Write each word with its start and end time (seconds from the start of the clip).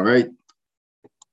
All 0.00 0.06
right. 0.06 0.32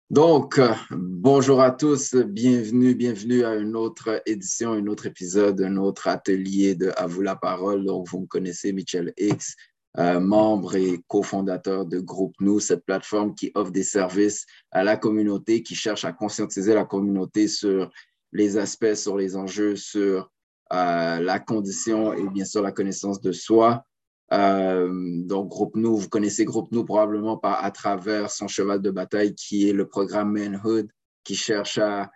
Donc, 0.09 0.59
euh, 0.59 0.73
bonjour 0.92 1.62
à 1.62 1.71
tous, 1.71 2.16
bienvenue, 2.16 2.96
bienvenue 2.96 3.46
à 3.46 3.55
une 3.55 3.78
autre 3.78 4.21
édition, 4.25 4.73
un 4.73 4.88
autre 4.88 5.05
épisode, 5.05 5.62
un 5.62 5.78
autre 5.78 6.09
atelier 6.09 6.75
de 6.75 6.91
À 6.98 7.07
vous 7.07 7.21
la 7.21 7.38
parole. 7.38 7.86
Donc, 7.86 8.09
vous 8.09 8.20
me 8.20 8.25
connaissez, 8.25 8.73
Michel 8.73 9.14
X, 9.18 9.55
euh, 9.98 10.20
membre 10.20 10.75
et 10.75 11.00
cofondateur 11.07 11.86
de 11.86 12.02
Groupe 12.02 12.36
Nous, 12.41 12.59
cette 12.59 12.84
plateforme 12.84 13.36
qui 13.36 13.54
offre 13.55 13.71
des 13.71 13.84
services 13.84 14.45
à 14.71 14.84
la 14.84 14.97
communauté, 14.97 15.63
qui 15.63 15.73
cherche 15.73 16.04
à 16.04 16.11
conscientiser 16.11 16.73
la 16.73 16.84
communauté 16.84 17.47
sur 17.47 17.89
les 18.34 18.57
aspects, 18.57 18.95
sur 18.95 19.15
les 19.15 19.38
enjeux, 19.38 19.77
sur 19.77 20.29
euh, 20.73 21.20
la 21.21 21.39
condition 21.39 22.11
et 22.11 22.27
bien 22.27 22.43
sûr 22.43 22.61
la 22.61 22.73
connaissance 22.73 23.21
de 23.21 23.31
soi. 23.31 23.86
Euh, 24.34 24.89
donc, 25.23 25.50
Groupe 25.50 25.75
Nous, 25.75 25.96
vous 25.96 26.10
connaissez 26.10 26.46
Groupe 26.46 26.71
Nous 26.71 26.84
probablement 26.84 27.38
par, 27.38 27.64
à 27.64 27.71
travers 27.71 28.29
son 28.29 28.47
cheval 28.47 28.82
de 28.82 28.92
bataille 28.92 29.36
qui 29.36 29.70
est 29.70 29.74
le 29.74 29.88
programme 29.88 30.34
Manhood, 30.34 30.89
qui 31.24 31.36
cherche 31.36 31.79
à, 31.79 32.09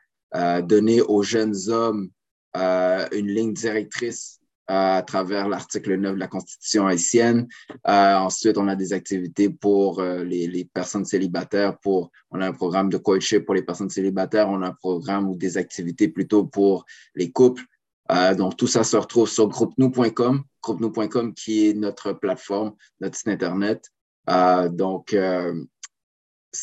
donner 0.62 1.02
aux 1.02 1.24
jeunes 1.24 1.58
hommes 1.68 2.10
euh, 2.56 3.06
une 3.12 3.28
ligne 3.28 3.54
directrice 3.54 4.40
à 4.68 5.04
travers 5.06 5.50
l'article 5.50 5.98
9 5.98 6.14
de 6.14 6.20
la 6.20 6.28
Constitution 6.28 6.88
haïtienne. 6.88 7.50
Euh, 7.90 8.16
ensuite, 8.16 8.58
on 8.58 8.70
a 8.70 8.78
des 8.78 8.94
activités 8.94 9.50
pour 9.50 10.00
euh, 10.00 10.24
les, 10.24 10.48
les, 10.48 10.64
personnes 10.64 11.04
célibataires. 11.04 11.78
Pour, 11.80 12.10
on 12.30 12.40
a 12.40 12.48
un 12.48 12.54
programme 12.54 12.90
de 12.90 12.96
coaching 12.96 13.42
pour 13.42 13.56
les 13.56 13.64
personnes 13.64 13.90
célibataires. 13.90 14.48
On 14.50 14.62
a 14.62 14.68
un 14.68 14.74
programme 14.74 15.28
ou 15.28 15.36
des 15.36 15.58
activités 15.58 16.08
plutôt 16.08 16.46
pour 16.46 16.86
les 17.16 17.32
couples. 17.32 17.64
Euh, 18.10 18.36
donc, 18.36 18.58
tout 18.58 18.68
ça 18.68 18.84
se 18.84 18.98
retrouve 18.98 19.30
sur 19.30 19.48
groupenou.com, 19.48 20.44
groupenou.com 20.62 21.34
qui 21.34 21.68
est 21.68 21.74
notre 21.74 22.14
plateforme, 22.14 22.74
notre 23.00 23.16
site 23.16 23.28
Internet. 23.28 23.90
Euh, 24.30 24.70
donc, 24.70 25.14
euh, 25.14 25.64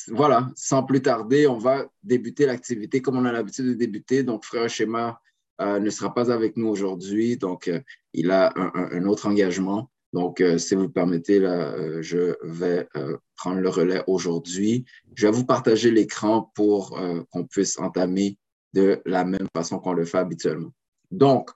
voilà, 0.09 0.51
sans 0.57 0.83
plus 0.83 1.01
tarder, 1.01 1.47
on 1.47 1.59
va 1.59 1.87
débuter 2.03 2.45
l'activité 2.45 3.01
comme 3.01 3.17
on 3.17 3.25
a 3.25 3.33
l'habitude 3.33 3.67
de 3.67 3.75
débuter. 3.75 4.23
Donc, 4.23 4.45
Frère 4.45 4.69
Schéma 4.69 5.21
ne 5.61 5.91
sera 5.91 6.15
pas 6.15 6.31
avec 6.31 6.57
nous 6.57 6.69
aujourd'hui. 6.69 7.37
Donc, 7.37 7.71
il 8.13 8.31
a 8.31 8.53
un, 8.55 9.05
autre 9.07 9.27
engagement. 9.27 9.91
Donc, 10.13 10.41
si 10.59 10.77
vous 10.77 10.89
permettez, 10.89 11.41
là, 11.41 12.01
je 12.01 12.37
vais 12.45 12.87
prendre 13.35 13.59
le 13.59 13.69
relais 13.69 14.05
aujourd'hui. 14.07 14.85
Je 15.17 15.27
vais 15.27 15.33
vous 15.33 15.47
partager 15.47 15.91
l'écran 15.91 16.53
pour 16.55 17.01
qu'on 17.31 17.45
puisse 17.45 17.77
entamer 17.79 18.39
de 18.75 19.01
la 19.05 19.25
même 19.25 19.49
façon 19.57 19.79
qu'on 19.79 19.95
le 19.95 20.05
fait 20.05 20.19
habituellement. 20.19 20.71
Donc, 21.11 21.51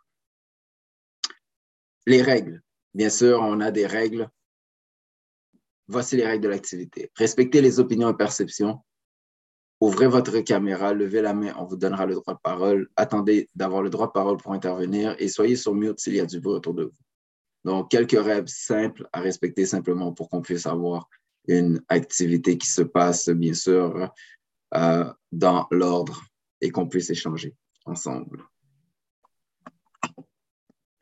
les 2.06 2.22
règles. 2.22 2.62
Bien 2.94 3.10
sûr, 3.10 3.40
on 3.40 3.60
a 3.60 3.70
des 3.70 3.86
règles. 3.86 4.28
Voici 5.88 6.16
les 6.16 6.26
règles 6.26 6.44
de 6.44 6.48
l'activité. 6.48 7.10
Respectez 7.16 7.60
les 7.60 7.80
opinions 7.80 8.10
et 8.10 8.16
perceptions. 8.16 8.80
Ouvrez 9.80 10.06
votre 10.06 10.38
caméra, 10.40 10.94
levez 10.94 11.22
la 11.22 11.34
main, 11.34 11.52
on 11.58 11.64
vous 11.64 11.76
donnera 11.76 12.06
le 12.06 12.14
droit 12.14 12.34
de 12.34 12.40
parole. 12.40 12.88
Attendez 12.94 13.48
d'avoir 13.54 13.82
le 13.82 13.90
droit 13.90 14.06
de 14.06 14.12
parole 14.12 14.36
pour 14.36 14.52
intervenir 14.52 15.16
et 15.18 15.28
soyez 15.28 15.56
sur 15.56 15.74
mute 15.74 15.98
s'il 15.98 16.14
y 16.14 16.20
a 16.20 16.26
du 16.26 16.40
bruit 16.40 16.54
autour 16.54 16.74
de 16.74 16.84
vous. 16.84 16.98
Donc, 17.64 17.90
quelques 17.90 18.12
règles 18.12 18.48
simples 18.48 19.08
à 19.12 19.20
respecter 19.20 19.66
simplement 19.66 20.12
pour 20.12 20.28
qu'on 20.28 20.40
puisse 20.40 20.66
avoir 20.66 21.08
une 21.48 21.82
activité 21.88 22.58
qui 22.58 22.68
se 22.68 22.82
passe, 22.82 23.28
bien 23.28 23.54
sûr, 23.54 24.08
euh, 24.74 25.12
dans 25.32 25.66
l'ordre 25.70 26.22
et 26.60 26.70
qu'on 26.70 26.86
puisse 26.86 27.10
échanger 27.10 27.54
ensemble. 27.84 28.44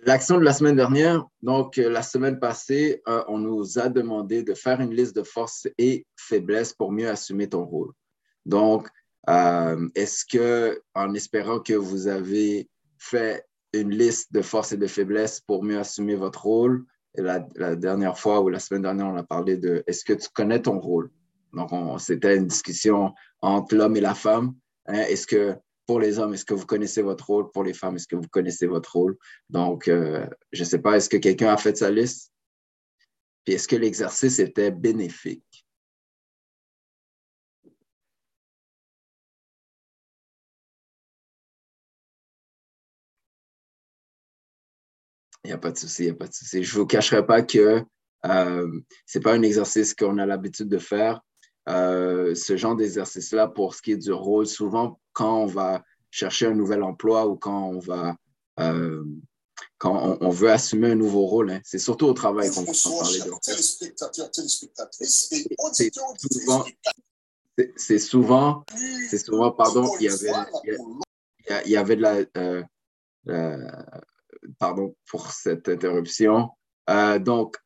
L'action 0.06 0.38
de 0.38 0.44
la 0.44 0.54
semaine 0.54 0.76
dernière, 0.76 1.26
donc 1.42 1.76
euh, 1.76 1.90
la 1.90 2.02
semaine 2.02 2.38
passée, 2.38 3.02
euh, 3.06 3.22
on 3.28 3.36
nous 3.36 3.78
a 3.78 3.90
demandé 3.90 4.42
de 4.42 4.54
faire 4.54 4.80
une 4.80 4.94
liste 4.94 5.14
de 5.14 5.22
forces 5.22 5.68
et 5.76 6.06
faiblesses 6.16 6.72
pour 6.72 6.90
mieux 6.90 7.10
assumer 7.10 7.50
ton 7.50 7.64
rôle. 7.64 7.92
Donc, 8.46 8.88
euh, 9.28 9.88
est-ce 9.94 10.24
que, 10.24 10.80
en 10.94 11.12
espérant 11.12 11.60
que 11.60 11.74
vous 11.74 12.06
avez 12.06 12.70
fait 12.96 13.44
une 13.74 13.90
liste 13.90 14.32
de 14.32 14.40
forces 14.40 14.72
et 14.72 14.78
de 14.78 14.86
faiblesses 14.86 15.40
pour 15.40 15.62
mieux 15.62 15.78
assumer 15.78 16.14
votre 16.14 16.44
rôle, 16.44 16.86
la, 17.14 17.40
dernière 17.76 18.18
fois 18.18 18.40
ou 18.40 18.48
la 18.48 18.58
semaine 18.58 18.82
dernière, 18.82 19.06
on 19.06 19.16
a 19.16 19.22
parlé 19.22 19.58
de 19.58 19.84
est-ce 19.86 20.04
que 20.06 20.14
tu 20.14 20.28
connais 20.32 20.62
ton 20.62 20.78
rôle? 20.80 21.10
Donc, 21.52 21.70
c'était 22.00 22.36
une 22.38 22.46
discussion 22.46 23.12
entre 23.42 23.74
l'homme 23.74 23.96
et 23.96 24.00
la 24.00 24.14
femme. 24.14 24.54
Hein? 24.86 25.02
Est-ce 25.08 25.26
que 25.26 25.56
pour 25.86 26.00
les 26.00 26.18
hommes, 26.18 26.34
est-ce 26.34 26.44
que 26.44 26.54
vous 26.54 26.66
connaissez 26.66 27.02
votre 27.02 27.26
rôle? 27.26 27.50
Pour 27.50 27.64
les 27.64 27.74
femmes, 27.74 27.96
est-ce 27.96 28.06
que 28.06 28.16
vous 28.16 28.28
connaissez 28.28 28.66
votre 28.66 28.92
rôle? 28.96 29.16
Donc, 29.48 29.88
euh, 29.88 30.26
je 30.52 30.62
ne 30.62 30.68
sais 30.68 30.78
pas, 30.78 30.96
est-ce 30.96 31.08
que 31.08 31.16
quelqu'un 31.16 31.52
a 31.52 31.56
fait 31.56 31.76
sa 31.76 31.90
liste? 31.90 32.32
Puis 33.44 33.54
est-ce 33.54 33.68
que 33.68 33.76
l'exercice 33.76 34.38
était 34.38 34.70
bénéfique? 34.70 35.66
Il 45.44 45.48
n'y 45.48 45.52
a 45.54 45.58
pas 45.58 45.72
de 45.72 45.78
souci, 45.78 46.02
il 46.02 46.06
n'y 46.06 46.12
a 46.12 46.14
pas 46.14 46.28
de 46.28 46.34
souci. 46.34 46.62
Je 46.62 46.74
ne 46.74 46.80
vous 46.80 46.86
cacherai 46.86 47.26
pas 47.26 47.42
que 47.42 47.82
euh, 48.26 48.80
ce 49.06 49.18
n'est 49.18 49.22
pas 49.22 49.34
un 49.34 49.42
exercice 49.42 49.94
qu'on 49.94 50.18
a 50.18 50.26
l'habitude 50.26 50.68
de 50.68 50.78
faire. 50.78 51.20
Euh, 51.68 52.34
ce 52.34 52.56
genre 52.56 52.74
d'exercice-là, 52.74 53.48
pour 53.48 53.74
ce 53.74 53.82
qui 53.82 53.92
est 53.92 53.96
du 53.96 54.12
rôle, 54.12 54.46
souvent, 54.46 54.98
quand 55.12 55.42
on 55.42 55.46
va 55.46 55.82
chercher 56.10 56.46
un 56.46 56.54
nouvel 56.54 56.82
emploi 56.82 57.26
ou 57.26 57.36
quand 57.36 57.68
on 57.68 57.78
va 57.78 58.16
euh, 58.58 59.04
quand 59.78 60.18
on, 60.20 60.30
veut 60.30 60.50
assumer 60.50 60.92
un 60.92 60.94
nouveau 60.94 61.26
rôle, 61.26 61.50
hein, 61.50 61.60
c'est 61.64 61.78
surtout 61.78 62.06
au 62.06 62.12
travail 62.12 62.50
qu'on 62.50 62.64
parler 62.64 63.20
de 63.20 63.30
C'est 67.76 67.98
souvent, 67.98 68.64
c'est 69.08 69.18
souvent, 69.18 69.52
pardon, 69.52 69.90
il 70.00 70.06
y 70.06 70.08
avait, 70.08 70.32
il 71.66 71.70
y 71.70 71.76
avait 71.76 71.96
de 71.96 72.02
la, 72.02 72.24
euh, 73.28 73.70
pardon 74.58 74.94
pour 75.06 75.30
cette 75.30 75.68
interruption. 75.68 76.50
donc, 77.20 77.56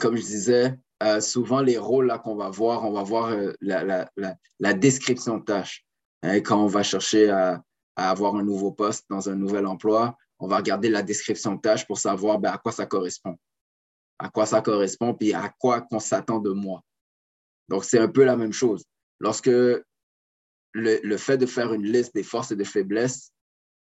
comme 0.00 0.16
je 0.16 0.22
disais, 0.22 0.76
euh, 1.02 1.20
souvent 1.20 1.60
les 1.60 1.76
rôles 1.76 2.06
là 2.06 2.18
qu'on 2.18 2.36
va 2.36 2.48
voir, 2.48 2.84
on 2.84 2.92
va 2.92 3.02
voir 3.02 3.26
euh, 3.28 3.52
la, 3.60 4.74
description 4.74 5.38
de 5.38 5.44
tâche. 5.44 5.84
Hein, 6.22 6.40
quand 6.40 6.62
on 6.62 6.66
va 6.66 6.82
chercher 6.82 7.30
à, 7.30 7.62
avoir 7.96 8.36
un 8.36 8.42
nouveau 8.42 8.72
poste 8.72 9.04
dans 9.10 9.28
un 9.28 9.34
nouvel 9.34 9.66
emploi, 9.66 10.16
on 10.38 10.46
va 10.46 10.56
regarder 10.56 10.88
la 10.88 11.02
description 11.02 11.54
de 11.54 11.60
tâche 11.60 11.86
pour 11.86 11.98
savoir 11.98 12.38
ben, 12.38 12.52
à 12.52 12.58
quoi 12.58 12.72
ça 12.72 12.86
correspond. 12.86 13.36
À 14.18 14.30
quoi 14.30 14.46
ça 14.46 14.62
correspond, 14.62 15.14
puis 15.14 15.34
à 15.34 15.52
quoi 15.58 15.82
qu'on 15.82 15.98
s'attend 15.98 16.38
de 16.38 16.50
moi. 16.50 16.82
Donc, 17.68 17.84
c'est 17.84 17.98
un 17.98 18.08
peu 18.08 18.24
la 18.24 18.36
même 18.36 18.52
chose. 18.52 18.84
Lorsque 19.18 19.46
le, 19.46 19.82
le 20.74 21.16
fait 21.16 21.36
de 21.36 21.46
faire 21.46 21.72
une 21.72 21.84
liste 21.84 22.14
des 22.14 22.22
forces 22.22 22.52
et 22.52 22.56
des 22.56 22.64
faiblesses 22.64 23.32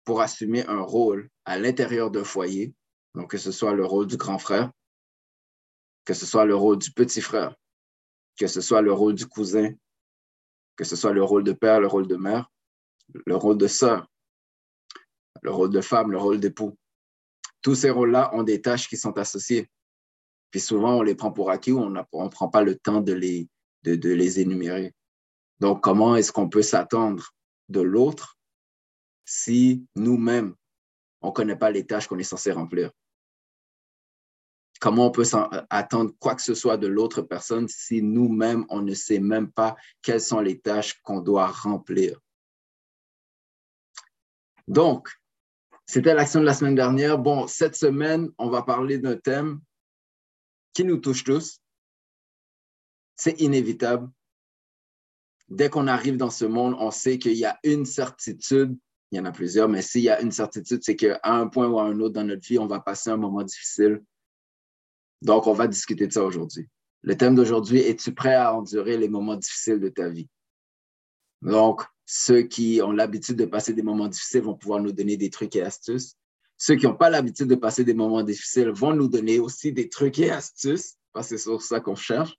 pour 0.05 0.21
assumer 0.21 0.67
un 0.67 0.81
rôle 0.81 1.29
à 1.45 1.59
l'intérieur 1.59 2.11
d'un 2.11 2.25
foyer, 2.25 2.75
donc 3.15 3.31
que 3.31 3.39
ce 3.39 3.53
soit 3.53 3.75
le 3.75 3.85
rôle 3.85 4.07
du 4.07 4.17
grand 4.17 4.39
frère, 4.39 4.71
que 6.07 6.15
ce 6.15 6.25
soit 6.25 6.47
le 6.47 6.57
rôle 6.57 6.79
du 6.79 6.93
petit 6.93 7.21
frère, 7.21 7.55
que 8.39 8.47
ce 8.47 8.63
soit 8.63 8.81
le 8.81 8.93
rôle 8.93 9.15
du 9.15 9.27
cousin, 9.27 9.75
que 10.77 10.85
ce 10.85 10.97
soit 10.97 11.13
le 11.13 11.23
rôle 11.23 11.45
de 11.45 11.53
père, 11.53 11.81
le 11.81 11.89
rôle 11.89 12.07
de 12.07 12.17
mère, 12.17 12.51
le 13.27 13.37
rôle 13.37 13.59
de 13.59 13.67
sœur, 13.67 14.07
le 15.43 15.51
rôle 15.51 15.71
de 15.71 15.81
femme, 15.81 16.13
le 16.13 16.19
rôle 16.19 16.41
d'époux. 16.41 16.79
Tous 17.61 17.75
ces 17.75 17.91
rôles-là 17.91 18.35
ont 18.35 18.45
des 18.45 18.63
tâches 18.63 18.89
qui 18.89 18.97
sont 18.97 19.19
associées. 19.19 19.69
Puis 20.51 20.61
souvent, 20.61 20.95
on 20.95 21.03
les 21.03 21.17
prend 21.17 21.33
pour 21.33 21.51
acquis 21.51 21.73
ou 21.73 21.81
on 21.81 21.91
ne 21.91 22.29
prend 22.29 22.49
pas 22.49 22.63
le 22.63 22.77
temps 22.77 23.01
de 23.01 23.13
les, 23.13 23.49
de, 23.83 23.97
de 23.97 24.11
les 24.11 24.41
énumérer. 24.41 24.95
Donc, 25.59 25.83
comment 25.83 26.17
est-ce 26.17 26.31
qu'on 26.31 26.49
peut 26.49 26.63
s'attendre 26.63 27.35
de 27.69 27.81
l'autre 27.81 28.39
si 29.25 29.85
nous-mêmes, 29.97 30.55
on 31.21 31.29
ne 31.29 31.33
connaît 31.33 31.57
pas 31.57 31.73
les 31.73 31.85
tâches 31.85 32.07
qu'on 32.07 32.19
est 32.19 32.23
censé 32.23 32.53
remplir? 32.53 32.93
Comment 34.81 35.07
on 35.07 35.11
peut 35.11 35.25
euh, 35.35 35.63
attendre 35.71 36.13
quoi 36.19 36.35
que 36.35 36.43
ce 36.43 36.55
soit 36.55 36.77
de 36.77 36.87
l'autre 36.87 37.23
personne 37.23 37.69
si 37.69 38.03
nous-mêmes, 38.03 38.67
on 38.69 38.83
ne 38.83 38.95
sait 38.95 39.21
même 39.21 39.51
pas 39.51 39.77
quelles 40.03 40.21
sont 40.21 40.41
les 40.41 40.61
tâches 40.61 41.01
qu'on 41.03 41.21
doit 41.21 41.47
remplir? 41.47 42.21
Donc, 44.69 45.09
c'était 45.87 46.15
l'action 46.15 46.41
de 46.41 46.47
la 46.47 46.55
semaine 46.55 46.75
dernière. 46.75 47.19
Bon, 47.19 47.47
cette 47.47 47.77
semaine, 47.77 48.31
on 48.39 48.51
va 48.51 48.63
parler 48.63 48.99
d'un 48.99 49.17
thème 49.17 49.61
qui 50.75 50.85
nous 50.85 50.99
touche 50.99 51.25
tous. 51.25 51.61
C'est 53.15 53.41
inévitable. 53.41 54.11
Dès 55.49 55.71
qu'on 55.71 55.87
arrive 55.87 56.17
dans 56.17 56.31
ce 56.31 56.45
monde, 56.45 56.77
on 56.81 56.91
sait 56.91 57.19
qu'il 57.19 57.35
y 57.35 57.45
a 57.45 57.59
une 57.63 57.87
certitude. 57.87 58.77
Il 59.13 59.19
y 59.19 59.21
en 59.21 59.25
a 59.25 59.33
plusieurs, 59.33 59.69
mais 59.69 59.81
s'il 59.81 60.03
y 60.03 60.11
a 60.11 60.21
une 60.21 60.33
certitude, 60.33 60.81
c'est 60.83 60.97
qu'à 60.97 61.21
un 61.23 61.47
point 61.47 61.69
ou 61.69 61.79
à 61.79 61.85
un 61.85 62.01
autre 62.01 62.15
dans 62.15 62.25
notre 62.25 62.47
vie, 62.47 62.59
on 62.59 62.67
va 62.67 62.81
passer 62.81 63.11
un 63.11 63.17
moment 63.17 63.45
difficile. 63.45 64.03
Donc, 65.23 65.47
on 65.47 65.53
va 65.53 65.67
discuter 65.67 66.07
de 66.07 66.13
ça 66.13 66.25
aujourd'hui. 66.25 66.69
Le 67.03 67.17
thème 67.17 67.35
d'aujourd'hui, 67.35 67.81
es-tu 67.81 68.13
prêt 68.15 68.35
à 68.35 68.55
endurer 68.55 68.97
les 68.97 69.09
moments 69.09 69.37
difficiles 69.37 69.81
de 69.81 69.89
ta 69.89 70.09
vie? 70.09 70.29
Donc, 71.43 71.83
ceux 72.05 72.43
qui 72.43 72.81
ont 72.83 72.93
l'habitude 72.93 73.37
de 73.37 73.45
passer 73.45 73.73
des 73.73 73.83
moments 73.83 74.09
difficiles 74.09 74.43
vont 74.43 74.55
pouvoir 74.55 74.81
nous 74.81 74.93
donner 74.93 75.17
des 75.17 75.31
trucs 75.31 75.57
et 75.57 75.63
astuces. 75.63 76.17
Ceux 76.57 76.77
qui 76.77 76.87
n'ont 76.87 76.97
pas 76.97 77.11
l'habitude 77.11 77.49
de 77.49 77.55
passer 77.55 77.85
des 77.85 77.95
moments 77.95 78.23
difficiles 78.23 78.71
vont 78.71 78.95
nous 78.95 79.09
donner 79.09 79.39
aussi 79.39 79.73
des 79.73 79.89
trucs 79.89 80.19
et 80.19 80.31
astuces, 80.31 80.97
parce 81.13 81.29
que 81.29 81.37
c'est 81.37 81.43
sur 81.43 81.63
ça 81.63 81.81
qu'on 81.81 81.95
cherche. 81.95 82.35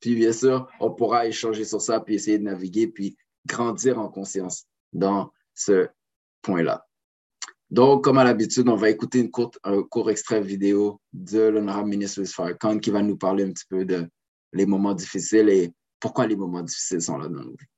Puis 0.00 0.14
bien 0.14 0.32
sûr, 0.32 0.68
on 0.80 0.90
pourra 0.90 1.26
échanger 1.26 1.64
sur 1.64 1.80
ça, 1.80 2.00
puis 2.00 2.14
essayer 2.14 2.38
de 2.38 2.44
naviguer, 2.44 2.88
puis 2.88 3.16
grandir 3.46 3.98
en 3.98 4.08
conscience 4.08 4.66
dans 4.92 5.32
ce 5.54 5.88
point-là. 6.42 6.86
Donc, 7.72 8.04
comme 8.04 8.18
à 8.18 8.24
l'habitude, 8.24 8.68
on 8.68 8.76
va 8.76 8.90
écouter 8.90 9.20
une 9.20 9.30
courte, 9.30 9.58
un 9.64 9.82
court 9.82 10.10
extrait 10.10 10.42
vidéo 10.42 11.00
de 11.14 11.40
l'honorable 11.40 11.88
ministre 11.88 12.22
Farrakhan 12.24 12.78
qui 12.78 12.90
va 12.90 13.00
nous 13.00 13.16
parler 13.16 13.44
un 13.44 13.50
petit 13.50 13.64
peu 13.66 13.86
de 13.86 14.06
les 14.52 14.66
moments 14.66 14.92
difficiles 14.92 15.48
et 15.48 15.72
pourquoi 15.98 16.26
les 16.26 16.36
moments 16.36 16.60
difficiles 16.60 17.00
sont 17.00 17.16
là 17.16 17.28
dans 17.28 17.42
nos 17.42 17.52
vies. 17.52 17.70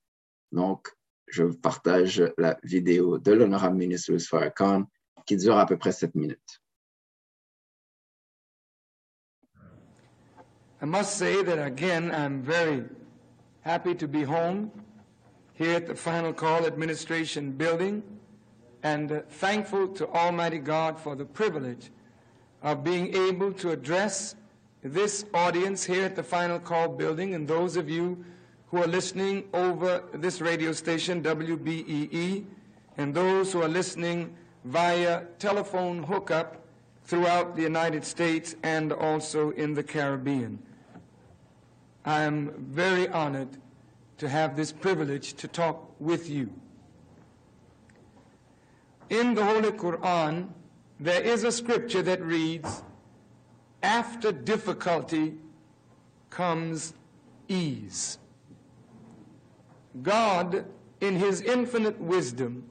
Donc, 0.50 0.88
je 1.28 1.44
vous 1.44 1.56
partage 1.56 2.24
la 2.36 2.58
vidéo 2.64 3.18
de 3.18 3.30
l'honorable 3.30 3.76
ministre 3.76 4.18
Farrakhan 4.18 4.82
qui 5.26 5.36
dure 5.36 5.56
à 5.56 5.64
peu 5.64 5.76
près 5.76 5.92
7 5.92 6.12
minutes. 6.16 6.60
I 10.82 10.86
must 10.86 11.16
say 11.16 11.44
that 11.44 11.64
again, 11.64 12.10
I'm 12.10 12.42
very 12.42 12.82
happy 13.60 13.94
to 13.94 14.08
be 14.08 14.24
home 14.24 14.72
here 15.52 15.76
at 15.76 15.86
the 15.86 15.94
Final 15.94 16.32
Call 16.32 16.66
Administration 16.66 17.52
Building 17.52 18.02
and 18.84 19.24
thankful 19.30 19.88
to 19.88 20.06
Almighty 20.10 20.58
God 20.58 21.00
for 21.00 21.16
the 21.16 21.24
privilege 21.24 21.90
of 22.62 22.84
being 22.84 23.16
able 23.16 23.50
to 23.54 23.70
address 23.70 24.36
this 24.82 25.24
audience 25.32 25.82
here 25.82 26.04
at 26.04 26.14
the 26.14 26.22
Final 26.22 26.58
Call 26.60 26.88
Building 26.88 27.34
and 27.34 27.48
those 27.48 27.76
of 27.78 27.88
you 27.88 28.22
who 28.68 28.82
are 28.82 28.86
listening 28.86 29.44
over 29.54 30.04
this 30.12 30.42
radio 30.42 30.72
station, 30.72 31.22
WBEE, 31.22 32.44
and 32.98 33.14
those 33.14 33.52
who 33.52 33.62
are 33.62 33.68
listening 33.68 34.36
via 34.64 35.22
telephone 35.38 36.02
hookup 36.02 36.62
throughout 37.04 37.56
the 37.56 37.62
United 37.62 38.04
States 38.04 38.54
and 38.62 38.92
also 38.92 39.50
in 39.52 39.72
the 39.72 39.82
Caribbean. 39.82 40.58
I 42.04 42.22
am 42.22 42.52
very 42.58 43.08
honored 43.08 43.56
to 44.18 44.28
have 44.28 44.56
this 44.56 44.72
privilege 44.72 45.32
to 45.34 45.48
talk 45.48 45.90
with 45.98 46.28
you. 46.28 46.52
In 49.10 49.34
the 49.34 49.44
Holy 49.44 49.70
Quran, 49.70 50.48
there 50.98 51.22
is 51.22 51.44
a 51.44 51.52
scripture 51.52 52.02
that 52.02 52.22
reads, 52.22 52.82
After 53.82 54.32
difficulty 54.32 55.34
comes 56.30 56.94
ease. 57.48 58.18
God, 60.02 60.64
in 61.00 61.16
his 61.16 61.40
infinite 61.40 62.00
wisdom, 62.00 62.64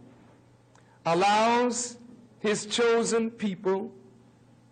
allows 1.06 1.97
his 2.39 2.65
chosen 2.65 3.31
people 3.31 3.91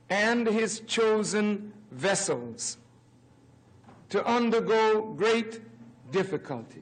and 0.10 0.48
his 0.48 0.82
chosen 0.82 1.72
vessels 1.92 2.78
to 4.10 4.26
undergo 4.26 5.14
great 5.16 5.62
difficulty. 6.12 6.82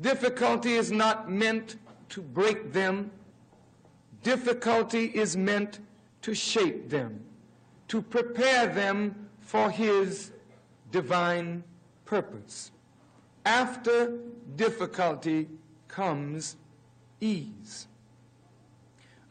Difficulty 0.00 0.74
is 0.74 0.92
not 0.92 1.30
meant 1.30 1.76
to 2.10 2.22
break 2.22 2.72
them. 2.72 3.10
Difficulty 4.22 5.06
is 5.06 5.36
meant 5.36 5.80
to 6.22 6.34
shape 6.34 6.88
them, 6.90 7.20
to 7.88 8.02
prepare 8.02 8.66
them 8.66 9.28
for 9.40 9.70
his 9.70 10.32
divine 10.90 11.62
purpose. 12.04 12.72
After 13.44 14.18
difficulty 14.56 15.48
comes 15.86 16.56
ease. 17.20 17.86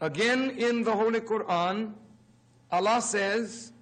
Again, 0.00 0.50
in 0.50 0.84
the 0.84 0.92
Holy 0.92 1.20
Quran, 1.20 1.92
Allah 2.70 3.00
says 3.00 3.72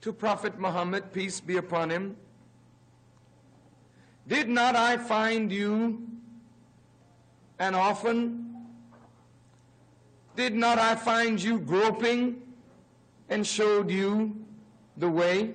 to 0.00 0.12
Prophet 0.12 0.58
Muhammad, 0.58 1.12
peace 1.12 1.40
be 1.40 1.56
upon 1.56 1.90
him, 1.90 2.16
Did 4.28 4.48
not 4.48 4.76
I 4.76 4.96
find 4.96 5.50
you 5.50 6.06
an 7.58 7.74
often? 7.74 8.54
Did 10.34 10.54
not 10.54 10.78
I 10.78 10.94
find 10.94 11.42
you 11.42 11.58
groping 11.58 12.42
and 13.28 13.46
showed 13.46 13.90
you 13.90 14.36
the 14.96 15.08
way? 15.08 15.54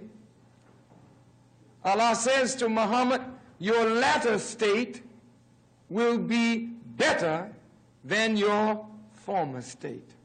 Allah 1.83 2.15
says 2.15 2.55
to 2.55 2.69
Muhammad, 2.69 3.21
Your 3.59 3.89
latter 3.89 4.39
state 4.39 5.03
will 5.89 6.17
be 6.17 6.57
better 6.97 7.51
than 8.03 8.37
your 8.37 8.85
former 9.13 9.61
state. 9.61 10.15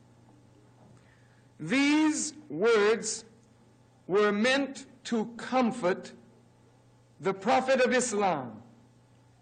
These 1.59 2.35
words 2.49 3.25
were 4.07 4.33
meant 4.33 4.87
to 5.05 5.27
comfort 5.37 6.13
the 7.21 7.33
Prophet 7.33 7.81
of 7.81 7.93
Islam 7.93 8.63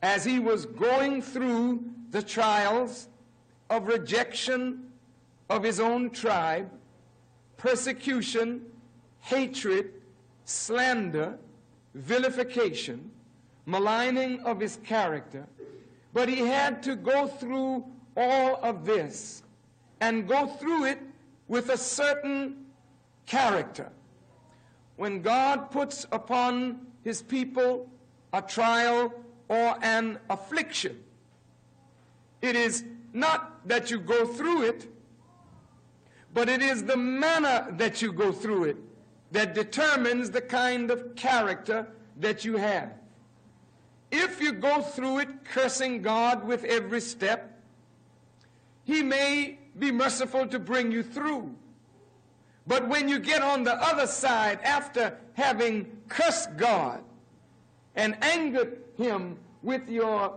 as 0.03 0.25
he 0.25 0.39
was 0.39 0.67
going 0.67 1.23
through 1.23 1.83
the 2.15 2.23
trials 2.23 3.09
of 3.69 3.89
rejection 3.89 4.85
of 5.51 5.65
his 5.65 5.81
own 5.81 6.11
tribe, 6.11 6.71
persecution, 7.57 8.65
hatred, 9.19 9.91
slander, 10.45 11.37
vilification, 11.93 13.11
maligning 13.67 14.39
of 14.43 14.61
his 14.61 14.79
character. 14.85 15.45
But 16.13 16.29
he 16.29 16.39
had 16.39 16.85
to 16.85 16.95
go 16.95 17.27
through 17.27 17.85
all 18.17 18.61
of 18.63 18.87
this 18.87 19.43
and 20.01 20.29
go 20.29 20.47
through 20.47 20.85
it 20.85 21.01
with 21.49 21.69
a 21.71 21.77
certain 21.77 22.67
character. 23.27 23.91
When 24.95 25.21
God 25.21 25.73
puts 25.73 26.07
upon 26.13 26.87
his 27.03 27.23
people 27.23 27.91
a 28.33 28.41
trial 28.41 29.13
or 29.49 29.77
an 29.83 30.21
affliction, 30.31 31.01
it 32.45 32.57
is 32.57 32.85
not 33.13 33.67
that 33.67 33.91
you 33.91 33.99
go 33.99 34.27
through 34.27 34.63
it, 34.65 34.87
but 36.35 36.49
it 36.49 36.61
is 36.61 36.85
the 36.85 36.97
manner 36.97 37.69
that 37.79 38.03
you 38.03 38.13
go 38.13 38.33
through 38.33 38.65
it 38.65 38.77
that 39.33 39.55
determines 39.55 40.31
the 40.31 40.41
kind 40.41 40.91
of 40.91 41.15
character 41.17 41.87
that 42.19 42.45
you 42.45 42.57
have. 42.57 42.93
If 44.11 44.41
you 44.41 44.53
go 44.53 44.83
through 44.83 45.21
it 45.21 45.45
cursing 45.45 46.03
God 46.03 46.45
with 46.45 46.65
every 46.65 47.01
step, 47.01 47.59
He 48.85 49.03
may 49.03 49.59
be 49.79 49.91
merciful 49.91 50.47
to 50.49 50.59
bring 50.59 50.93
you 50.93 51.03
through. 51.03 51.55
But 52.67 52.89
when 52.89 53.09
you 53.09 53.19
get 53.19 53.43
on 53.43 53.65
the 53.65 53.75
other 53.75 54.07
side 54.07 54.61
after 54.63 55.19
having 55.33 55.91
cursed 56.09 56.57
God 56.57 57.03
and 57.97 58.23
angered 58.23 58.79
Him 58.97 59.39
with 59.63 59.89
your 59.89 60.37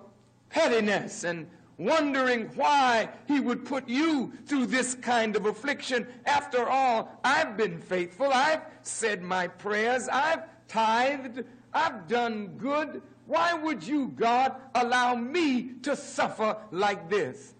pettiness 0.49 1.23
and 1.23 1.47
wondering 1.77 2.47
why 2.55 3.09
He 3.27 3.39
would 3.39 3.65
put 3.65 3.87
you 3.87 4.33
through 4.45 4.67
this 4.67 4.95
kind 4.95 5.35
of 5.35 5.45
affliction, 5.45 6.07
after 6.25 6.67
all, 6.67 7.19
I've 7.23 7.55
been 7.57 7.79
faithful, 7.79 8.31
I've 8.31 8.61
said 8.81 9.21
my 9.21 9.47
prayers, 9.47 10.07
I've 10.07 10.43
tithed, 10.67 11.43
I've 11.73 12.07
done 12.07 12.57
good. 12.57 13.01
Why 13.25 13.53
would 13.53 13.85
you, 13.85 14.07
God, 14.09 14.55
allow 14.73 15.15
me 15.15 15.73
to 15.83 15.95
suffer 15.95 16.57
like 16.71 17.09
this? 17.09 17.53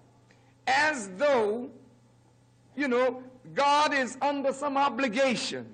As 0.66 1.10
though, 1.18 1.70
you 2.76 2.88
know, 2.88 3.22
God 3.54 3.94
is 3.94 4.18
under 4.22 4.54
some 4.54 4.78
obligation. 4.78 5.68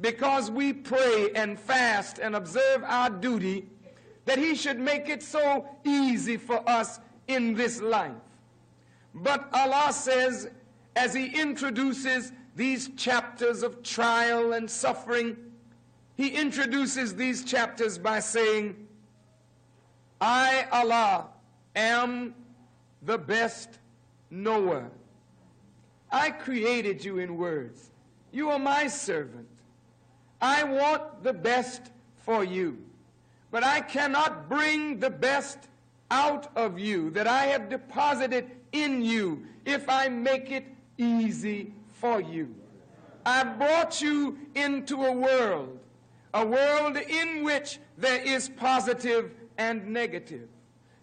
Because 0.00 0.50
we 0.50 0.72
pray 0.72 1.30
and 1.34 1.58
fast 1.58 2.18
and 2.18 2.34
observe 2.34 2.82
our 2.84 3.10
duty 3.10 3.66
that 4.24 4.38
He 4.38 4.54
should 4.54 4.78
make 4.78 5.08
it 5.08 5.22
so 5.22 5.68
easy 5.84 6.36
for 6.36 6.68
us 6.68 6.98
in 7.34 7.54
this 7.54 7.80
life. 7.80 8.12
But 9.14 9.48
Allah 9.52 9.92
says, 9.92 10.48
as 10.96 11.14
He 11.14 11.26
introduces 11.40 12.32
these 12.56 12.90
chapters 12.96 13.62
of 13.62 13.82
trial 13.82 14.52
and 14.52 14.70
suffering, 14.70 15.36
He 16.16 16.28
introduces 16.28 17.14
these 17.14 17.44
chapters 17.44 17.98
by 17.98 18.20
saying, 18.20 18.76
I, 20.20 20.66
Allah, 20.70 21.28
am 21.74 22.34
the 23.02 23.18
best 23.18 23.78
knower. 24.30 24.90
I 26.10 26.30
created 26.30 27.04
you 27.04 27.18
in 27.18 27.36
words. 27.36 27.90
You 28.30 28.50
are 28.50 28.58
my 28.58 28.86
servant. 28.86 29.48
I 30.40 30.64
want 30.64 31.22
the 31.22 31.32
best 31.32 31.90
for 32.16 32.44
you. 32.44 32.78
But 33.50 33.64
I 33.64 33.80
cannot 33.80 34.48
bring 34.48 34.98
the 34.98 35.10
best 35.10 35.68
out 36.12 36.52
of 36.56 36.78
you 36.78 37.08
that 37.10 37.26
I 37.26 37.46
have 37.46 37.70
deposited 37.70 38.50
in 38.72 39.02
you 39.02 39.44
if 39.64 39.88
I 39.88 40.08
make 40.08 40.50
it 40.50 40.66
easy 40.98 41.72
for 41.94 42.20
you. 42.20 42.54
I 43.24 43.44
brought 43.44 44.02
you 44.02 44.36
into 44.54 45.04
a 45.04 45.12
world, 45.12 45.80
a 46.34 46.44
world 46.44 46.98
in 46.98 47.44
which 47.44 47.78
there 47.96 48.20
is 48.20 48.50
positive 48.50 49.32
and 49.56 49.88
negative. 49.88 50.48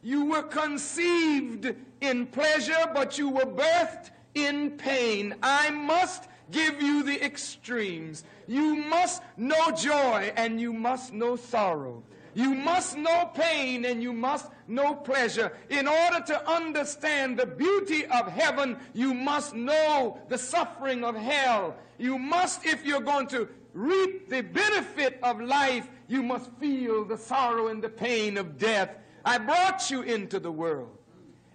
You 0.04 0.25
were 0.25 0.44
conceived 0.44 1.74
in 2.01 2.28
pleasure, 2.28 2.92
but 2.94 3.18
you 3.18 3.30
were 3.30 3.46
birthed 3.46 4.12
in 4.36 4.72
pain. 4.72 5.36
I 5.42 5.72
must 5.72 6.30
give 6.51 6.82
you 6.82 7.01
the 7.04 7.24
extremes. 7.25 8.24
You 8.48 8.75
must 8.75 9.24
know 9.38 9.72
joy 9.72 10.32
and 10.36 10.62
you 10.62 10.72
must 10.72 11.13
know 11.13 11.36
sorrow. 11.36 12.04
You 12.39 12.55
must 12.55 12.96
know 12.96 13.29
pain 13.34 13.84
and 13.84 14.01
you 14.01 14.13
must 14.13 14.50
know 14.65 14.96
pleasure. 14.96 15.51
In 15.69 15.89
order 15.89 16.22
to 16.27 16.50
understand 16.50 17.38
the 17.38 17.46
beauty 17.46 18.05
of 18.05 18.31
heaven, 18.31 18.77
you 18.93 19.13
must 19.13 19.53
know 19.53 20.22
the 20.29 20.38
suffering 20.38 21.03
of 21.03 21.17
hell. 21.17 21.75
You 21.98 22.17
must, 22.17 22.65
if 22.65 22.86
you're 22.86 23.01
going 23.01 23.27
to 23.27 23.50
reap 23.74 24.29
the 24.29 24.39
benefit 24.39 25.19
of 25.22 25.41
life, 25.41 25.89
you 26.08 26.24
must 26.24 26.50
feel 26.62 27.03
the 27.03 27.17
sorrow 27.17 27.67
and 27.67 27.84
the 27.84 27.89
pain 27.89 28.38
of 28.38 28.58
death. 28.58 28.96
I 29.25 29.38
brought 29.38 29.91
you 29.91 30.03
into 30.03 30.39
the 30.39 30.50
world. 30.50 30.98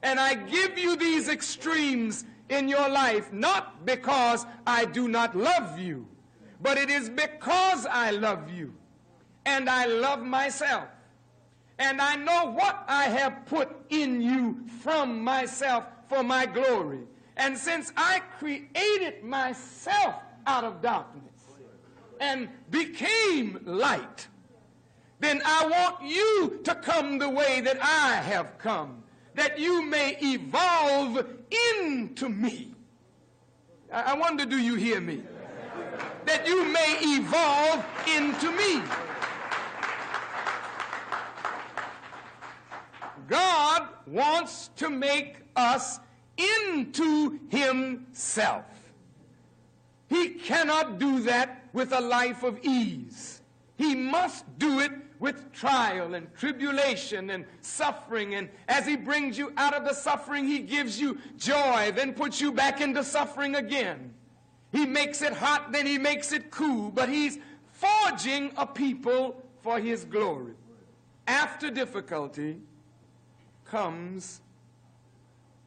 And 0.03 0.21
I 0.21 0.35
give 0.35 0.77
you 0.77 0.97
these 0.97 1.31
extremes 1.31 2.27
in 2.51 2.69
your 2.69 2.91
life, 2.91 3.33
not 3.33 3.87
because 3.87 4.45
I 4.67 4.85
do 4.85 5.09
not 5.09 5.35
love 5.35 5.79
you, 5.79 6.07
but 6.61 6.77
it 6.77 6.91
is 6.91 7.09
because 7.09 7.87
I 7.87 8.11
love 8.11 8.51
you 8.51 8.75
and 9.47 9.69
I 9.69 9.87
love 9.87 10.23
myself. 10.23 10.89
And 11.79 12.01
I 12.01 12.17
know 12.17 12.53
what 12.53 12.85
I 12.87 13.05
have 13.05 13.47
put 13.47 13.69
in 13.91 14.21
you 14.21 14.65
from 14.83 15.23
myself 15.23 15.85
for 16.09 16.23
my 16.23 16.47
glory. 16.47 17.01
And 17.37 17.59
since 17.59 17.93
I 17.97 18.21
created 18.39 19.25
myself 19.25 20.15
out 20.47 20.65
of 20.65 20.81
darkness 20.81 21.25
and 22.21 22.49
became 22.71 23.61
light, 23.65 24.29
then 25.19 25.43
I 25.45 25.67
want 25.67 26.03
you 26.05 26.61
to 26.65 26.75
come 26.77 27.19
the 27.19 27.29
way 27.29 27.61
that 27.61 27.79
I 27.83 28.17
have 28.17 28.59
come, 28.59 29.03
that 29.35 29.59
you 29.59 29.83
may 29.83 30.17
evolve 30.21 31.27
into 31.73 32.29
me. 32.29 32.75
I 33.93 34.15
wonder, 34.15 34.45
do 34.45 34.59
you 34.59 34.75
hear 34.75 35.01
me? 35.01 35.23
That 36.27 36.47
you 36.47 36.67
may 36.67 36.99
evolve 37.01 37.85
into 38.17 38.51
me. 38.53 38.83
God 43.29 43.89
wants 44.07 44.71
to 44.77 44.91
make 44.91 45.37
us 45.57 46.01
into 46.37 47.39
himself. 47.49 48.65
He 50.09 50.31
cannot 50.31 50.99
do 50.99 51.21
that 51.21 51.65
with 51.73 51.93
a 51.93 52.01
life 52.01 52.43
of 52.43 52.59
ease. 52.63 53.41
He 53.77 53.95
must 53.95 54.45
do 54.59 54.81
it 54.81 54.93
with 55.19 55.53
trial 55.53 56.15
and 56.15 56.33
tribulation 56.35 57.31
and 57.31 57.45
suffering. 57.61 58.35
And 58.35 58.49
as 58.69 58.87
he 58.87 58.97
brings 58.97 59.39
you 59.39 59.53
out 59.57 59.75
of 59.75 59.85
the 59.85 59.95
suffering, 59.95 60.47
he 60.47 60.61
gives 60.61 61.01
you 61.01 61.19
joy, 61.37 61.93
then 61.95 62.13
puts 62.13 62.41
you 62.41 62.53
back 62.53 62.81
into 62.81 63.03
suffering 63.03 63.57
again. 63.57 64.13
He 64.71 64.87
makes 64.87 65.23
it 65.23 65.33
hot, 65.33 65.73
then 65.73 65.87
he 65.87 65.99
makes 65.99 66.33
it 66.33 66.51
cool. 66.51 66.91
But 66.91 67.09
he's 67.09 67.39
forging 67.73 68.53
a 68.57 68.67
people 68.67 69.43
for 69.63 69.81
his 69.81 70.05
glory. 70.05 70.55
After 71.27 71.71
difficulty, 71.71 72.59
comes 73.75 74.41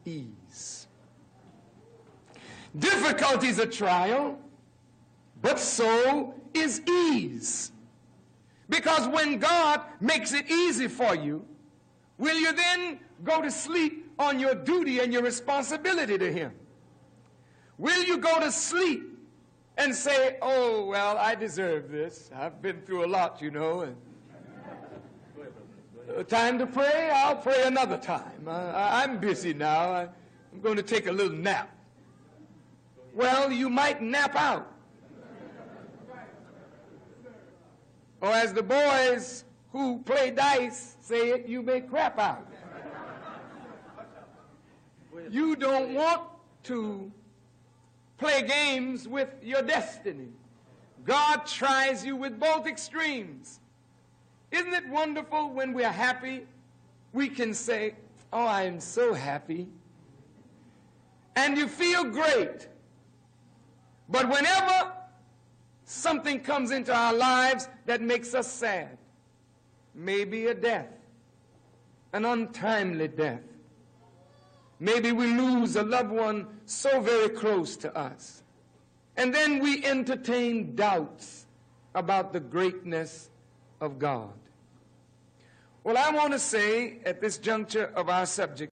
ease. 0.05 0.87
Difficulty 2.79 3.47
is 3.47 3.59
a 3.59 3.65
trial, 3.65 4.39
but 5.41 5.59
so 5.59 6.33
is 6.53 6.81
ease. 6.87 7.73
Because 8.69 9.09
when 9.09 9.39
God 9.39 9.81
makes 9.99 10.31
it 10.31 10.49
easy 10.49 10.87
for 10.87 11.15
you, 11.15 11.45
will 12.17 12.37
you 12.37 12.53
then 12.53 12.99
go 13.25 13.41
to 13.41 13.51
sleep 13.51 14.09
on 14.17 14.39
your 14.39 14.55
duty 14.55 14.99
and 14.99 15.11
your 15.11 15.23
responsibility 15.23 16.17
to 16.17 16.31
Him? 16.31 16.53
Will 17.77 18.03
you 18.03 18.19
go 18.19 18.39
to 18.39 18.53
sleep 18.53 19.03
and 19.77 19.93
say, 19.93 20.37
Oh, 20.41 20.85
well, 20.85 21.17
I 21.17 21.35
deserve 21.35 21.91
this. 21.91 22.29
I've 22.33 22.61
been 22.61 22.81
through 22.83 23.05
a 23.05 23.09
lot, 23.17 23.41
you 23.41 23.51
know, 23.51 23.81
and 23.81 23.97
time 26.27 26.57
to 26.59 26.65
pray, 26.65 27.09
I'll 27.13 27.35
pray 27.35 27.63
another 27.63 27.97
time. 27.97 28.47
Uh, 28.47 28.71
I'm 28.75 29.19
busy 29.19 29.53
now. 29.53 30.09
I'm 30.53 30.61
going 30.61 30.77
to 30.77 30.83
take 30.83 31.07
a 31.07 31.11
little 31.11 31.37
nap. 31.37 31.75
Well, 33.13 33.51
you 33.51 33.69
might 33.69 34.01
nap 34.01 34.35
out. 34.35 34.73
Or 38.21 38.29
as 38.29 38.53
the 38.53 38.63
boys 38.63 39.43
who 39.71 39.99
play 39.99 40.31
dice 40.31 40.95
say 41.01 41.29
it, 41.29 41.47
you 41.47 41.61
may 41.61 41.81
crap 41.81 42.17
out. 42.17 42.47
You 45.29 45.55
don't 45.55 45.93
want 45.93 46.21
to 46.63 47.11
play 48.17 48.43
games 48.47 49.07
with 49.07 49.29
your 49.43 49.61
destiny. 49.61 50.29
God 51.05 51.45
tries 51.45 52.05
you 52.05 52.15
with 52.15 52.39
both 52.39 52.65
extremes. 52.67 53.59
Isn't 54.51 54.73
it 54.73 54.87
wonderful 54.87 55.51
when 55.51 55.73
we're 55.73 55.91
happy? 55.91 56.45
We 57.13 57.29
can 57.29 57.53
say, 57.53 57.95
Oh, 58.31 58.45
I 58.45 58.63
am 58.63 58.79
so 58.79 59.13
happy. 59.13 59.67
And 61.35 61.57
you 61.57 61.67
feel 61.67 62.03
great. 62.03 62.67
But 64.09 64.29
whenever 64.29 64.93
something 65.85 66.39
comes 66.41 66.71
into 66.71 66.93
our 66.93 67.13
lives 67.13 67.69
that 67.85 68.01
makes 68.01 68.33
us 68.33 68.51
sad, 68.51 68.97
maybe 69.93 70.47
a 70.47 70.53
death, 70.53 70.89
an 72.13 72.25
untimely 72.25 73.07
death, 73.07 73.41
maybe 74.79 75.11
we 75.11 75.27
lose 75.27 75.75
a 75.75 75.83
loved 75.83 76.11
one 76.11 76.47
so 76.65 76.99
very 76.99 77.29
close 77.29 77.77
to 77.77 77.95
us, 77.97 78.43
and 79.15 79.33
then 79.33 79.59
we 79.59 79.85
entertain 79.85 80.75
doubts 80.75 81.45
about 81.95 82.33
the 82.33 82.39
greatness 82.39 83.29
of 83.81 83.99
God. 83.99 84.33
Well, 85.83 85.97
I 85.97 86.11
want 86.11 86.33
to 86.33 86.39
say 86.39 86.99
at 87.05 87.21
this 87.21 87.37
juncture 87.37 87.91
of 87.95 88.09
our 88.09 88.25
subject, 88.25 88.71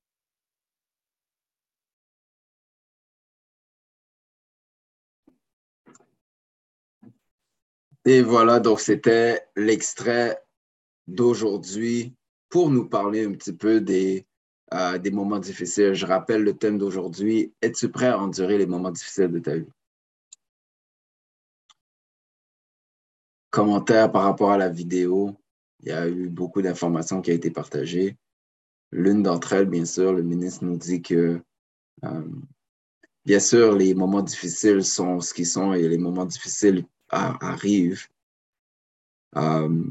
Et 8.07 8.21
voilà, 8.21 8.59
donc 8.59 8.79
c'était 8.81 9.47
l'extrait 9.55 10.39
d'aujourd'hui 11.07 12.13
pour 12.49 12.69
nous 12.69 12.87
parler 12.87 13.25
un 13.25 13.31
petit 13.31 13.53
peu 13.53 13.81
des, 13.81 14.27
euh, 14.73 14.99
des 14.99 15.09
moments 15.09 15.39
difficiles. 15.39 15.95
Je 15.95 16.05
rappelle 16.05 16.43
le 16.43 16.55
thème 16.55 16.77
d'aujourd'hui. 16.77 17.51
Es-tu 17.61 17.89
prêt 17.89 18.07
à 18.07 18.19
endurer 18.19 18.59
les 18.59 18.67
moments 18.67 18.91
difficiles 18.91 19.31
de 19.31 19.39
ta 19.39 19.57
vie? 19.57 19.74
Commentaires 23.55 24.11
par 24.11 24.23
rapport 24.23 24.51
à 24.51 24.57
la 24.57 24.67
vidéo. 24.67 25.33
Il 25.79 25.87
y 25.87 25.91
a 25.93 26.09
eu 26.09 26.27
beaucoup 26.27 26.61
d'informations 26.61 27.21
qui 27.21 27.31
ont 27.31 27.35
été 27.35 27.49
partagées. 27.49 28.17
L'une 28.91 29.23
d'entre 29.23 29.53
elles, 29.53 29.69
bien 29.69 29.85
sûr, 29.85 30.11
le 30.11 30.23
ministre 30.23 30.65
nous 30.65 30.75
dit 30.75 31.01
que, 31.01 31.41
euh, 32.03 32.27
bien 33.23 33.39
sûr, 33.39 33.73
les 33.73 33.95
moments 33.95 34.23
difficiles 34.23 34.83
sont 34.83 35.21
ce 35.21 35.33
qu'ils 35.33 35.47
sont 35.47 35.73
et 35.73 35.87
les 35.87 35.97
moments 35.97 36.25
difficiles 36.25 36.85
arrivent. 37.07 38.05
Euh, 39.37 39.85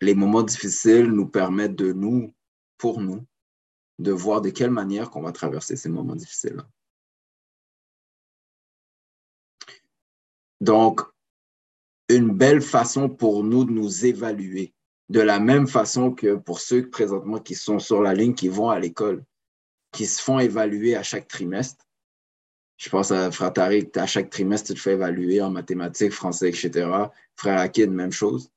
les 0.00 0.16
moments 0.16 0.42
difficiles 0.42 1.06
nous 1.06 1.28
permettent 1.28 1.76
de 1.76 1.92
nous, 1.92 2.34
pour 2.76 3.00
nous, 3.00 3.24
de 4.00 4.10
voir 4.10 4.40
de 4.40 4.50
quelle 4.50 4.72
manière 4.72 5.10
qu'on 5.10 5.22
va 5.22 5.30
traverser 5.30 5.76
ces 5.76 5.88
moments 5.88 6.16
difficiles. 6.16 6.60
Donc, 10.60 11.02
une 12.08 12.30
belle 12.30 12.60
façon 12.60 13.08
pour 13.08 13.42
nous 13.42 13.64
de 13.64 13.72
nous 13.72 14.06
évaluer, 14.06 14.74
de 15.08 15.20
la 15.20 15.40
même 15.40 15.66
façon 15.66 16.12
que 16.12 16.36
pour 16.36 16.60
ceux 16.60 16.88
présentement 16.88 17.38
qui 17.38 17.54
sont 17.54 17.78
sur 17.78 18.02
la 18.02 18.14
ligne, 18.14 18.34
qui 18.34 18.48
vont 18.48 18.70
à 18.70 18.78
l'école, 18.78 19.24
qui 19.92 20.06
se 20.06 20.22
font 20.22 20.38
évaluer 20.38 20.94
à 20.94 21.02
chaque 21.02 21.28
trimestre. 21.28 21.84
Je 22.76 22.90
pense 22.90 23.10
à 23.10 23.30
Frère 23.30 23.52
Tariq, 23.52 23.96
à 23.96 24.06
chaque 24.06 24.30
trimestre, 24.30 24.68
tu 24.68 24.74
te 24.74 24.80
fais 24.80 24.92
évaluer 24.92 25.40
en 25.40 25.50
mathématiques, 25.50 26.12
français, 26.12 26.50
etc. 26.50 26.88
Frère 27.34 27.58
Akid, 27.58 27.90
même 27.90 28.12
chose. 28.12 28.50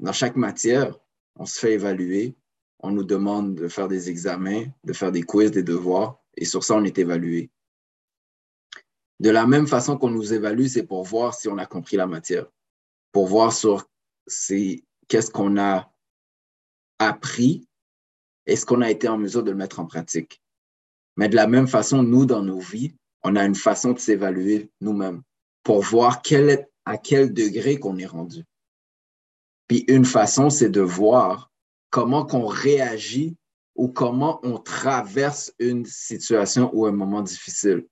Dans 0.00 0.12
chaque 0.12 0.36
matière, 0.36 0.98
on 1.36 1.46
se 1.46 1.58
fait 1.58 1.74
évaluer. 1.74 2.34
On 2.80 2.90
nous 2.90 3.04
demande 3.04 3.54
de 3.54 3.68
faire 3.68 3.88
des 3.88 4.10
examens, 4.10 4.64
de 4.84 4.92
faire 4.92 5.12
des 5.12 5.22
quiz, 5.22 5.50
des 5.50 5.62
devoirs, 5.62 6.22
et 6.36 6.44
sur 6.44 6.64
ça, 6.64 6.74
on 6.74 6.84
est 6.84 6.98
évalué. 6.98 7.50
De 9.20 9.30
la 9.30 9.46
même 9.46 9.66
façon 9.66 9.96
qu'on 9.96 10.10
nous 10.10 10.32
évalue, 10.32 10.66
c'est 10.66 10.86
pour 10.86 11.04
voir 11.04 11.34
si 11.34 11.48
on 11.48 11.58
a 11.58 11.66
compris 11.66 11.96
la 11.96 12.06
matière, 12.06 12.46
pour 13.12 13.26
voir 13.26 13.52
sur 13.52 13.88
qu'est-ce 15.08 15.30
qu'on 15.30 15.58
a 15.58 15.92
appris, 16.98 17.68
est-ce 18.46 18.66
qu'on 18.66 18.80
a 18.80 18.90
été 18.90 19.08
en 19.08 19.18
mesure 19.18 19.42
de 19.42 19.50
le 19.50 19.56
mettre 19.56 19.80
en 19.80 19.86
pratique. 19.86 20.42
Mais 21.16 21.28
de 21.28 21.36
la 21.36 21.46
même 21.46 21.68
façon, 21.68 22.02
nous, 22.02 22.26
dans 22.26 22.42
nos 22.42 22.58
vies, 22.58 22.96
on 23.22 23.36
a 23.36 23.44
une 23.44 23.54
façon 23.54 23.92
de 23.92 23.98
s'évaluer 23.98 24.70
nous-mêmes 24.80 25.22
pour 25.62 25.80
voir 25.82 26.20
à 26.84 26.98
quel 26.98 27.32
degré 27.32 27.78
qu'on 27.78 27.98
est 27.98 28.06
rendu. 28.06 28.44
Puis 29.68 29.84
une 29.88 30.04
façon, 30.04 30.50
c'est 30.50 30.68
de 30.68 30.80
voir 30.80 31.50
comment 31.90 32.26
qu'on 32.26 32.46
réagit 32.46 33.36
ou 33.76 33.88
comment 33.88 34.40
on 34.42 34.58
traverse 34.58 35.54
une 35.58 35.86
situation 35.86 36.70
ou 36.74 36.86
un 36.86 36.92
moment 36.92 37.22
difficile 37.22 37.86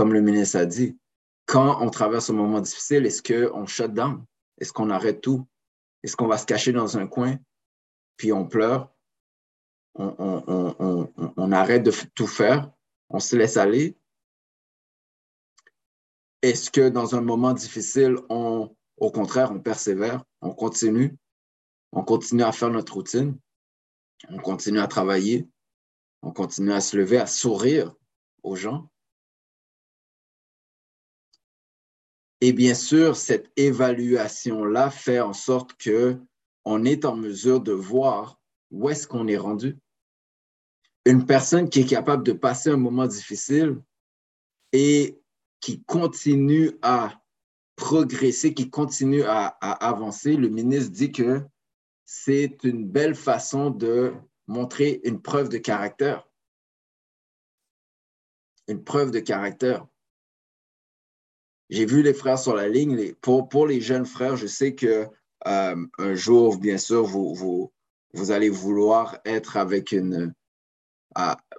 comme 0.00 0.14
le 0.14 0.22
ministre 0.22 0.56
a 0.56 0.64
dit, 0.64 0.98
quand 1.44 1.82
on 1.82 1.90
traverse 1.90 2.30
un 2.30 2.32
moment 2.32 2.62
difficile, 2.62 3.04
est-ce 3.04 3.22
qu'on 3.22 3.66
shut 3.66 3.92
down? 3.92 4.24
Est-ce 4.56 4.72
qu'on 4.72 4.88
arrête 4.88 5.20
tout? 5.20 5.46
Est-ce 6.02 6.16
qu'on 6.16 6.26
va 6.26 6.38
se 6.38 6.46
cacher 6.46 6.72
dans 6.72 6.96
un 6.96 7.06
coin, 7.06 7.36
puis 8.16 8.32
on 8.32 8.46
pleure? 8.46 8.90
On, 9.96 11.52
arrête 11.52 11.82
de 11.82 11.92
tout 12.14 12.26
faire? 12.26 12.72
On 13.10 13.18
se 13.20 13.36
laisse 13.36 13.58
aller? 13.58 13.94
Est-ce 16.40 16.70
que 16.70 16.88
dans 16.88 17.14
un 17.14 17.20
moment 17.20 17.52
difficile, 17.52 18.16
on, 18.30 18.74
au 18.96 19.10
contraire, 19.10 19.52
on 19.52 19.60
persévère, 19.60 20.24
on 20.40 20.54
continue, 20.54 21.14
on 21.92 22.02
continue 22.02 22.44
à 22.44 22.52
faire 22.52 22.70
notre 22.70 22.94
routine, 22.94 23.38
on 24.30 24.38
continue 24.38 24.80
à 24.80 24.88
travailler, 24.88 25.46
on 26.22 26.32
continue 26.32 26.72
à 26.72 26.80
se 26.80 26.96
lever, 26.96 27.18
à 27.18 27.26
sourire 27.26 27.94
aux 28.42 28.56
gens? 28.56 28.89
Et 32.40 32.52
bien 32.52 32.74
sûr, 32.74 33.16
cette 33.16 33.50
évaluation-là 33.56 34.90
fait 34.90 35.20
en 35.20 35.34
sorte 35.34 35.74
que 35.74 36.18
on 36.64 36.84
est 36.84 37.04
en 37.04 37.16
mesure 37.16 37.60
de 37.60 37.72
voir 37.72 38.40
où 38.70 38.88
est-ce 38.88 39.06
qu'on 39.06 39.26
est 39.28 39.36
rendu. 39.36 39.78
Une 41.04 41.26
personne 41.26 41.68
qui 41.68 41.80
est 41.80 41.88
capable 41.88 42.22
de 42.22 42.32
passer 42.32 42.70
un 42.70 42.76
moment 42.76 43.06
difficile 43.06 43.80
et 44.72 45.20
qui 45.60 45.82
continue 45.82 46.72
à 46.82 47.20
progresser, 47.76 48.54
qui 48.54 48.70
continue 48.70 49.22
à, 49.22 49.46
à 49.60 49.88
avancer, 49.88 50.36
le 50.36 50.48
ministre 50.48 50.92
dit 50.92 51.12
que 51.12 51.42
c'est 52.04 52.58
une 52.64 52.86
belle 52.86 53.14
façon 53.14 53.70
de 53.70 54.12
montrer 54.46 55.00
une 55.04 55.20
preuve 55.20 55.48
de 55.48 55.58
caractère. 55.58 56.28
Une 58.68 58.84
preuve 58.84 59.10
de 59.10 59.20
caractère. 59.20 59.86
J'ai 61.70 61.86
vu 61.86 62.02
les 62.02 62.14
frères 62.14 62.38
sur 62.38 62.54
la 62.54 62.68
ligne. 62.68 63.14
pour, 63.20 63.48
pour 63.48 63.66
les 63.66 63.80
jeunes 63.80 64.06
frères, 64.06 64.36
je 64.36 64.48
sais 64.48 64.74
que 64.74 65.06
euh, 65.46 65.86
un 65.98 66.14
jour, 66.14 66.58
bien 66.58 66.76
sûr, 66.76 67.04
vous, 67.04 67.34
vous, 67.34 67.72
vous 68.12 68.32
allez 68.32 68.50
vouloir 68.50 69.18
être 69.24 69.56
avec 69.56 69.92
une. 69.92 70.34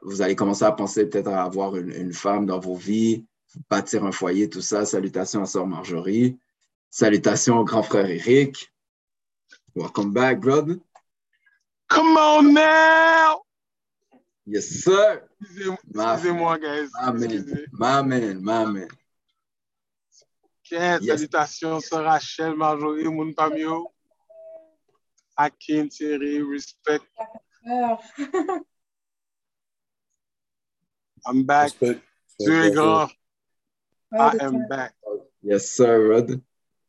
vous 0.04 0.22
allez 0.22 0.36
commencer 0.36 0.66
à 0.66 0.74
penser 0.74 1.06
peut-être 1.06 1.30
à 1.30 1.44
avoir 1.44 1.76
une, 1.78 1.92
une, 1.92 2.14
femme 2.14 2.46
dans 2.46 2.60
vos 2.60 2.76
vies, 2.76 3.26
bâtir 3.70 4.04
un 4.04 4.12
foyer, 4.12 4.50
tout 4.50 4.62
ça. 4.62 4.86
Salutations 4.86 5.44
à 5.44 5.46
Sœur 5.46 5.66
Marjorie. 5.66 6.38
Salutations 6.90 7.60
au 7.60 7.64
grand 7.64 7.84
frère 7.84 8.10
Eric. 8.10 8.72
Welcome 9.74 10.12
back, 10.12 10.42
brother. 10.42 10.76
Come 11.88 12.18
on 12.18 12.54
now! 12.54 13.42
Yes, 14.46 14.68
sir. 14.84 15.22
Excusez-moi, 15.42 16.58
guys. 16.58 16.90
My 17.02 17.12
man, 17.12 17.68
my 17.72 18.02
man, 18.02 18.44
my 18.44 18.66
man. 18.66 18.88
Yes. 20.72 21.02
Salutations, 21.02 21.82
Sœur 21.82 22.04
Rachel, 22.04 22.56
Marjorie, 22.56 23.10
Moun 23.10 23.34
Pamio. 23.34 23.92
Akin, 25.38 25.90
Thierry, 25.90 26.42
respect. 26.42 27.04
I'm 31.26 31.44
back. 31.46 31.74
Respect. 31.74 32.02
Dieu 32.40 32.64
est 32.64 32.72
grand. 32.72 33.10
I 34.14 34.38
am 34.40 34.68
back. 34.68 34.94
Yes, 35.42 35.72
sir, 35.72 36.08
brother. 36.08 36.42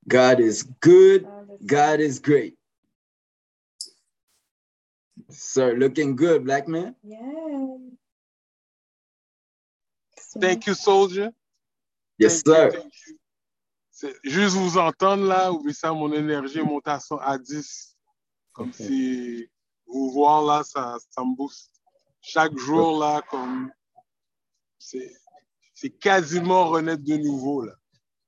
God 0.09 0.41
is 0.41 0.65
good. 0.81 1.27
God 1.65 2.01
is 2.01 2.19
great. 2.19 2.57
Sir, 5.31 5.75
looking 5.77 6.17
good, 6.17 6.45
black 6.45 6.69
man. 6.69 6.95
Yeah. 7.03 7.77
Thank 10.41 10.67
you, 10.67 10.75
soldier. 10.75 11.33
Yes, 12.19 12.43
thank 12.43 12.47
sir. 12.47 12.65
You, 12.65 12.71
thank 12.81 12.93
you. 13.07 13.19
Juste 14.25 14.57
vous 14.57 14.79
entendre 14.79 15.27
là, 15.27 15.53
oublie 15.53 15.75
ça, 15.75 15.93
mon 15.93 16.13
énergie 16.13 16.61
monte 16.61 16.89
à, 16.89 16.99
à 17.21 17.39
10. 17.39 17.97
Comme 18.53 18.69
okay. 18.69 18.85
si 18.85 19.51
vous 19.87 20.11
voir 20.13 20.43
là, 20.45 20.63
ça, 20.65 20.97
ça 21.11 21.23
me 21.23 21.35
booste. 21.35 21.71
Chaque 22.21 22.57
jour 22.57 22.99
là, 22.99 23.23
comme 23.31 23.73
c'est 24.79 25.91
quasiment 26.01 26.69
renaître 26.69 27.03
de 27.03 27.17
nouveau 27.17 27.63
là. 27.63 27.75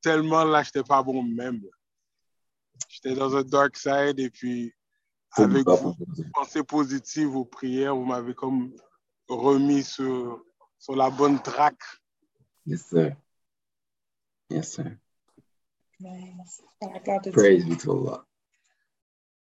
Tellement 0.00 0.44
là, 0.44 0.62
j'étais 0.62 0.82
pas 0.82 1.02
bon 1.02 1.22
même. 1.22 1.60
J'étais 2.88 3.14
dans 3.14 3.37
un 3.37 3.42
dark 3.42 3.76
side 3.76 4.18
et 4.18 4.30
puis 4.30 4.72
avec 5.32 5.66
vos 5.66 5.94
pensées 6.32 6.62
positives, 6.62 7.28
vos 7.28 7.44
prières, 7.44 7.96
vous 7.96 8.04
m'avez 8.04 8.34
comme 8.34 8.72
remis 9.28 9.82
sur, 9.82 10.44
sur 10.78 10.94
la 10.94 11.10
bonne 11.10 11.40
track. 11.42 11.76
Yes, 12.66 12.87
sir. 12.87 13.16
Yes, 14.50 14.74
sir. 14.74 14.96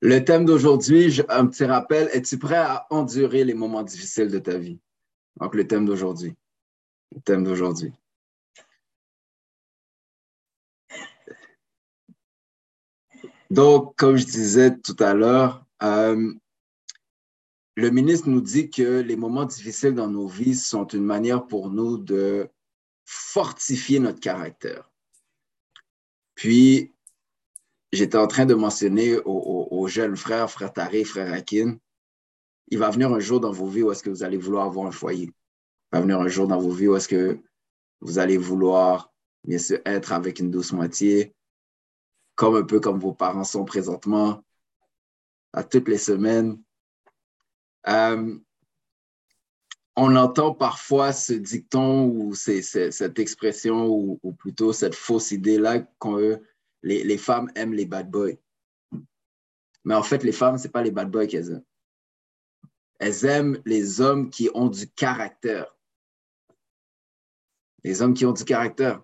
Le 0.02 0.24
thème 0.24 0.44
d'aujourd'hui, 0.44 1.20
un 1.28 1.46
petit 1.46 1.64
rappel, 1.64 2.08
es-tu 2.12 2.38
prêt 2.38 2.56
à 2.56 2.86
endurer 2.90 3.44
les 3.44 3.54
moments 3.54 3.82
difficiles 3.82 4.30
de 4.30 4.38
ta 4.38 4.56
vie? 4.56 4.80
Donc, 5.38 5.54
le 5.54 5.66
thème 5.66 5.84
d'aujourd'hui. 5.84 6.34
Le 7.14 7.20
thème 7.20 7.44
d'aujourd'hui. 7.44 7.92
Donc, 13.50 13.96
comme 13.96 14.16
je 14.16 14.26
disais 14.26 14.76
tout 14.78 14.96
à 15.00 15.12
l'heure, 15.12 15.66
euh, 15.82 16.32
le 17.76 17.90
ministre 17.90 18.28
nous 18.28 18.40
dit 18.40 18.70
que 18.70 19.00
les 19.00 19.16
moments 19.16 19.44
difficiles 19.44 19.94
dans 19.94 20.08
nos 20.08 20.28
vies 20.28 20.54
sont 20.54 20.86
une 20.86 21.04
manière 21.04 21.46
pour 21.46 21.70
nous 21.70 21.98
de 21.98 22.48
fortifier 23.04 23.98
notre 23.98 24.20
caractère. 24.20 24.89
Puis, 26.40 26.90
j'étais 27.92 28.16
en 28.16 28.26
train 28.26 28.46
de 28.46 28.54
mentionner 28.54 29.18
aux, 29.26 29.86
jeunes 29.88 30.16
frères, 30.16 30.50
frère 30.50 30.72
Taré, 30.72 31.04
frère 31.04 31.30
Akin, 31.34 31.76
il 32.68 32.78
va 32.78 32.88
venir 32.88 33.12
un 33.12 33.20
jour 33.20 33.40
dans 33.40 33.52
vos 33.52 33.66
vies 33.66 33.82
où 33.82 33.92
est-ce 33.92 34.02
que 34.02 34.08
vous 34.08 34.22
allez 34.22 34.38
vouloir 34.38 34.64
avoir 34.64 34.86
un 34.86 34.90
foyer. 34.90 35.26
Il 35.26 35.34
va 35.92 36.00
venir 36.00 36.18
un 36.18 36.28
jour 36.28 36.48
dans 36.48 36.58
vos 36.58 36.70
vies 36.70 36.88
où 36.88 36.96
est-ce 36.96 37.08
que 37.08 37.38
vous 38.00 38.18
allez 38.18 38.38
vouloir, 38.38 39.12
bien 39.44 39.58
sûr, 39.58 39.80
être 39.84 40.12
avec 40.12 40.38
une 40.38 40.50
douce 40.50 40.72
moitié, 40.72 41.34
comme 42.36 42.56
un 42.56 42.64
peu 42.64 42.80
comme 42.80 42.98
vos 42.98 43.12
parents 43.12 43.44
sont 43.44 43.66
présentement, 43.66 44.42
à 45.52 45.62
toutes 45.62 45.88
les 45.88 45.98
semaines. 45.98 46.58
Euh, 47.86 48.38
on 50.02 50.16
entend 50.16 50.54
parfois 50.54 51.12
ce 51.12 51.34
dicton 51.34 52.06
ou 52.06 52.34
cette 52.34 53.18
expression 53.18 53.86
ou, 53.86 54.32
plutôt 54.38 54.72
cette 54.72 54.94
fausse 54.94 55.30
idée-là 55.30 55.80
que 56.00 56.42
les, 56.82 57.04
les, 57.04 57.18
femmes 57.18 57.50
aiment 57.54 57.74
les 57.74 57.84
bad 57.84 58.10
boys. 58.10 58.38
Mais 59.84 59.94
en 59.94 60.02
fait, 60.02 60.24
les 60.24 60.32
femmes, 60.32 60.56
ce 60.56 60.64
n'est 60.64 60.70
pas 60.70 60.82
les 60.82 60.90
bad 60.90 61.10
boys 61.10 61.26
qu'elles 61.26 61.50
aiment. 61.50 61.64
Elles 62.98 63.24
aiment 63.26 63.62
les 63.66 64.00
hommes 64.00 64.30
qui 64.30 64.48
ont 64.54 64.68
du 64.68 64.88
caractère. 64.88 65.76
Les 67.84 68.00
hommes 68.00 68.14
qui 68.14 68.24
ont 68.24 68.32
du 68.32 68.44
caractère. 68.44 69.02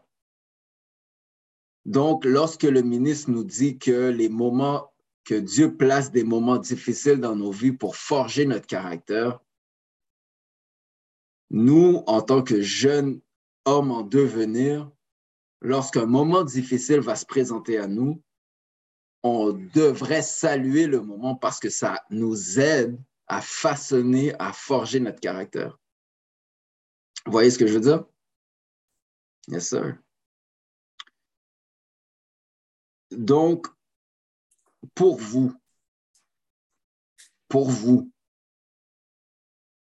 Donc, 1.84 2.24
lorsque 2.24 2.62
le 2.62 2.80
ministre 2.80 3.30
nous 3.30 3.44
dit 3.44 3.76
que 3.78 4.08
les 4.08 4.30
moments, 4.30 4.90
que 5.24 5.34
Dieu 5.34 5.76
place 5.76 6.10
des 6.10 6.24
moments 6.24 6.56
difficiles 6.56 7.20
dans 7.20 7.36
nos 7.36 7.52
vies 7.52 7.72
pour 7.72 7.96
forger 7.96 8.46
notre 8.46 8.66
caractère, 8.66 9.40
nous, 11.50 12.02
en 12.06 12.22
tant 12.22 12.42
que 12.42 12.60
jeunes 12.60 13.20
hommes 13.64 13.90
en 13.90 14.02
devenir, 14.02 14.90
lorsqu'un 15.60 16.06
moment 16.06 16.44
difficile 16.44 17.00
va 17.00 17.16
se 17.16 17.26
présenter 17.26 17.78
à 17.78 17.86
nous, 17.86 18.22
on 19.22 19.52
devrait 19.52 20.22
saluer 20.22 20.86
le 20.86 21.00
moment 21.00 21.34
parce 21.34 21.58
que 21.58 21.70
ça 21.70 22.04
nous 22.10 22.60
aide 22.60 22.98
à 23.26 23.40
façonner, 23.40 24.34
à 24.38 24.52
forger 24.52 25.00
notre 25.00 25.20
caractère. 25.20 25.78
Vous 27.24 27.32
voyez 27.32 27.50
ce 27.50 27.58
que 27.58 27.66
je 27.66 27.74
veux 27.74 27.80
dire? 27.80 28.04
Yes, 29.48 29.68
sir. 29.68 29.98
Donc, 33.10 33.66
pour 34.94 35.18
vous, 35.18 35.52
pour 37.48 37.70
vous, 37.70 38.12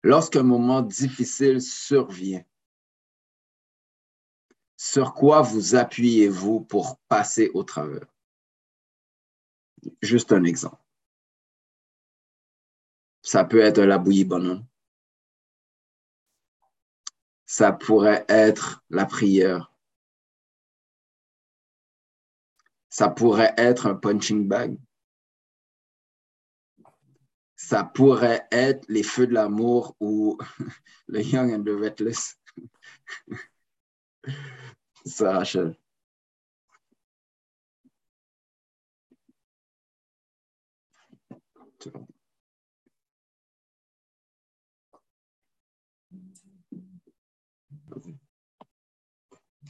lorsqu'un 0.05 0.43
moment 0.43 0.83
difficile 0.83 1.61
survient, 1.61 2.45
sur 4.77 5.15
quoi 5.15 5.41
vous 5.41 5.75
appuyez-vous 5.75 6.61
pour 6.61 6.99
passer 7.09 7.51
au 7.55 7.65
travers? 7.65 8.07
Juste 10.03 10.33
un 10.33 10.45
exemple. 10.45 10.83
Ça 13.23 13.45
peut 13.45 13.61
être 13.61 13.83
la 13.83 13.97
bouillie 13.97 14.27
bonhomme. 14.27 14.67
Ça 17.47 17.73
pourrait 17.73 18.27
être 18.29 18.85
la 18.91 19.07
prière. 19.07 19.73
Ça 22.91 23.09
pourrait 23.09 23.55
être 23.57 23.87
un 23.87 23.95
punching 23.95 24.47
bag 24.47 24.79
ça 27.69 27.83
pourrait 27.83 28.47
être 28.53 28.85
les 28.89 29.03
feux 29.03 29.27
de 29.27 29.33
l'amour 29.33 29.97
ou 29.99 30.37
le 31.09 31.23
Young 31.23 31.51
and 31.55 31.65
the 31.65 31.71
Reckless. 31.71 32.39
Ça, 35.07 35.33
Rachel. 35.33 35.75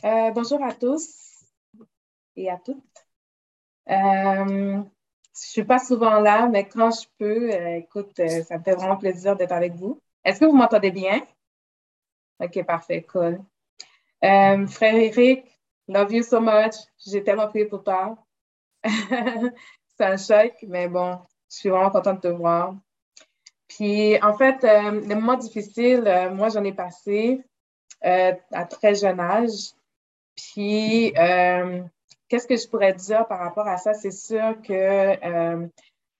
Euh, 0.04 0.30
bonjour 0.32 0.62
à 0.64 0.74
tous 0.74 1.44
et 2.36 2.50
à 2.50 2.58
toutes. 2.58 3.06
Euh, 3.88 4.82
je 5.34 5.40
ne 5.40 5.50
suis 5.50 5.64
pas 5.64 5.78
souvent 5.78 6.20
là, 6.20 6.48
mais 6.48 6.68
quand 6.68 6.90
je 6.90 7.08
peux, 7.18 7.52
euh, 7.52 7.76
écoute, 7.76 8.16
ça 8.16 8.58
me 8.58 8.62
fait 8.62 8.74
vraiment 8.74 8.96
plaisir 8.96 9.36
d'être 9.36 9.52
avec 9.52 9.74
vous. 9.74 10.00
Est-ce 10.24 10.40
que 10.40 10.44
vous 10.44 10.56
m'entendez 10.56 10.90
bien? 10.90 11.22
OK, 12.40 12.64
parfait, 12.64 13.02
cool. 13.02 13.40
frère 14.20 14.94
Eric, 14.94 15.44
love 15.88 16.12
you 16.12 16.22
so 16.22 16.40
much. 16.40 16.74
J'ai 17.04 17.24
tellement 17.24 17.48
prié 17.48 17.66
pour 17.66 17.82
toi. 17.82 18.16
C'est 18.84 20.04
un 20.04 20.16
choc, 20.16 20.54
mais 20.68 20.88
bon, 20.88 21.18
je 21.50 21.56
suis 21.56 21.68
vraiment 21.68 21.90
contente 21.90 22.22
de 22.22 22.28
te 22.28 22.34
voir. 22.34 22.74
Puis, 23.68 24.20
en 24.22 24.36
fait, 24.36 24.62
les 24.62 25.14
moments 25.14 25.36
difficiles, 25.36 26.30
moi, 26.32 26.48
j'en 26.48 26.64
ai 26.64 26.72
passé 26.72 27.42
à 28.02 28.64
très 28.68 28.94
jeune 28.94 29.20
âge. 29.20 29.72
Puis, 30.36 31.12
euh, 31.16 31.82
qu'est-ce 32.34 32.48
que 32.48 32.56
je 32.56 32.66
pourrais 32.66 32.94
dire 32.94 33.28
par 33.28 33.38
rapport 33.38 33.68
à 33.68 33.76
ça? 33.76 33.94
C'est 33.94 34.10
sûr 34.10 34.60
que 34.60 34.72
euh, 34.72 35.68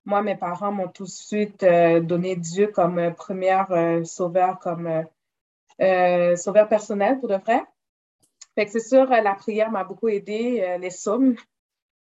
moi, 0.05 0.21
mes 0.21 0.37
parents 0.37 0.71
m'ont 0.71 0.87
tout 0.87 1.03
de 1.03 1.09
suite 1.09 1.61
euh, 1.63 1.99
donné 1.99 2.37
Dieu 2.37 2.67
comme 2.67 3.13
premier 3.15 3.61
sauveur, 4.05 4.57
comme 4.59 5.03
sauveur 6.37 6.69
personnel 6.69 7.19
pour 7.19 7.27
de 7.27 7.35
vrai. 7.35 7.65
C'est 8.55 8.79
sûr, 8.79 9.07
la 9.07 9.35
prière 9.35 9.69
m'a 9.71 9.83
beaucoup 9.83 10.07
aidé, 10.07 10.77
les 10.79 10.89
sommes 10.89 11.35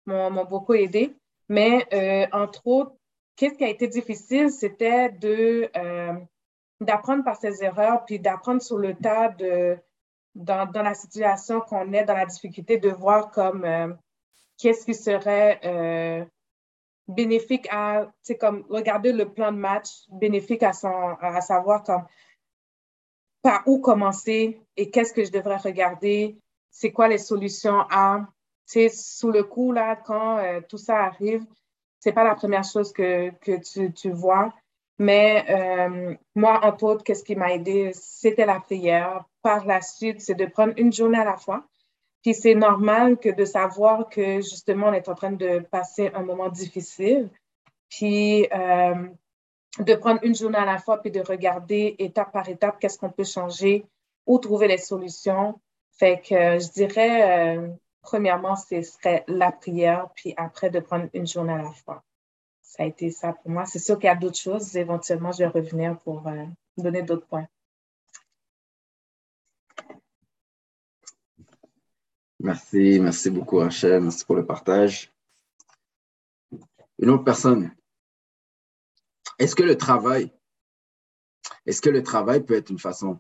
m'ont 0.06 0.44
beaucoup 0.44 0.74
aidé. 0.74 1.16
Mais 1.48 1.88
entre 2.34 2.68
autres, 2.68 2.94
qu'est-ce 3.38 3.56
qui 3.56 3.64
a 3.64 3.70
été 3.70 3.88
difficile, 3.88 4.52
c'était 4.52 5.12
de 5.12 5.72
d'apprendre 6.82 7.24
par 7.24 7.38
ses 7.38 7.64
erreurs, 7.64 8.04
puis 8.04 8.20
d'apprendre 8.20 8.62
sur 8.62 8.78
le 8.78 8.96
tas 8.96 9.30
de 9.30 9.78
dans, 10.36 10.70
dans 10.70 10.84
la 10.84 10.94
situation 10.94 11.62
qu'on 11.62 11.94
est, 11.94 12.06
dans 12.06 12.16
la 12.16 12.26
difficulté, 12.26 12.78
de 12.78 12.90
voir 12.90 13.32
comme 13.32 13.66
euh, 13.66 13.94
qu'est-ce 14.58 14.86
qui 14.86 14.96
serait 14.96 15.60
euh, 15.64 16.26
bénéfique 17.08 17.68
à, 17.72 18.12
c'est 18.22 18.38
comme 18.38 18.66
regarder 18.70 19.12
le 19.14 19.32
plan 19.32 19.52
de 19.52 19.58
match, 19.58 19.90
bénéfique 20.10 20.64
à, 20.64 20.74
son, 20.74 21.16
à 21.20 21.42
savoir 21.42 21.84
comme 21.84 22.06
par 23.42 23.64
où 23.68 23.80
commencer 23.80 24.62
et 24.78 24.90
qu'est-ce 24.90 25.14
que 25.14 25.26
je 25.26 25.32
devrais 25.32 25.58
regarder, 25.58 26.38
c'est 26.72 26.92
quoi 26.92 27.10
les 27.10 27.18
solutions 27.18 27.82
à, 27.90 28.26
c'est 28.66 28.90
sous 28.90 29.32
le 29.32 29.44
coup, 29.44 29.74
là, 29.74 29.98
quand 29.98 30.38
euh, 30.38 30.62
tout 30.68 30.78
ça 30.78 31.04
arrive, 31.04 31.46
c'est 32.00 32.14
pas 32.14 32.24
la 32.24 32.36
première 32.36 32.64
chose 32.64 32.92
que, 32.94 33.32
que 33.42 33.60
tu, 33.62 33.94
tu 33.94 34.12
vois. 34.12 34.54
Mais 35.00 35.46
euh, 35.50 36.16
moi, 36.36 36.64
entre 36.64 36.84
autres, 36.84 37.04
qu'est-ce 37.04 37.24
qui 37.24 37.36
m'a 37.36 37.54
aidé, 37.54 37.92
c'était 37.94 38.46
la 38.46 38.60
prière. 38.60 39.26
Par 39.42 39.66
la 39.66 39.82
suite, 39.82 40.22
c'est 40.22 40.36
de 40.36 40.46
prendre 40.46 40.74
une 40.78 40.94
journée 40.94 41.20
à 41.20 41.26
la 41.26 41.38
fois. 41.38 41.66
Puis 42.22 42.34
c'est 42.34 42.56
normal 42.56 43.18
que 43.18 43.30
de 43.30 43.44
savoir 43.44 44.08
que 44.08 44.38
justement, 44.38 44.88
on 44.88 44.94
est 44.94 45.10
en 45.10 45.16
train 45.16 45.32
de 45.32 45.60
passer 45.60 46.12
un 46.14 46.24
moment 46.24 46.50
difficile. 46.50 47.30
Puis 47.90 48.48
euh, 48.54 49.08
de 49.80 49.96
prendre 49.96 50.20
une 50.24 50.36
journée 50.36 50.58
à 50.58 50.66
la 50.66 50.78
fois, 50.78 51.02
puis 51.02 51.12
de 51.12 51.20
regarder 51.22 51.96
étape 52.00 52.32
par 52.32 52.48
étape 52.48 52.80
qu'est-ce 52.80 52.98
qu'on 52.98 53.10
peut 53.10 53.24
changer, 53.24 53.86
où 54.26 54.38
trouver 54.38 54.68
les 54.68 54.78
solutions. 54.78 55.60
Fait 55.92 56.20
que 56.20 56.60
je 56.60 56.72
dirais, 56.72 57.58
euh, 57.58 57.68
premièrement, 58.02 58.56
ce 58.56 58.82
serait 58.84 59.24
la 59.28 59.52
prière, 59.52 60.10
puis 60.16 60.34
après 60.38 60.70
de 60.70 60.80
prendre 60.80 61.08
une 61.14 61.28
journée 61.28 61.54
à 61.54 61.58
la 61.58 61.72
fois 61.72 62.04
ça 62.76 62.82
a 62.82 62.86
été 62.88 63.12
ça 63.12 63.34
pour 63.34 63.52
moi. 63.52 63.68
C'est 63.68 63.78
sûr 63.78 64.00
qu'il 64.00 64.06
y 64.06 64.10
a 64.10 64.16
d'autres 64.16 64.40
choses. 64.40 64.76
Éventuellement, 64.76 65.32
je 65.32 65.40
vais 65.40 65.48
revenir 65.48 66.00
pour 66.00 66.28
euh, 66.28 66.44
donner 66.76 67.04
d'autres 67.04 67.28
points. 67.28 67.48
Merci, 72.40 73.00
merci 73.00 73.30
beaucoup 73.30 73.60
Rachel, 73.60 74.02
merci 74.02 74.26
pour 74.26 74.36
le 74.36 74.46
partage. 74.46 75.14
Une 76.98 77.12
autre 77.12 77.24
personne. 77.24 77.72
Est-ce 79.38 79.56
que 79.56 79.64
le 79.64 79.78
travail, 79.78 80.34
est-ce 81.68 81.80
que 81.80 81.92
le 81.92 82.02
travail 82.02 82.44
peut 82.44 82.56
être 82.56 82.72
une 82.72 82.80
façon, 82.80 83.20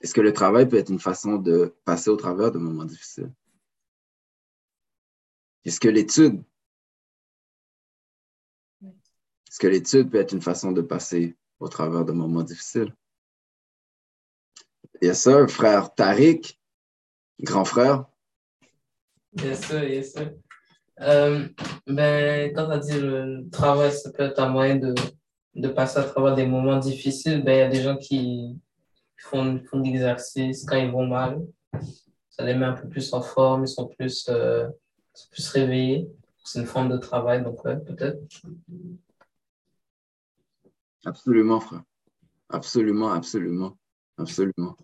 est-ce 0.00 0.14
que 0.14 0.22
le 0.22 0.32
travail 0.32 0.66
peut 0.66 0.78
être 0.78 0.90
une 0.90 0.98
façon 0.98 1.36
de 1.36 1.76
passer 1.84 2.08
au 2.08 2.16
travers 2.16 2.50
de 2.52 2.58
moments 2.58 2.86
difficiles? 2.86 3.32
Est-ce 5.64 5.78
que 5.78 5.88
l'étude 5.88 6.42
est-ce 9.52 9.58
que 9.58 9.66
l'étude 9.66 10.10
peut 10.10 10.18
être 10.18 10.32
une 10.32 10.40
façon 10.40 10.72
de 10.72 10.80
passer 10.80 11.36
au 11.60 11.68
travers 11.68 12.06
de 12.06 12.12
moments 12.12 12.42
difficiles? 12.42 12.90
Yes, 15.02 15.20
sir. 15.20 15.46
Frère 15.50 15.94
Tariq, 15.94 16.58
grand 17.38 17.66
frère. 17.66 18.06
Yes, 19.36 19.66
sir, 19.66 19.84
yes, 19.84 20.14
sir. 20.14 20.32
Euh, 21.02 21.46
ben, 21.86 22.50
quand 22.54 22.64
tu 22.64 22.72
as 22.72 22.78
dit 22.78 22.98
le 22.98 23.46
travail, 23.50 23.92
ça 23.92 24.10
peut 24.10 24.22
être 24.22 24.38
un 24.38 24.48
moyen 24.48 24.76
de, 24.76 24.94
de 25.54 25.68
passer 25.68 25.98
à 25.98 26.04
travers 26.04 26.34
des 26.34 26.46
moments 26.46 26.78
difficiles, 26.78 27.44
ben, 27.44 27.52
il 27.52 27.58
y 27.58 27.60
a 27.60 27.68
des 27.68 27.82
gens 27.82 27.98
qui 27.98 28.58
font, 29.18 29.62
font 29.66 29.80
de 29.80 29.84
l'exercice 29.84 30.64
quand 30.64 30.78
ils 30.78 30.90
vont 30.90 31.06
mal. 31.06 31.42
Ça 32.30 32.42
les 32.42 32.54
met 32.54 32.64
un 32.64 32.72
peu 32.72 32.88
plus 32.88 33.12
en 33.12 33.20
forme, 33.20 33.64
ils 33.64 33.68
sont 33.68 33.86
plus, 33.86 34.26
euh, 34.30 34.66
plus 35.30 35.46
réveillés. 35.50 36.08
C'est 36.42 36.60
une 36.60 36.66
forme 36.66 36.88
de 36.88 36.96
travail, 36.96 37.44
donc 37.44 37.62
ouais, 37.66 37.76
peut-être. 37.76 38.18
Absolument, 41.04 41.60
frère. 41.60 41.82
Absolument, 42.48 43.10
absolument, 43.12 43.78
absolument. 44.18 44.76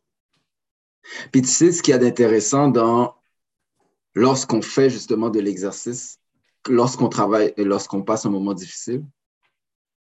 Puis 1.33 1.42
tu 1.42 1.48
sais 1.48 1.72
ce 1.72 1.83
qu'il 1.83 1.92
y 1.92 1.94
a 1.94 1.98
d'intéressant 1.98 2.68
dans 2.68 3.14
lorsqu'on 4.14 4.62
fait 4.62 4.90
justement 4.90 5.31
de 5.31 5.40
l'exercice, 5.40 6.18
lorsqu'on 6.68 7.09
travaille 7.09 7.52
et 7.57 7.64
lorsqu'on 7.64 8.02
passe 8.02 8.26
un 8.26 8.31
moment 8.31 8.54
difficile, 8.54 9.04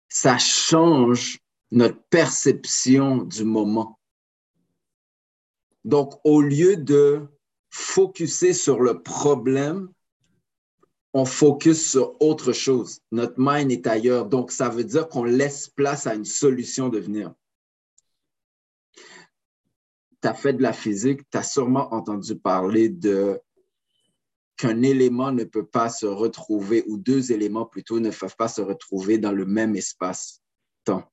ça 0.07 0.37
change 0.37 1.39
notre 1.71 2.01
perception 2.09 3.17
du 3.17 3.43
moment. 3.43 3.99
Donc, 5.85 6.19
au 6.23 6.41
lieu 6.41 6.75
de 6.75 7.27
focuser 7.69 8.53
sur 8.53 8.81
le 8.81 9.01
problème, 9.01 9.89
on 11.13 11.25
focus 11.25 11.91
sur 11.91 12.21
autre 12.21 12.51
chose. 12.53 13.01
Notre 13.11 13.35
mind 13.37 13.71
est 13.71 13.87
ailleurs. 13.87 14.27
Donc, 14.27 14.51
ça 14.51 14.69
veut 14.69 14.83
dire 14.83 15.07
qu'on 15.07 15.23
laisse 15.23 15.67
place 15.67 16.05
à 16.07 16.15
une 16.15 16.25
solution 16.25 16.89
de 16.89 16.99
venir. 16.99 17.33
Tu 20.21 20.27
as 20.27 20.33
fait 20.33 20.53
de 20.53 20.61
la 20.61 20.73
physique, 20.73 21.21
tu 21.31 21.37
as 21.37 21.43
sûrement 21.43 21.93
entendu 21.93 22.35
parler 22.35 22.89
de 22.89 23.39
qu'un 24.57 24.81
élément 24.81 25.31
ne 25.31 25.45
peut 25.45 25.65
pas 25.65 25.89
se 25.89 26.05
retrouver, 26.05 26.83
ou 26.85 26.97
deux 26.97 27.31
éléments 27.31 27.65
plutôt 27.65 28.01
ne 28.01 28.11
peuvent 28.11 28.35
pas 28.35 28.49
se 28.49 28.59
retrouver 28.61 29.17
dans 29.17 29.31
le 29.31 29.45
même 29.45 29.73
espace-temps. 29.75 31.09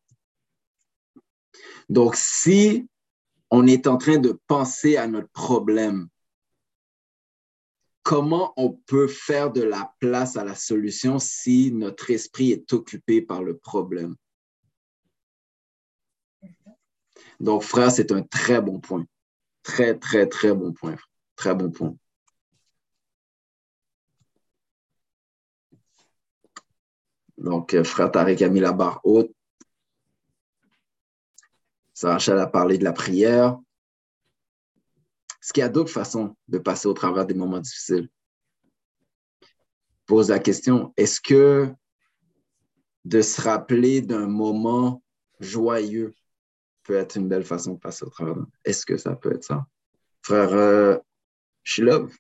Donc, 1.89 2.17
si 2.17 2.89
on 3.51 3.69
est 3.69 3.87
en 3.87 3.99
train 3.99 4.19
de 4.19 4.37
penser 4.49 4.97
à 4.97 5.07
notre 5.07 5.31
problème, 5.31 6.09
comment 8.07 8.53
on 8.57 8.71
peut 8.71 9.09
faire 9.09 9.51
de 9.51 9.63
la 9.63 9.93
place 9.99 10.37
à 10.37 10.45
la 10.45 10.55
solution 10.55 11.19
si 11.19 11.73
notre 11.73 12.09
esprit 12.13 12.53
est 12.53 12.73
occupé 12.73 13.21
par 13.21 13.43
le 13.43 13.59
problème? 13.59 14.15
Donc, 17.41 17.65
frère, 17.65 17.91
c'est 17.91 18.13
un 18.13 18.23
très 18.23 18.61
bon 18.63 18.79
point. 18.79 19.05
Très, 19.65 19.99
très, 19.99 20.29
très 20.29 20.55
bon 20.55 20.73
point. 20.73 20.95
Très 21.35 21.53
bon 21.57 21.73
point. 21.73 21.97
Donc, 27.37 27.75
euh, 27.75 27.83
frère 27.83 28.13
Tariq 28.13 28.45
a 28.45 28.49
mis 28.49 28.61
la 28.61 28.73
barre 28.73 29.01
haute. 29.03 29.35
Rachel 32.01 32.39
a 32.39 32.47
parlé 32.47 32.79
de 32.79 32.85
la 32.85 32.93
prière. 32.93 33.59
Est-ce 35.47 35.53
qu'il 35.53 35.61
y 35.61 35.65
a 35.65 35.69
d'autres 35.69 35.93
façons 35.93 36.35
de 36.49 36.59
passer 36.59 36.89
au 36.89 36.93
travers 36.93 37.25
des 37.25 37.35
moments 37.35 37.61
difficiles? 37.61 38.09
Pose 40.05 40.29
la 40.29 40.41
question, 40.41 40.93
est-ce 40.97 41.21
que 41.21 41.73
de 43.05 43.21
se 43.21 43.41
rappeler 43.41 44.01
d'un 44.01 44.27
moment 44.27 45.05
joyeux 45.39 46.13
peut 46.83 46.97
être 46.97 47.17
une 47.17 47.29
belle 47.29 47.45
façon 47.45 47.75
de 47.75 47.79
passer 47.79 48.05
au 48.05 48.11
travers? 48.11 48.45
Est-ce 48.65 48.85
que 48.85 48.97
ça 48.97 49.15
peut 49.15 49.37
être 49.37 49.45
ça? 49.45 49.65
Frère 50.21 50.53
euh, 50.53 50.97
Shilov, 51.63 52.13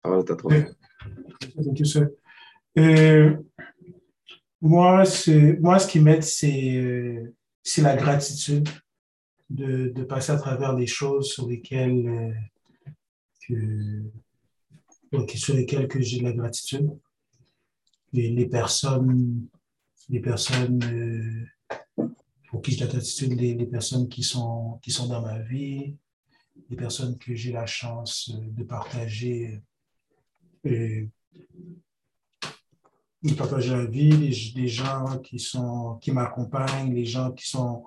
parole 0.00 0.24
à 0.28 0.36
toi. 0.36 0.52
Euh, 2.78 3.36
moi, 4.60 5.02
moi, 5.58 5.78
ce 5.80 5.88
qui 5.88 5.98
m'aide, 5.98 6.22
c'est, 6.22 6.76
euh, 6.76 7.34
c'est 7.64 7.82
la 7.82 7.96
gratitude. 7.96 8.68
De, 9.50 9.88
de, 9.88 10.02
passer 10.04 10.32
à 10.32 10.38
travers 10.38 10.74
des 10.74 10.86
choses 10.86 11.30
sur 11.32 11.48
lesquelles, 11.48 12.34
que, 13.46 14.02
sur 15.34 15.54
lesquelles 15.54 15.88
que 15.88 16.00
j'ai 16.00 16.18
de 16.18 16.24
la 16.24 16.32
gratitude. 16.32 16.90
Les, 18.12 18.30
les 18.30 18.46
personnes, 18.46 19.46
les 20.08 20.20
personnes 20.20 21.46
pour 22.48 22.62
qui 22.62 22.72
j'ai 22.72 22.84
la 22.84 22.90
gratitude, 22.90 23.32
les, 23.38 23.54
les, 23.54 23.66
personnes 23.66 24.08
qui 24.08 24.22
sont, 24.22 24.78
qui 24.82 24.90
sont 24.90 25.06
dans 25.06 25.20
ma 25.20 25.38
vie, 25.40 25.96
les 26.70 26.76
personnes 26.76 27.18
que 27.18 27.34
j'ai 27.34 27.52
la 27.52 27.66
chance 27.66 28.30
de 28.34 28.62
partager 28.64 29.62
de 33.22 33.34
partager 33.34 33.70
la 33.70 33.84
vie, 33.86 34.10
les, 34.54 34.68
gens 34.68 35.18
qui, 35.18 35.38
sont, 35.38 35.98
qui 36.00 36.12
m'accompagnent, 36.12 36.94
les 36.94 37.04
gens 37.04 37.32
qui 37.32 37.48
sont, 37.48 37.84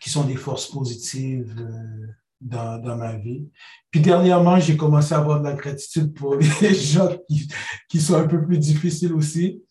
qui 0.00 0.10
sont 0.10 0.24
des 0.24 0.36
forces 0.36 0.66
positives 0.66 1.54
euh, 1.58 2.06
dans, 2.40 2.78
dans 2.78 2.96
ma 2.96 3.16
vie. 3.16 3.48
Puis 3.90 4.00
dernièrement, 4.00 4.58
j'ai 4.58 4.76
commencé 4.76 5.14
à 5.14 5.18
avoir 5.18 5.40
de 5.40 5.44
la 5.44 5.52
gratitude 5.52 6.14
pour 6.14 6.34
les 6.60 6.74
gens 6.74 7.16
qui, 7.28 7.48
qui 7.88 8.00
sont 8.00 8.14
un 8.14 8.26
peu 8.26 8.44
plus 8.44 8.58
difficiles 8.58 9.12
aussi. 9.12 9.62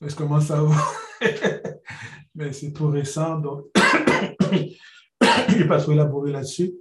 Je 0.00 0.14
commence 0.14 0.50
à 0.50 0.58
avoir... 0.58 0.94
Mais 2.36 2.52
c'est 2.52 2.72
tout 2.72 2.88
récent, 2.88 3.38
donc 3.38 3.66
je 4.52 5.56
n'ai 5.56 5.68
pas 5.68 5.80
trop 5.80 5.92
élaboré 5.92 6.32
là-dessus. 6.32 6.72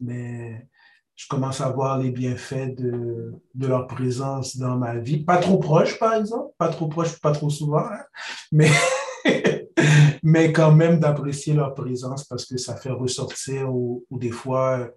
Mais 0.00 0.68
je 1.16 1.26
commence 1.28 1.60
à 1.60 1.70
voir 1.70 1.98
les 1.98 2.10
bienfaits 2.10 2.76
de, 2.76 3.34
de, 3.54 3.66
leur 3.66 3.86
présence 3.86 4.56
dans 4.56 4.76
ma 4.76 4.96
vie. 4.98 5.24
Pas 5.24 5.38
trop 5.38 5.58
proche, 5.58 5.98
par 5.98 6.14
exemple, 6.14 6.52
pas 6.56 6.68
trop 6.68 6.88
proche, 6.88 7.20
pas 7.20 7.32
trop 7.32 7.50
souvent, 7.50 7.84
hein. 7.84 8.04
mais, 8.52 8.70
mais 10.24 10.52
quand 10.54 10.72
même 10.72 11.00
d'apprécier 11.00 11.52
leur 11.52 11.74
présence 11.74 12.24
parce 12.24 12.46
que 12.46 12.56
ça 12.56 12.76
fait 12.76 12.90
ressortir 12.90 13.70
ou, 13.70 14.06
des 14.10 14.30
fois, 14.30 14.88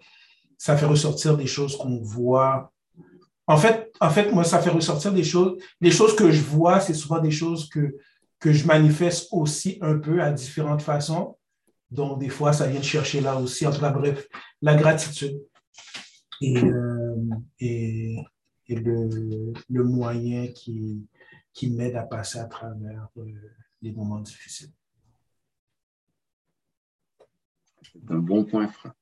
ça 0.57 0.77
fait 0.77 0.85
ressortir 0.85 1.35
des 1.35 1.45
choses 1.45 1.75
qu'on 1.75 2.01
voit. 2.01 2.71
En 3.45 3.57
fait, 3.57 3.91
en 3.99 4.09
fait, 4.09 4.31
moi, 4.31 4.45
ça 4.45 4.61
fait 4.61 4.69
ressortir 4.69 5.11
des 5.11 5.25
choses. 5.25 5.61
Les 5.81 5.91
choses 5.91 6.15
que 6.15 6.31
je 6.31 6.41
vois, 6.41 6.79
c'est 6.79 6.93
souvent 6.93 7.19
des 7.19 7.31
choses 7.31 7.67
que, 7.67 7.97
que 8.39 8.53
je 8.53 8.65
manifeste 8.65 9.27
aussi 9.31 9.77
un 9.81 9.97
peu 9.97 10.21
à 10.21 10.31
différentes 10.31 10.81
façons. 10.81 11.37
Donc, 11.91 12.19
des 12.19 12.29
fois, 12.29 12.53
ça 12.53 12.67
vient 12.67 12.81
chercher 12.81 13.19
là 13.19 13.35
aussi. 13.35 13.67
En 13.67 13.71
tout 13.71 13.81
cas, 13.81 13.91
bref, 13.91 14.29
la 14.61 14.75
gratitude 14.75 15.41
et, 16.39 16.57
euh, 16.57 17.15
et, 17.59 18.15
et 18.67 18.75
le, 18.75 19.51
le, 19.69 19.83
moyen 19.83 20.47
qui, 20.47 21.05
qui 21.51 21.69
m'aide 21.69 21.97
à 21.97 22.03
passer 22.03 22.39
à 22.39 22.45
travers 22.45 23.09
euh, 23.17 23.25
les 23.81 23.91
moments 23.91 24.21
difficiles. 24.21 24.71
C'est 27.93 28.12
un 28.12 28.19
bon 28.19 28.45
point, 28.45 28.67
frère. 28.67 28.93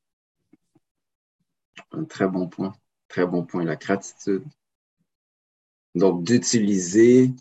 Un 1.91 2.05
très 2.05 2.27
bon 2.27 2.47
point. 2.47 2.73
Très 3.07 3.25
bon 3.25 3.45
point, 3.45 3.63
la 3.63 3.75
gratitude. 3.75 4.43
Donc, 5.93 6.23
d'utiliser 6.23 7.31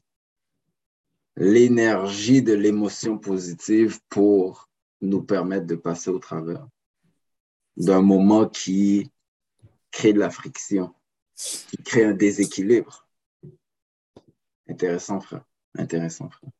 l'énergie 1.36 2.42
de 2.42 2.52
l'émotion 2.52 3.18
positive 3.18 4.00
pour 4.08 4.68
nous 5.00 5.22
permettre 5.22 5.66
de 5.66 5.74
passer 5.74 6.10
au 6.10 6.18
travers 6.18 6.66
d'un 7.76 8.02
moment 8.02 8.48
qui 8.48 9.10
crée 9.90 10.12
de 10.12 10.20
la 10.20 10.30
friction, 10.30 10.94
qui 11.34 11.76
crée 11.78 12.04
un 12.04 12.14
déséquilibre. 12.14 13.08
Intéressant, 14.68 15.20
frère. 15.20 15.44
Intéressant, 15.76 16.30
frère. 16.30 16.50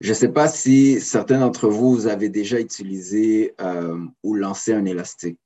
Je 0.00 0.10
ne 0.10 0.14
sais 0.14 0.28
pas 0.28 0.48
si 0.48 1.00
certains 1.00 1.40
d'entre 1.40 1.68
vous, 1.68 1.92
vous 1.92 2.06
avez 2.06 2.28
déjà 2.28 2.60
utilisé 2.60 3.54
euh, 3.60 3.98
ou 4.22 4.34
lancé 4.34 4.72
un 4.72 4.84
élastique. 4.84 5.38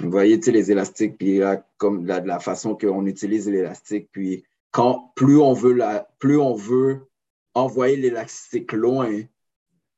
Vous 0.00 0.10
voyez, 0.10 0.38
tu 0.38 0.46
sais, 0.46 0.52
les 0.52 0.72
élastiques, 0.72 1.16
puis 1.18 1.38
là, 1.38 1.64
comme 1.76 2.04
de 2.04 2.08
la 2.08 2.40
façon 2.40 2.74
qu'on 2.74 3.06
utilise 3.06 3.48
l'élastique, 3.48 4.08
puis 4.10 4.44
quand 4.70 5.12
plus 5.14 5.38
on 5.38 5.52
veut 5.52 5.74
la, 5.74 6.08
plus 6.18 6.38
on 6.38 6.54
veut 6.54 7.06
envoyer 7.54 7.96
l'élastique 7.96 8.72
loin, 8.72 9.22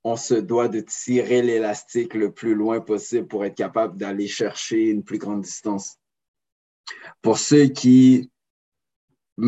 on 0.02 0.16
se 0.16 0.34
doit 0.34 0.68
de 0.68 0.80
tirer 0.80 1.40
l'élastique 1.40 2.14
le 2.14 2.32
plus 2.32 2.54
loin 2.54 2.80
possible 2.80 3.26
pour 3.26 3.44
être 3.44 3.54
capable 3.54 3.96
d'aller 3.96 4.26
chercher 4.26 4.90
une 4.90 5.02
plus 5.02 5.18
grande 5.18 5.40
distance. 5.40 5.98
Pour 7.22 7.38
ceux 7.38 7.68
qui, 7.68 8.30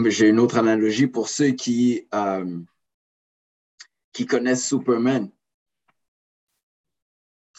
j'ai 0.07 0.29
une 0.29 0.41
autre 0.41 0.57
analogie, 0.57 1.07
pour 1.07 1.29
ceux 1.29 1.51
qui, 1.51 2.07
euh, 2.15 2.59
qui 4.17 4.25
connaissent 4.25 4.67
Superman, 4.67 5.31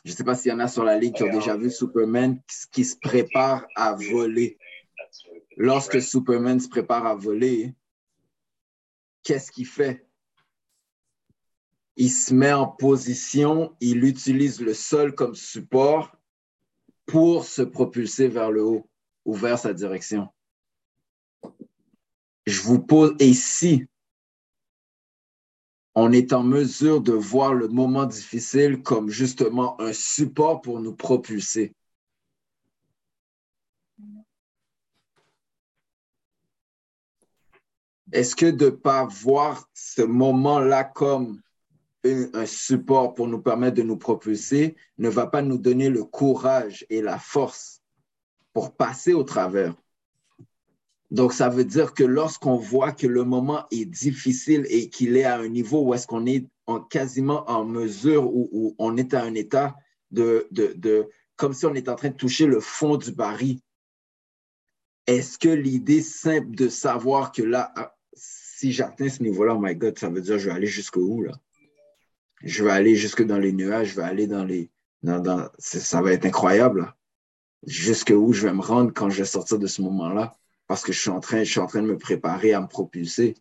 je 0.04 0.10
ne 0.10 0.15
sais 0.15 0.24
pas 0.24 0.34
s'il 0.34 0.50
y 0.50 0.56
en 0.56 0.60
a 0.60 0.67
sur 0.67 0.84
la 0.84 0.98
ligue 0.98 1.13
qui 1.13 1.22
ont 1.22 1.32
déjà 1.32 1.56
vu 1.56 1.70
Superman 1.70 2.41
qui 2.72 2.84
se 2.84 2.98
prépare 2.98 3.67
à 3.76 3.93
voler. 3.93 4.58
Lorsque 5.56 6.02
Superman 6.02 6.60
se 6.60 6.67
prépare 6.67 7.06
à 7.06 7.13
voler, 7.13 7.76
qu'est-ce 9.22 9.52
qu'il 9.52 9.67
fait? 9.67 10.08
il 11.96 12.10
se 12.10 12.34
met 12.34 12.54
en 12.54 12.65
position, 12.67 13.76
il 13.80 14.04
utilise 14.04 14.60
le 14.60 14.74
sol 14.74 15.13
comme 15.13 15.36
support 15.36 16.15
pour 17.06 17.46
se 17.46 17.62
propulser 17.62 18.28
vers 18.28 18.50
le 18.50 18.63
haut 18.63 18.89
ou 19.26 19.36
vers 19.36 19.60
sa 19.60 19.74
direction. 19.74 20.28
Je 22.48 22.62
vous 22.62 22.80
pose, 22.80 23.15
et 23.20 23.34
si 23.34 23.86
on 25.99 26.12
est 26.12 26.31
en 26.31 26.43
mesure 26.43 27.01
de 27.01 27.13
voir 27.13 27.55
le 27.55 27.69
moment 27.69 28.05
difficile 28.05 28.83
comme 28.83 29.10
justement 29.10 29.81
un 29.81 29.93
support 29.93 30.62
pour 30.62 30.79
nous 30.79 30.93
propulser. 30.93 31.73
Est-ce 38.12 38.36
que 38.36 38.45
de 38.45 38.65
ne 38.65 38.69
pas 38.69 39.05
voir 39.05 39.67
ce 39.73 40.03
moment-là 40.03 40.83
comme 40.83 41.41
un 42.03 42.45
support 42.45 43.15
pour 43.15 43.27
nous 43.27 43.41
permettre 43.41 43.77
de 43.77 43.81
nous 43.81 43.97
propulser 43.97 44.75
ne 44.99 45.10
va 45.10 45.25
pas 45.25 45.41
nous 45.41 45.57
donner 45.57 45.89
le 45.89 46.03
courage 46.03 46.86
et 46.91 47.01
la 47.01 47.17
force 47.17 47.81
pour 48.53 48.75
passer 48.75 49.13
au 49.13 49.23
travers? 49.23 49.73
Donc, 51.10 51.34
ça 51.34 51.50
veut 51.50 51.63
dire 51.63 51.93
que 51.93 52.04
lorsqu'on 52.04 52.58
voit 52.58 52.91
que 52.91 53.08
le 53.08 53.24
moment 53.24 53.65
est 53.72 53.86
difficile 53.86 54.65
et 54.70 54.89
qu'il 54.89 55.15
est 55.15 55.24
à 55.24 55.39
un 55.39 55.48
niveau 55.48 55.82
où 55.84 55.93
est-ce 55.93 56.08
qu'on 56.08 56.26
est 56.26 56.46
en, 56.65 56.82
quasiment 56.82 57.50
en 57.50 57.63
mesure, 57.63 58.28
où, 58.28 58.76
on 58.78 58.98
est 58.98 59.13
à 59.13 59.24
un 59.24 59.34
état 59.34 59.76
de, 60.12 60.48
de, 60.52 60.74
de, 60.76 61.10
comme 61.38 61.54
si 61.54 61.65
on 61.65 61.74
est 61.74 61.88
en 61.88 61.96
train 61.96 62.10
de 62.10 62.15
toucher 62.15 62.46
le 62.46 62.60
fond 62.60 62.98
du 62.98 63.12
baril, 63.13 63.60
est-ce 65.06 65.38
que 65.38 65.50
l'idée 65.50 66.02
simple 66.02 66.52
de 66.52 66.67
savoir 66.67 67.32
que 67.32 67.41
là, 67.41 67.72
ah, 67.78 67.96
si 68.13 68.74
j'atteins 68.74 69.08
ce 69.08 69.24
niveau-là, 69.24 69.56
oh 69.56 69.60
my 69.62 69.76
God, 69.76 69.98
ça 69.98 70.10
veut 70.10 70.22
dire 70.22 70.38
je 70.38 70.50
vais 70.50 70.56
aller 70.56 70.67
jusqu'au 70.67 71.02
où 71.02 71.24
là? 71.24 71.32
je 72.43 72.63
vais 72.63 72.72
aller 72.72 72.96
jusque 72.96 73.24
dans 73.26 73.38
les 73.38 73.52
nuages, 73.52 73.89
je 73.89 73.96
vais 73.96 74.04
aller 74.04 74.28
dans 74.28 74.43
les. 74.43 74.70
Dans, 75.04 75.50
ça 75.58 76.02
va 76.02 76.12
être 76.12 76.26
incroyable. 76.26 76.93
Jusque 77.65 78.13
où 78.15 78.34
je 78.34 78.48
vais 78.48 78.54
me 78.54 78.62
rendre 78.62 78.91
quand 78.93 79.10
je 79.10 79.20
vais 79.20 79.26
sortir 79.26 79.60
de 79.60 79.67
ce 79.67 79.82
moment-là. 79.84 80.36
Parce 80.67 80.84
que 80.84 80.91
je 80.91 80.99
suis, 80.99 81.10
en 81.10 81.19
train, 81.19 81.41
de 81.41 81.82
me 81.82 81.97
préparer 81.97 82.53
à 82.53 82.62
me 82.62 82.67
propulser. 82.67 83.36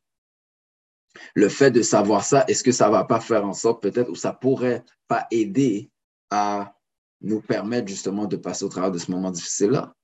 Le 1.34 1.48
fait 1.48 1.70
de 1.70 1.82
savoir 1.82 2.24
ça, 2.24 2.44
est-ce 2.48 2.62
que 2.62 2.72
ça 2.72 2.86
ne 2.86 2.92
va 2.92 3.04
pas 3.04 3.20
faire 3.20 3.44
en 3.44 3.52
sorte 3.52 3.82
peut-être, 3.82 4.10
ou 4.10 4.14
ça 4.14 4.32
pourrait 4.32 4.84
pas 5.08 5.26
aider 5.30 5.90
à 6.30 6.76
nous 7.20 7.40
permettre 7.40 7.88
justement 7.88 8.26
de 8.26 8.36
passer 8.36 8.64
au 8.64 8.68
travers 8.68 8.92
de 8.92 8.98
ce 8.98 9.10
moment 9.10 9.30
difficile-là? 9.30 9.94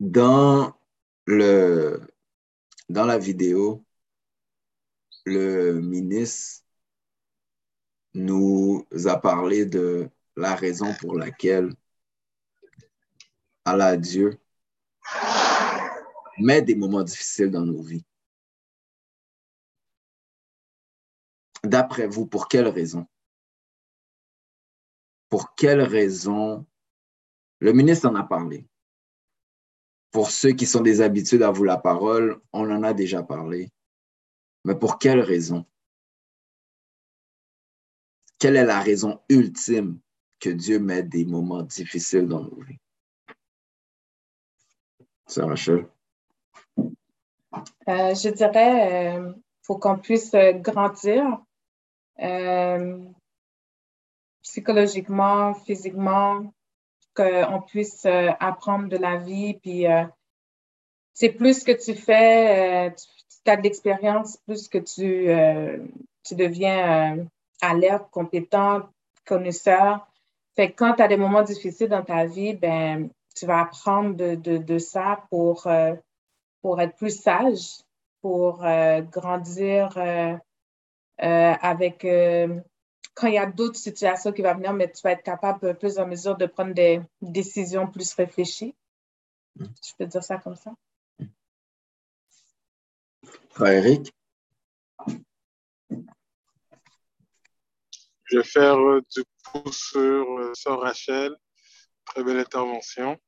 Dans, 0.00 0.74
le, 1.26 2.09
dans 2.90 3.04
la 3.04 3.18
vidéo, 3.18 3.84
le 5.24 5.80
ministre 5.80 6.64
nous 8.14 8.84
a 9.06 9.16
parlé 9.16 9.64
de 9.64 10.10
la 10.34 10.56
raison 10.56 10.92
pour 11.00 11.14
laquelle 11.14 11.72
Allah 13.64 13.96
Dieu 13.96 14.40
met 16.38 16.62
des 16.62 16.74
moments 16.74 17.04
difficiles 17.04 17.52
dans 17.52 17.64
nos 17.64 17.80
vies. 17.80 18.04
D'après 21.62 22.08
vous, 22.08 22.26
pour 22.26 22.48
quelle 22.48 22.66
raison? 22.66 23.06
Pour 25.28 25.54
quelle 25.54 25.82
raison? 25.82 26.66
Le 27.60 27.72
ministre 27.72 28.08
en 28.08 28.16
a 28.16 28.24
parlé. 28.24 28.69
Pour 30.10 30.30
ceux 30.30 30.52
qui 30.52 30.66
sont 30.66 30.80
des 30.80 31.00
habitudes 31.00 31.42
à 31.42 31.50
vous 31.50 31.64
la 31.64 31.78
parole, 31.78 32.40
on 32.52 32.70
en 32.70 32.82
a 32.82 32.92
déjà 32.92 33.22
parlé. 33.22 33.70
Mais 34.64 34.74
pour 34.74 34.98
quelle 34.98 35.20
raison? 35.20 35.64
Quelle 38.38 38.56
est 38.56 38.64
la 38.64 38.80
raison 38.80 39.20
ultime 39.28 40.00
que 40.38 40.50
Dieu 40.50 40.78
met 40.78 41.02
des 41.02 41.24
moments 41.24 41.62
difficiles 41.62 42.26
dans 42.26 42.42
nos 42.42 42.60
vies? 42.62 42.78
C'est 45.26 45.42
Rachel? 45.42 45.86
Euh, 46.78 48.14
je 48.14 48.30
dirais, 48.30 49.16
il 49.16 49.34
faut 49.62 49.78
qu'on 49.78 49.98
puisse 49.98 50.32
grandir 50.54 51.38
psychologiquement, 54.42 55.54
physiquement, 55.54 56.52
qu'on 57.14 57.62
puisse 57.66 58.06
apprendre 58.06 58.88
de 58.88 58.96
la 58.96 59.16
vie, 59.16 59.54
puis 59.54 59.84
c'est 61.14 61.30
plus 61.30 61.64
que 61.64 61.72
tu 61.72 61.94
fais, 61.94 62.94
tu 63.44 63.50
as 63.50 63.56
de 63.56 63.62
l'expérience, 63.62 64.36
plus 64.46 64.68
que 64.68 64.78
tu, 64.78 65.28
tu 66.24 66.34
deviens 66.34 67.26
alerte, 67.60 68.10
compétent, 68.10 68.82
connaisseur. 69.26 70.06
Fait 70.56 70.70
que 70.70 70.76
quand 70.76 70.94
tu 70.94 71.02
as 71.02 71.08
des 71.08 71.16
moments 71.16 71.42
difficiles 71.42 71.88
dans 71.88 72.04
ta 72.04 72.26
vie, 72.26 72.54
ben, 72.54 73.10
tu 73.34 73.46
vas 73.46 73.60
apprendre 73.60 74.14
de, 74.14 74.34
de, 74.58 74.78
ça 74.78 75.24
pour, 75.30 75.66
euh, 75.66 75.94
pour 76.62 76.80
être 76.80 76.96
plus 76.96 77.18
sage, 77.20 77.78
pour 78.20 78.64
euh, 78.64 79.00
grandir 79.00 79.96
euh, 79.96 80.36
avec. 81.18 82.06
Quand 83.20 83.28
il 83.28 83.34
y 83.34 83.38
a 83.38 83.46
d'autres 83.46 83.78
situations 83.78 84.32
qui 84.32 84.40
vont 84.40 84.54
venir, 84.54 84.72
mais 84.72 84.90
tu 84.90 85.02
vas 85.02 85.12
être 85.12 85.22
capable 85.22 85.76
plus 85.76 85.98
en 85.98 86.06
mesure 86.06 86.36
de 86.38 86.46
prendre 86.46 86.72
des 86.72 87.02
décisions 87.20 87.86
plus 87.86 88.14
réfléchies. 88.14 88.74
Mm. 89.56 89.64
Je 89.84 89.92
peux 89.98 90.06
dire 90.06 90.24
ça 90.24 90.38
comme 90.38 90.56
ça. 90.56 90.72
Frère 93.50 93.84
Eric? 93.84 94.10
Je 98.24 98.38
vais 98.38 98.44
faire 98.44 98.78
euh, 98.78 99.02
du 99.14 99.24
coup 99.44 99.70
sur 99.72 99.98
euh, 100.38 100.54
Sœur 100.54 100.80
Rachel. 100.80 101.36
Très 102.06 102.24
belle 102.24 102.38
intervention. 102.38 103.18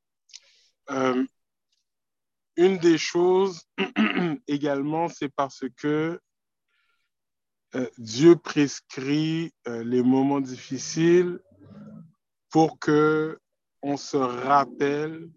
Euh, 0.89 1.23
une 2.55 2.77
des 2.77 2.97
choses 2.97 3.67
également, 4.47 5.07
c'est 5.07 5.29
parce 5.29 5.65
que 5.77 6.19
Dieu 7.97 8.35
prescrit 8.35 9.51
les 9.65 10.03
moments 10.03 10.41
difficiles 10.41 11.39
pour 12.49 12.77
que 12.79 13.39
on 13.81 13.97
se 13.97 14.17
rappelle 14.17 15.29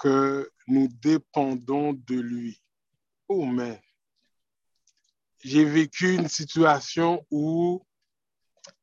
que 0.00 0.50
nous 0.66 0.88
dépendons 0.88 1.92
de 1.92 2.20
lui. 2.20 2.62
Oh, 3.28 3.44
mais 3.44 3.82
j'ai 5.42 5.64
vécu 5.64 6.14
une 6.14 6.28
situation 6.28 7.24
où 7.30 7.82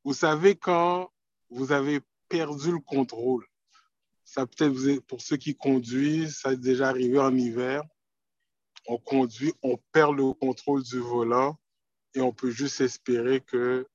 vous 0.03 0.13
savez, 0.13 0.55
quand 0.55 1.09
vous 1.49 1.71
avez 1.71 2.01
perdu 2.27 2.71
le 2.71 2.79
contrôle, 2.79 3.45
ça 4.23 4.45
peut-être 4.45 4.99
pour 5.01 5.21
ceux 5.21 5.37
qui 5.37 5.55
conduisent, 5.55 6.37
ça 6.37 6.53
est 6.53 6.57
déjà 6.57 6.89
arrivé 6.89 7.19
en 7.19 7.35
hiver. 7.35 7.83
On 8.87 8.97
conduit, 8.97 9.53
on 9.61 9.77
perd 9.91 10.17
le 10.17 10.33
contrôle 10.33 10.83
du 10.83 10.99
volant 10.99 11.57
et 12.13 12.21
on 12.21 12.31
peut 12.31 12.51
juste 12.51 12.81
espérer 12.81 13.41
que 13.41 13.87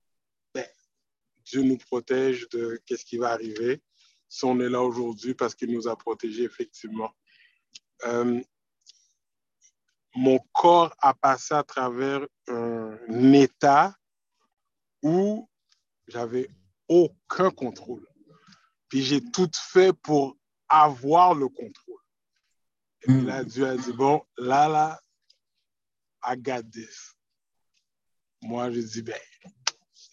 ben, 0.55 0.67
Dieu 1.45 1.63
nous 1.63 1.79
protège 1.79 2.49
de 2.51 2.81
qu'est-ce 2.87 3.05
qui 3.05 3.17
va 3.17 3.31
arriver 3.31 3.83
si 4.29 4.45
on 4.45 4.61
est 4.61 4.69
là 4.69 4.83
aujourd'hui 4.83 5.35
parce 5.35 5.55
qu'il 5.55 5.73
nous 5.73 5.89
a 5.89 5.97
protégés 5.97 6.45
effectivement. 6.45 7.11
Euh, 8.05 8.41
mon 10.15 10.39
corps 10.53 10.95
a 11.01 11.15
passé 11.15 11.55
à 11.55 11.63
travers 11.63 12.27
un 12.49 13.33
état 13.33 13.95
où 15.03 15.49
j'avais 16.07 16.49
aucun 16.89 17.51
contrôle. 17.51 18.07
Puis 18.89 19.03
j'ai 19.03 19.23
tout 19.23 19.51
fait 19.55 19.93
pour 19.93 20.37
avoir 20.69 21.35
le 21.35 21.49
contrôle. 21.49 22.01
Et 23.03 23.07
puis 23.07 23.21
là, 23.23 23.45
Dieu 23.45 23.67
a 23.67 23.77
dit, 23.77 23.93
bon, 23.93 24.23
là, 24.37 24.69
là, 24.69 25.01
I 26.27 26.37
got 26.37 26.63
this. 26.73 27.18
Moi, 28.43 28.71
je 28.71 28.81
dis, 28.81 29.03
ben, 29.03 29.19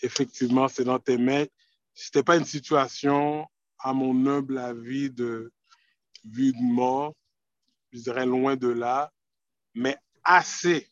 effectivement, 0.01 0.67
c'est 0.67 0.83
dans 0.83 0.99
tes 0.99 1.17
mains. 1.17 1.45
Ce 1.93 2.07
n'était 2.07 2.23
pas 2.23 2.37
une 2.37 2.45
situation, 2.45 3.47
à 3.79 3.93
mon 3.93 4.25
humble 4.27 4.57
avis, 4.57 5.09
de 5.09 5.51
vue 6.23 6.51
de 6.51 6.61
mort, 6.61 7.15
je 7.91 7.99
dirais 7.99 8.25
loin 8.25 8.55
de 8.55 8.67
là, 8.67 9.11
mais 9.73 9.97
assez 10.23 10.89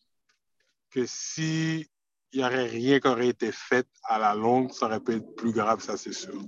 que 0.91 1.05
si 1.05 1.89
il 2.31 2.39
n'y 2.39 2.45
aurait 2.45 2.67
rien 2.67 2.99
qui 2.99 3.07
aurait 3.07 3.27
été 3.27 3.51
fait 3.51 3.87
à 4.03 4.17
la 4.17 4.33
longue, 4.33 4.71
ça 4.71 4.87
aurait 4.87 4.99
pu 4.99 5.13
être 5.13 5.35
plus 5.35 5.51
grave, 5.51 5.81
ça 5.81 5.97
c'est 5.97 6.13
sûr. 6.13 6.41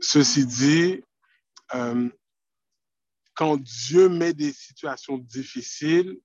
Ceci 0.00 0.46
dit, 0.46 1.02
euh, 1.74 2.08
quand 3.34 3.56
Dieu 3.58 4.08
met 4.08 4.32
des 4.32 4.52
situations 4.52 5.18
difficiles, 5.18 6.18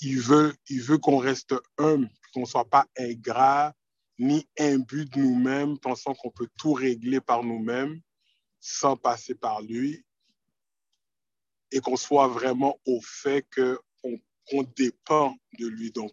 il 0.00 0.20
veut, 0.20 0.54
il 0.68 0.82
veut 0.82 0.98
qu'on 0.98 1.18
reste 1.18 1.54
humble, 1.78 2.10
qu'on 2.32 2.40
ne 2.40 2.46
soit 2.46 2.68
pas 2.68 2.86
ingrat, 2.98 3.74
ni 4.18 4.46
imbu 4.58 5.06
de 5.06 5.18
nous-mêmes, 5.18 5.78
pensant 5.78 6.14
qu'on 6.14 6.30
peut 6.30 6.48
tout 6.56 6.72
régler 6.72 7.20
par 7.20 7.42
nous-mêmes 7.42 8.00
sans 8.60 8.96
passer 8.96 9.34
par 9.34 9.60
lui, 9.60 10.04
et 11.70 11.80
qu'on 11.80 11.96
soit 11.96 12.28
vraiment 12.28 12.78
au 12.86 13.00
fait 13.02 13.44
qu'on 13.52 14.62
dépend 14.76 15.36
de 15.58 15.66
lui. 15.66 15.90
Donc, 15.90 16.12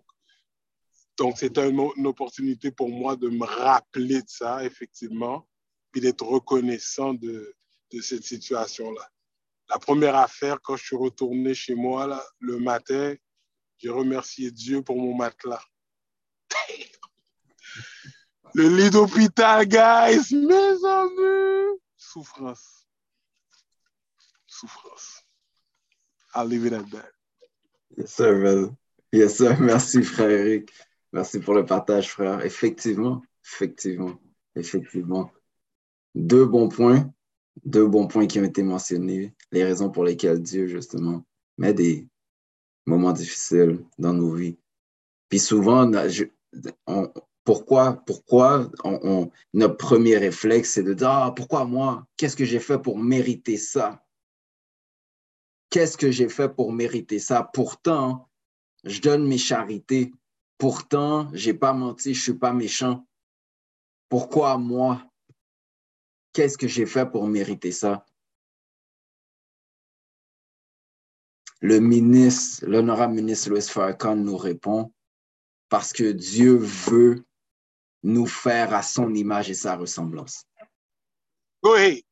donc, 1.17 1.37
c'était 1.37 1.69
une, 1.69 2.07
opportunité 2.07 2.71
pour 2.71 2.89
moi 2.89 3.15
de 3.15 3.29
me 3.29 3.45
rappeler 3.45 4.21
de 4.21 4.27
ça, 4.27 4.65
effectivement, 4.65 5.47
puis 5.91 6.01
d'être 6.01 6.25
reconnaissant 6.25 7.13
de, 7.13 7.53
de 7.91 8.01
cette 8.01 8.23
situation-là. 8.23 9.07
La 9.69 9.77
première 9.77 10.15
affaire, 10.15 10.59
quand 10.61 10.75
je 10.75 10.85
suis 10.85 10.95
retourné 10.95 11.53
chez 11.53 11.75
moi 11.75 12.07
là, 12.07 12.23
le 12.39 12.57
matin, 12.57 13.15
j'ai 13.81 13.89
remercié 13.89 14.51
Dieu 14.51 14.83
pour 14.83 14.97
mon 14.97 15.15
matelas. 15.15 15.63
le 18.53 18.69
lit 18.69 18.91
d'hôpital, 18.91 19.67
guys, 19.67 20.35
mes 20.35 20.85
amis. 20.85 21.79
Souffrance. 21.97 22.85
Souffrance. 24.45 25.25
I'll 26.35 26.47
leave 26.47 26.65
it 26.65 26.73
at 26.73 26.89
that. 26.91 27.11
Yes, 27.97 28.13
sir. 28.13 28.71
Yes, 29.11 29.37
sir. 29.37 29.57
Merci, 29.59 30.03
frère 30.03 30.29
Eric. 30.29 30.69
Merci 31.11 31.39
pour 31.39 31.55
le 31.55 31.65
partage, 31.65 32.09
frère. 32.09 32.45
Effectivement, 32.45 33.23
effectivement, 33.43 34.13
effectivement. 34.55 35.31
Deux 36.13 36.45
bons 36.45 36.69
points, 36.69 37.11
deux 37.65 37.87
bons 37.87 38.07
points 38.07 38.27
qui 38.27 38.39
ont 38.39 38.43
été 38.43 38.63
mentionnés, 38.63 39.33
les 39.51 39.63
raisons 39.63 39.89
pour 39.89 40.03
lesquelles 40.03 40.41
Dieu, 40.41 40.67
justement, 40.67 41.25
met 41.57 41.73
des 41.73 42.07
moments 42.91 43.11
difficiles 43.13 43.83
dans 43.97 44.13
nos 44.13 44.31
vies. 44.33 44.57
Puis 45.29 45.39
souvent, 45.39 45.89
pourquoi, 47.43 47.93
pourquoi 48.05 48.69
notre 49.53 49.77
premier 49.77 50.17
réflexe, 50.17 50.71
c'est 50.73 50.83
de 50.83 50.93
dire, 50.93 51.09
ah, 51.09 51.33
pourquoi 51.35 51.65
moi? 51.65 52.05
Qu'est-ce 52.17 52.35
que 52.35 52.45
j'ai 52.45 52.59
fait 52.59 52.79
pour 52.79 52.97
mériter 52.97 53.57
ça? 53.57 54.03
Qu'est-ce 55.69 55.97
que 55.97 56.11
j'ai 56.11 56.29
fait 56.29 56.49
pour 56.49 56.73
mériter 56.73 57.19
ça? 57.19 57.49
Pourtant, 57.53 58.29
je 58.83 58.99
donne 58.99 59.25
mes 59.25 59.37
charités, 59.37 60.11
Pourtant, 60.61 61.27
j'ai 61.33 61.55
pas 61.55 61.73
menti, 61.73 62.13
je 62.13 62.21
suis 62.21 62.35
pas 62.35 62.53
méchant. 62.53 63.07
Pourquoi 64.09 64.59
moi? 64.59 65.03
Qu'est-ce 66.33 66.55
que 66.55 66.67
j'ai 66.67 66.85
fait 66.85 67.09
pour 67.09 67.25
mériter 67.25 67.71
ça? 67.71 68.05
Le 71.61 71.79
ministre, 71.79 72.65
l'honorable 72.65 73.13
ministre 73.13 73.51
Louis 73.51 73.61
Farrakhan 73.61 74.15
nous 74.15 74.37
répond 74.37 74.91
parce 75.69 75.93
que 75.93 76.11
Dieu 76.11 76.57
veut 76.57 77.23
nous 78.03 78.25
faire 78.25 78.73
à 78.73 78.81
son 78.81 79.13
image 79.13 79.51
et 79.51 79.53
sa 79.53 79.75
ressemblance. 79.75 80.45
Oui. 81.63 82.03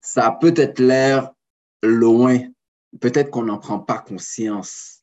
Ça 0.00 0.26
a 0.28 0.30
peut-être 0.30 0.78
l'air 0.78 1.32
loin, 1.82 2.38
peut-être 3.00 3.30
qu'on 3.30 3.42
n'en 3.42 3.58
prend 3.58 3.80
pas 3.80 3.98
conscience, 3.98 5.02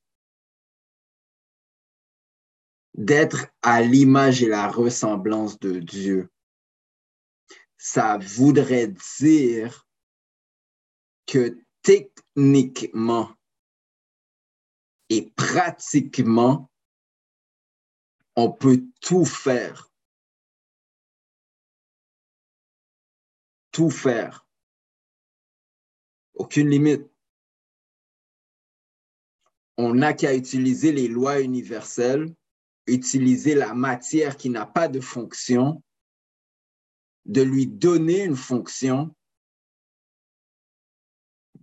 d'être 2.93 3.47
à 3.61 3.81
l'image 3.81 4.41
et 4.41 4.47
la 4.47 4.69
ressemblance 4.69 5.59
de 5.59 5.79
Dieu. 5.79 6.31
Ça 7.77 8.17
voudrait 8.17 8.87
dire 8.87 9.85
que 11.25 11.57
techniquement 11.81 13.31
et 15.09 15.31
pratiquement, 15.31 16.71
on 18.35 18.51
peut 18.51 18.83
tout 19.01 19.25
faire. 19.25 19.91
Tout 23.71 23.89
faire. 23.89 24.47
Aucune 26.33 26.69
limite. 26.69 27.09
On 29.77 29.93
n'a 29.93 30.13
qu'à 30.13 30.35
utiliser 30.35 30.91
les 30.91 31.07
lois 31.07 31.41
universelles 31.41 32.33
utiliser 32.87 33.55
la 33.55 33.73
matière 33.73 34.37
qui 34.37 34.49
n'a 34.49 34.65
pas 34.65 34.87
de 34.87 34.99
fonction, 34.99 35.81
de 37.25 37.41
lui 37.41 37.67
donner 37.67 38.23
une 38.23 38.35
fonction 38.35 39.15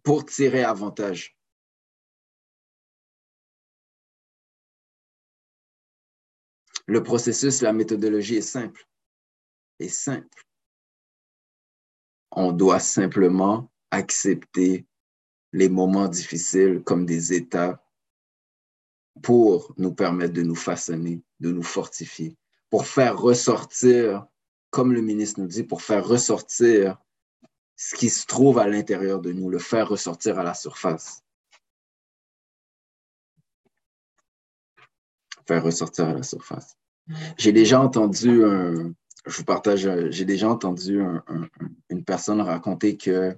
pour 0.02 0.24
tirer 0.24 0.64
avantage. 0.64 1.36
Le 6.86 7.02
processus, 7.02 7.62
la 7.62 7.72
méthodologie 7.72 8.36
est 8.36 8.42
simple. 8.42 8.84
Est 9.78 9.88
simple. 9.88 10.44
On 12.32 12.52
doit 12.52 12.80
simplement 12.80 13.70
accepter 13.90 14.86
les 15.52 15.68
moments 15.68 16.08
difficiles 16.08 16.82
comme 16.84 17.06
des 17.06 17.32
états 17.32 17.84
pour 19.22 19.74
nous 19.76 19.94
permettre 19.94 20.34
de 20.34 20.42
nous 20.42 20.54
façonner, 20.54 21.22
de 21.40 21.50
nous 21.50 21.62
fortifier, 21.62 22.36
pour 22.70 22.86
faire 22.86 23.18
ressortir, 23.18 24.26
comme 24.70 24.92
le 24.92 25.00
ministre 25.00 25.40
nous 25.40 25.48
dit, 25.48 25.64
pour 25.64 25.82
faire 25.82 26.06
ressortir 26.06 26.98
ce 27.82 27.94
qui 27.94 28.10
se 28.10 28.26
trouve 28.26 28.58
à 28.58 28.68
l'intérieur 28.68 29.20
de 29.20 29.32
nous, 29.32 29.48
le 29.48 29.58
faire 29.58 29.88
ressortir 29.88 30.38
à 30.38 30.42
la 30.42 30.52
surface. 30.52 31.22
Faire 35.48 35.64
ressortir 35.64 36.08
à 36.08 36.12
la 36.12 36.22
surface. 36.22 36.76
J'ai 37.38 37.52
déjà 37.52 37.80
entendu 37.80 38.42
je 39.26 39.36
vous 39.36 39.44
partage, 39.44 39.88
j'ai 40.10 40.24
déjà 40.26 40.50
entendu 40.50 41.02
une 41.88 42.04
personne 42.04 42.42
raconter 42.42 42.98
que 42.98 43.34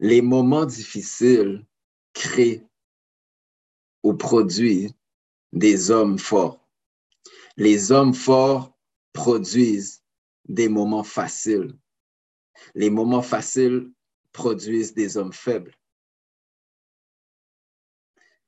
les 0.00 0.20
moments 0.20 0.66
difficiles 0.66 1.64
créent 2.12 2.66
ou 4.02 4.14
produisent 4.14 4.94
des 5.52 5.92
hommes 5.92 6.18
forts. 6.18 6.68
Les 7.56 7.92
hommes 7.92 8.14
forts 8.14 8.76
produisent 9.12 10.02
des 10.48 10.68
moments 10.68 11.04
faciles. 11.04 11.76
Les 12.74 12.90
moments 12.90 13.22
faciles 13.22 13.92
produisent 14.32 14.94
des 14.94 15.16
hommes 15.16 15.32
faibles. 15.32 15.74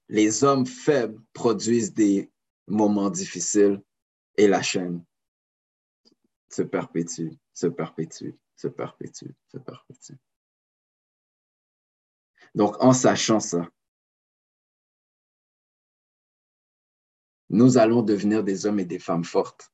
Les 0.09 0.45
hommes 0.45 0.67
faibles 0.67 1.21
produisent 1.33 1.95
des 1.95 2.31
moments 2.67 3.11
difficiles 3.11 3.83
et 4.37 4.49
la 4.49 4.63
chaîne 4.63 5.05
se 6.51 6.63
perpétue, 6.63 7.31
se 7.53 7.67
perpétue, 7.69 8.33
se 8.57 8.69
perpétue, 8.69 9.31
se 9.49 9.59
perpétue. 9.59 10.15
Donc, 12.55 12.83
en 12.83 12.93
sachant 12.93 13.39
ça, 13.39 13.71
nous 17.49 17.79
allons 17.79 18.03
devenir 18.03 18.43
des 18.43 18.67
hommes 18.67 18.81
et 18.81 18.85
des 18.85 18.99
femmes 18.99 19.25
fortes 19.25 19.73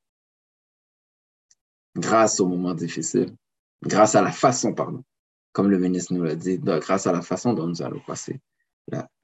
grâce 1.95 2.39
aux 2.39 2.47
moments 2.47 2.75
difficiles, 2.75 3.35
grâce 3.83 4.15
à 4.15 4.21
la 4.21 4.31
façon, 4.31 4.73
pardon, 4.73 5.03
comme 5.51 5.69
le 5.69 5.79
ministre 5.79 6.13
nous 6.13 6.23
l'a 6.23 6.35
dit, 6.35 6.59
grâce 6.59 7.07
à 7.07 7.11
la 7.11 7.21
façon 7.21 7.53
dont 7.53 7.67
nous 7.67 7.81
allons 7.81 8.01
passer 8.01 8.41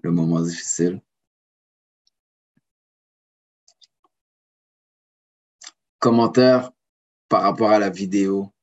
le 0.03 0.11
moment 0.11 0.41
difficile. 0.41 1.01
Commentaire 5.99 6.71
par 7.29 7.43
rapport 7.43 7.71
à 7.71 7.79
la 7.79 7.89
vidéo. 7.89 8.53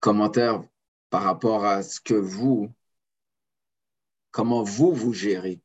Commentaire 0.00 0.62
par 1.08 1.22
rapport 1.22 1.64
à 1.64 1.82
ce 1.82 2.00
que 2.00 2.14
vous, 2.14 2.72
comment 4.30 4.62
vous 4.62 4.92
vous 4.92 5.14
gérez 5.14 5.60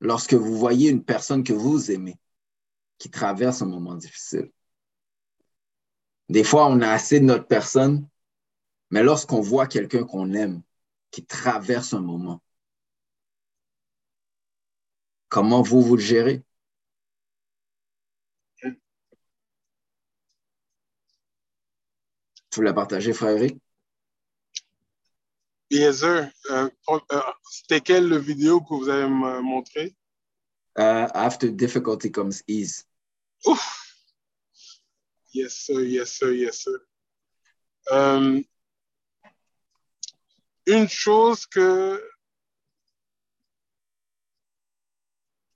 lorsque 0.00 0.34
vous 0.34 0.58
voyez 0.58 0.90
une 0.90 1.04
personne 1.04 1.44
que 1.44 1.52
vous 1.52 1.90
aimez 1.90 2.18
qui 2.98 3.10
traverse 3.10 3.62
un 3.62 3.66
moment 3.66 3.94
difficile. 3.94 4.50
Des 6.28 6.44
fois, 6.44 6.66
on 6.66 6.80
a 6.80 6.90
assez 6.90 7.20
de 7.20 7.24
notre 7.24 7.46
personne, 7.46 8.06
mais 8.90 9.02
lorsqu'on 9.02 9.40
voit 9.40 9.66
quelqu'un 9.66 10.04
qu'on 10.04 10.32
aime 10.34 10.62
qui 11.10 11.24
traverse 11.24 11.94
un 11.94 12.00
moment, 12.00 12.42
comment 15.28 15.62
vous 15.62 15.82
vous 15.82 15.96
le 15.96 16.02
gérez? 16.02 16.42
Tu 22.50 22.60
voulais 22.60 22.74
partager, 22.74 23.12
frère 23.12 23.36
Eric? 23.36 23.58
Bien 25.70 25.92
sûr. 25.92 26.26
Euh, 26.50 26.70
euh, 26.88 27.20
c'était 27.50 27.80
quelle 27.80 28.18
vidéo 28.18 28.60
que 28.62 28.74
vous 28.74 28.88
avez 28.88 29.06
montré? 29.06 29.94
Uh, 30.76 31.08
after 31.12 31.50
difficulty 31.50 32.10
comes 32.10 32.42
ease. 32.46 32.86
Ouf! 33.44 33.87
Yes, 35.38 35.54
sir, 35.54 35.80
yes, 35.84 36.10
sir, 36.18 36.32
yes, 36.32 36.64
sir. 36.64 36.80
Euh, 37.92 38.42
une 40.66 40.88
chose 40.88 41.46
que 41.46 42.02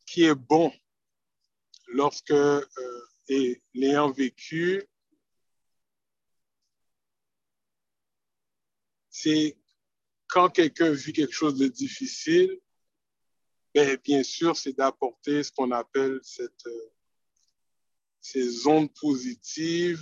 qui 0.06 0.22
est 0.22 0.36
bon 0.36 0.72
lorsque, 1.88 2.30
euh, 2.30 2.64
et 3.26 3.60
l'ayant 3.74 4.12
vécu, 4.12 4.84
c'est 9.10 9.58
quand 10.28 10.48
quelqu'un 10.48 10.92
vit 10.92 11.12
quelque 11.12 11.34
chose 11.34 11.58
de 11.58 11.66
difficile, 11.66 12.56
ben, 13.74 13.98
bien 14.04 14.22
sûr, 14.22 14.56
c'est 14.56 14.74
d'apporter 14.74 15.42
ce 15.42 15.50
qu'on 15.50 15.72
appelle 15.72 16.20
cette, 16.22 16.66
euh, 16.68 16.91
ces 18.22 18.66
ondes 18.68 18.92
positives 18.94 20.00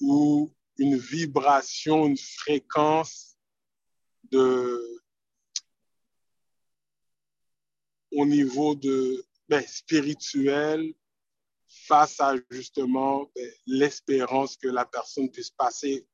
ou 0.00 0.54
une 0.78 0.96
vibration, 0.96 2.06
une 2.06 2.16
fréquence 2.16 3.36
de, 4.30 4.80
au 8.12 8.24
niveau 8.24 8.74
de 8.76 9.24
ben, 9.48 9.64
spirituel 9.66 10.94
face 11.66 12.20
à 12.20 12.34
justement 12.50 13.30
ben, 13.34 13.50
l'espérance 13.66 14.56
que 14.56 14.68
la 14.68 14.86
personne 14.86 15.30
puisse 15.30 15.50
passer 15.50 16.06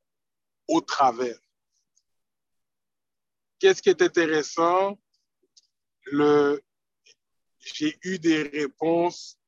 au 0.66 0.80
travers. 0.80 1.38
Qu'est-ce 3.58 3.82
qui 3.82 3.90
est 3.90 4.02
intéressant? 4.02 4.98
Le, 6.04 6.62
j'ai 7.58 7.98
eu 8.04 8.18
des 8.18 8.42
réponses 8.42 9.39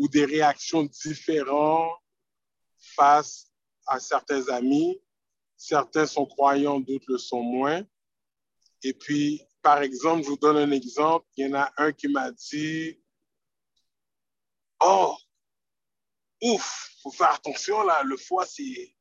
ou 0.00 0.08
des 0.08 0.24
réactions 0.24 0.84
différentes 0.84 1.92
face 2.96 3.52
à 3.86 4.00
certains 4.00 4.48
amis. 4.48 4.98
Certains 5.58 6.06
sont 6.06 6.24
croyants, 6.24 6.80
d'autres 6.80 7.04
le 7.06 7.18
sont 7.18 7.42
moins. 7.42 7.84
Et 8.82 8.94
puis, 8.94 9.42
par 9.60 9.82
exemple, 9.82 10.22
je 10.24 10.30
vous 10.30 10.38
donne 10.38 10.56
un 10.56 10.70
exemple. 10.70 11.26
Il 11.36 11.46
y 11.46 11.50
en 11.50 11.58
a 11.58 11.70
un 11.76 11.92
qui 11.92 12.08
m'a 12.08 12.32
dit, 12.32 12.98
oh, 14.82 15.14
ouf, 16.40 16.96
faut 17.02 17.10
faire 17.10 17.34
attention 17.34 17.82
là, 17.82 18.02
le 18.02 18.16
foie, 18.16 18.46
c'est, 18.46 18.96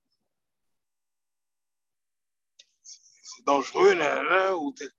dangereux, 3.45 3.93
là, 3.93 4.53
ou 4.57 4.73
t'es 4.73 4.89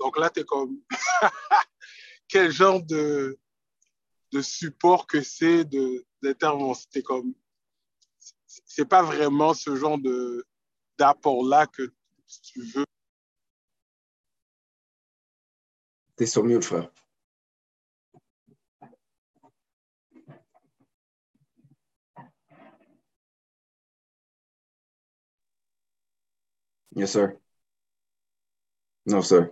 Donc 0.00 0.18
là, 0.18 0.30
tu 0.30 0.40
es 0.40 0.44
comme, 0.44 0.82
quel 2.28 2.50
genre 2.50 2.82
de, 2.82 3.38
de 4.32 4.42
support 4.42 5.06
que 5.06 5.22
c'est 5.22 5.64
d'intervention? 6.22 6.88
C'est 6.92 7.02
comme, 7.02 7.34
c'est 8.64 8.88
pas 8.88 9.02
vraiment 9.02 9.54
ce 9.54 9.74
genre 9.76 9.98
de 9.98 10.44
d'apport-là 10.98 11.66
que 11.66 11.92
tu 12.42 12.62
veux. 12.62 12.84
T'es 16.16 16.26
sur 16.26 16.42
mieux, 16.44 16.60
frère. 16.60 16.90
Yes, 26.96 27.12
sir. 27.12 27.28
Non, 29.06 29.22
sir. 29.22 29.50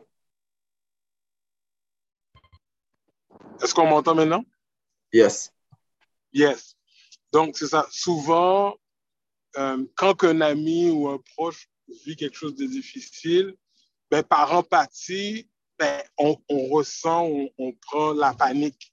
Est-ce 3.62 3.72
qu'on 3.72 3.86
m'entend 3.86 4.16
maintenant? 4.16 4.42
Yes. 5.16 5.50
Yes. 6.30 6.76
Donc, 7.32 7.56
c'est 7.56 7.68
ça. 7.68 7.86
Souvent, 7.90 8.76
euh, 9.56 9.82
quand 9.94 10.24
un 10.24 10.42
ami 10.42 10.90
ou 10.90 11.08
un 11.08 11.18
proche 11.34 11.70
vit 12.04 12.16
quelque 12.16 12.36
chose 12.36 12.54
de 12.54 12.66
difficile, 12.66 13.56
ben, 14.10 14.22
par 14.22 14.52
empathie, 14.52 15.48
ben, 15.78 16.02
on, 16.18 16.36
ressent, 16.68 17.30
on, 17.56 17.72
prend 17.80 18.12
la 18.12 18.34
panique. 18.34 18.92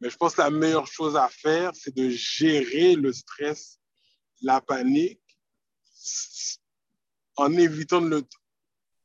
Mais 0.00 0.08
je 0.08 0.16
pense 0.16 0.34
que 0.34 0.40
la 0.40 0.50
meilleure 0.50 0.86
chose 0.86 1.14
à 1.14 1.28
faire, 1.28 1.72
c'est 1.74 1.94
de 1.94 2.08
gérer 2.08 2.94
le 2.94 3.12
stress, 3.12 3.78
la 4.40 4.62
panique, 4.62 5.20
en 7.36 7.52
évitant 7.52 8.00
de 8.00 8.24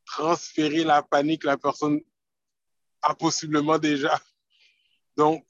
transférer 0.05 0.85
la 0.85 1.03
panique, 1.03 1.43
la 1.43 1.57
personne 1.57 1.99
a 3.01 3.13
possiblement 3.13 3.77
déjà. 3.77 4.17
Donc, 5.17 5.45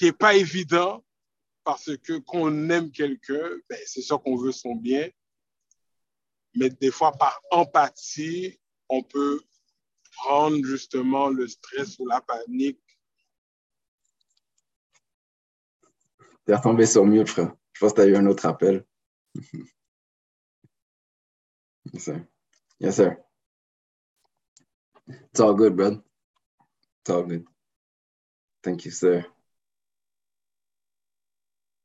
qui 0.00 0.06
n'est 0.06 0.12
pas 0.14 0.34
évident 0.34 1.04
parce 1.62 1.94
que 1.98 2.20
qu'on 2.20 2.70
aime 2.70 2.90
quelqu'un, 2.90 3.50
ben, 3.68 3.78
c'est 3.84 4.00
sûr 4.00 4.22
qu'on 4.22 4.34
veut 4.34 4.50
son 4.50 4.74
bien. 4.74 5.10
Mais 6.54 6.70
des 6.70 6.90
fois, 6.90 7.12
par 7.12 7.38
empathie, 7.50 8.58
on 8.88 9.02
peut 9.02 9.42
prendre 10.16 10.56
justement 10.64 11.28
le 11.28 11.46
stress 11.46 11.98
ou 11.98 12.06
la 12.06 12.22
panique. 12.22 12.80
T'es 16.46 16.54
retombé 16.54 16.86
sur 16.86 17.04
mute, 17.04 17.28
frère. 17.28 17.54
Je 17.74 17.80
pense 17.80 17.92
que 17.92 17.96
tu 17.96 18.00
as 18.00 18.06
eu 18.06 18.16
un 18.16 18.24
autre 18.24 18.46
appel. 18.46 18.86
yes, 21.92 22.04
sir. 22.04 22.26
Yes, 22.80 22.96
sir. 22.96 23.18
It's 25.08 25.40
all 25.40 25.52
good, 25.52 25.76
bro. 25.76 26.02
It's 27.02 27.10
all 27.10 27.24
good. 27.24 27.44
Thank 28.62 28.86
you, 28.86 28.92
sir. 28.92 29.26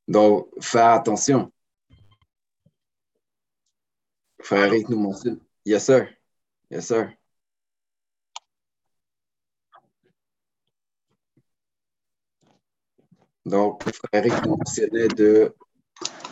Donc, 0.08 0.48
faire 0.60 0.90
attention. 0.90 1.52
Frère 4.40 4.66
Eric 4.66 4.88
nous 4.88 5.00
mentionne. 5.00 5.40
Yes, 5.64 5.86
sir. 5.86 6.08
Yes, 6.70 6.86
sir. 6.86 7.10
Donc, 13.44 13.82
Frère 13.82 14.24
Eric 14.24 14.44
nous 14.44 14.56
mentionnait 14.56 15.08
de 15.08 15.54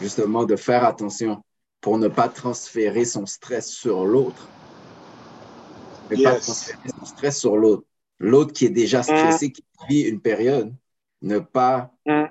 justement 0.00 0.44
de 0.44 0.56
faire 0.56 0.84
attention 0.84 1.42
pour 1.80 1.98
ne 1.98 2.08
pas 2.08 2.28
transférer 2.28 3.04
son 3.04 3.26
stress 3.26 3.68
sur 3.70 4.04
l'autre. 4.04 4.48
Ne 6.10 6.22
pas 6.22 6.38
transférer 6.38 6.88
son 6.98 7.04
stress 7.04 7.38
sur 7.38 7.56
l'autre. 7.56 7.84
L'autre 8.18 8.52
qui 8.52 8.66
est 8.66 8.70
déjà 8.70 9.02
stressé, 9.02 9.50
qui 9.50 9.64
vit 9.88 10.02
une 10.02 10.20
période, 10.20 10.72
ne 11.22 11.40
pas 11.40 11.94
Mm. 12.06 12.24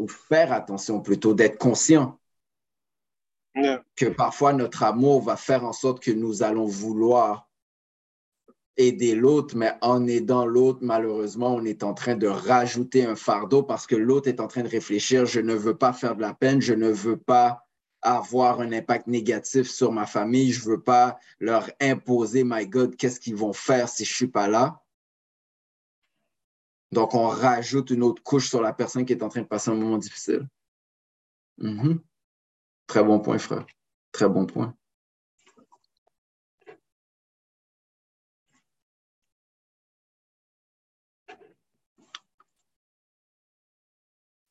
Ou 0.00 0.08
faire 0.08 0.52
attention 0.52 1.00
plutôt, 1.00 1.34
d'être 1.34 1.58
conscient 1.58 2.16
Yeah. 3.56 3.82
que 3.96 4.06
parfois 4.06 4.52
notre 4.52 4.84
amour 4.84 5.22
va 5.22 5.36
faire 5.36 5.64
en 5.64 5.72
sorte 5.72 6.00
que 6.00 6.12
nous 6.12 6.44
allons 6.44 6.66
vouloir 6.66 7.50
aider 8.76 9.16
l'autre, 9.16 9.56
mais 9.56 9.72
en 9.80 10.06
aidant 10.06 10.46
l'autre, 10.46 10.78
malheureusement, 10.82 11.56
on 11.56 11.64
est 11.64 11.82
en 11.82 11.92
train 11.92 12.14
de 12.14 12.28
rajouter 12.28 13.04
un 13.04 13.16
fardeau 13.16 13.64
parce 13.64 13.88
que 13.88 13.96
l'autre 13.96 14.28
est 14.28 14.38
en 14.38 14.46
train 14.46 14.62
de 14.62 14.68
réfléchir, 14.68 15.26
je 15.26 15.40
ne 15.40 15.54
veux 15.54 15.76
pas 15.76 15.92
faire 15.92 16.14
de 16.14 16.20
la 16.20 16.32
peine, 16.32 16.60
je 16.62 16.74
ne 16.74 16.90
veux 16.90 17.16
pas 17.16 17.66
avoir 18.02 18.60
un 18.60 18.72
impact 18.72 19.08
négatif 19.08 19.68
sur 19.68 19.90
ma 19.90 20.06
famille, 20.06 20.52
je 20.52 20.64
ne 20.64 20.76
veux 20.76 20.82
pas 20.82 21.18
leur 21.40 21.68
imposer, 21.80 22.44
my 22.44 22.68
God, 22.68 22.94
qu'est-ce 22.94 23.18
qu'ils 23.18 23.34
vont 23.34 23.52
faire 23.52 23.88
si 23.88 24.04
je 24.04 24.12
ne 24.12 24.16
suis 24.16 24.28
pas 24.28 24.46
là. 24.46 24.80
Donc, 26.92 27.14
on 27.14 27.28
rajoute 27.28 27.90
une 27.90 28.02
autre 28.02 28.22
couche 28.22 28.48
sur 28.48 28.60
la 28.60 28.72
personne 28.72 29.04
qui 29.04 29.12
est 29.12 29.22
en 29.22 29.28
train 29.28 29.42
de 29.42 29.46
passer 29.46 29.70
un 29.70 29.74
moment 29.74 29.98
difficile. 29.98 30.46
Mhm. 31.58 32.00
Très 32.86 33.04
bon 33.04 33.20
point, 33.20 33.38
frère. 33.38 33.64
Très 34.12 34.28
bon 34.28 34.46
point. 34.46 34.74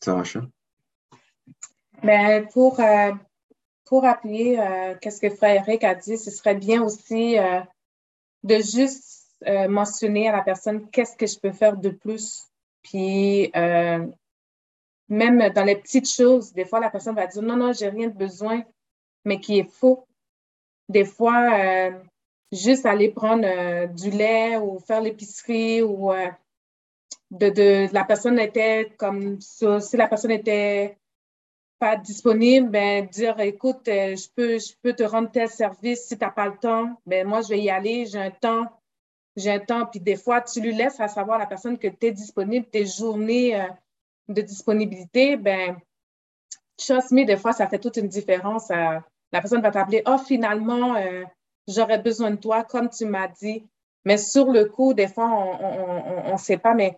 Ça 0.01 0.15
marche? 0.15 0.37
hein? 0.37 0.49
Pour, 2.53 2.79
euh, 2.79 3.11
pour 3.85 4.05
appuyer 4.05 4.59
euh, 4.59 4.95
qu'est-ce 5.01 5.19
que 5.19 5.29
Frère 5.29 5.67
Eric 5.67 5.83
a 5.83 5.95
dit, 5.95 6.17
ce 6.17 6.31
serait 6.31 6.55
bien 6.55 6.81
aussi 6.81 7.37
euh, 7.37 7.59
de 8.43 8.55
juste 8.55 9.18
euh, 9.47 9.69
mentionner 9.69 10.27
à 10.27 10.33
la 10.33 10.41
personne 10.41 10.89
qu'est-ce 10.89 11.15
que 11.15 11.25
je 11.25 11.39
peux 11.39 11.53
faire 11.53 11.77
de 11.77 11.89
plus. 11.89 12.49
Puis, 12.81 13.49
euh, 13.55 14.05
même 15.07 15.49
dans 15.53 15.63
les 15.63 15.77
petites 15.77 16.09
choses, 16.09 16.51
des 16.51 16.65
fois, 16.65 16.81
la 16.81 16.89
personne 16.89 17.15
va 17.15 17.25
dire 17.25 17.41
non, 17.41 17.55
non, 17.55 17.71
j'ai 17.71 17.89
rien 17.89 18.09
de 18.09 18.17
besoin, 18.17 18.63
mais 19.23 19.39
qui 19.39 19.59
est 19.59 19.69
faux. 19.69 20.05
Des 20.89 21.05
fois, 21.05 21.51
euh, 21.53 21.91
juste 22.51 22.85
aller 22.85 23.09
prendre 23.11 23.87
du 23.93 24.09
lait 24.09 24.57
ou 24.57 24.79
faire 24.79 25.01
l'épicerie 25.01 25.81
ou 25.83 26.11
de, 27.31 27.49
de, 27.49 27.93
la 27.93 28.03
personne 28.03 28.39
était 28.39 28.91
comme 28.97 29.39
ça, 29.39 29.79
si 29.79 29.95
la 29.95 30.07
personne 30.07 30.31
était 30.31 30.97
pas 31.79 31.95
disponible, 31.95 32.69
ben, 32.69 33.07
dire 33.07 33.39
écoute, 33.39 33.83
je 33.85 34.27
peux, 34.35 34.59
je 34.59 34.73
peux 34.81 34.93
te 34.93 35.03
rendre 35.03 35.31
tel 35.31 35.47
service 35.47 36.07
si 36.07 36.17
tu 36.17 36.25
n'as 36.25 36.31
pas 36.31 36.47
le 36.47 36.57
temps. 36.57 36.99
Ben, 37.05 37.25
moi, 37.25 37.41
je 37.41 37.49
vais 37.49 37.61
y 37.61 37.69
aller, 37.69 38.05
j'ai 38.05 38.19
un 38.19 38.31
temps. 38.31 38.65
J'ai 39.36 39.51
un 39.51 39.59
temps. 39.59 39.86
Puis 39.86 39.99
des 39.99 40.15
fois, 40.15 40.41
tu 40.41 40.61
lui 40.61 40.73
laisses 40.73 40.99
à 40.99 41.07
savoir 41.07 41.38
à 41.38 41.39
la 41.39 41.45
personne 41.45 41.77
que 41.77 41.88
tu 41.88 42.07
es 42.07 42.11
disponible, 42.11 42.65
tes 42.65 42.86
journées 42.86 43.59
euh, 43.59 43.67
de 44.27 44.41
disponibilité, 44.41 45.38
ben, 45.38 45.77
trust 46.77 47.11
me, 47.11 47.25
des 47.25 47.38
fois, 47.38 47.53
ça 47.53 47.67
fait 47.67 47.80
toute 47.80 47.97
une 47.97 48.07
différence. 48.07 48.69
La 48.69 49.03
personne 49.32 49.61
va 49.61 49.71
t'appeler, 49.71 50.03
oh, 50.05 50.17
finalement, 50.17 50.95
euh, 50.95 51.23
j'aurais 51.67 51.99
besoin 51.99 52.32
de 52.32 52.38
toi, 52.38 52.63
comme 52.63 52.89
tu 52.89 53.05
m'as 53.05 53.27
dit. 53.27 53.67
Mais 54.05 54.17
sur 54.17 54.51
le 54.51 54.65
coup, 54.65 54.93
des 54.93 55.07
fois, 55.07 55.30
on 55.30 56.32
ne 56.32 56.38
sait 56.38 56.57
pas, 56.57 56.73
mais 56.73 56.95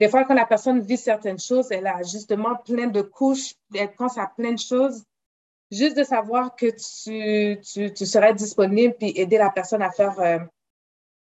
des 0.00 0.08
fois, 0.08 0.24
quand 0.24 0.34
la 0.34 0.46
personne 0.46 0.80
vit 0.80 0.96
certaines 0.96 1.38
choses, 1.38 1.70
elle 1.70 1.86
a 1.86 2.02
justement 2.02 2.56
plein 2.56 2.88
de 2.88 3.00
couches, 3.02 3.54
elle 3.74 3.92
pense 3.92 4.18
à 4.18 4.26
plein 4.26 4.52
de 4.52 4.58
choses. 4.58 5.04
Juste 5.70 5.96
de 5.96 6.04
savoir 6.04 6.56
que 6.56 6.66
tu, 6.66 7.60
tu, 7.60 7.92
tu 7.92 8.06
serais 8.06 8.34
disponible 8.34 8.94
puis 8.98 9.12
aider 9.16 9.38
la 9.38 9.50
personne 9.50 9.82
à 9.82 9.90
faire 9.90 10.18
euh, 10.20 10.38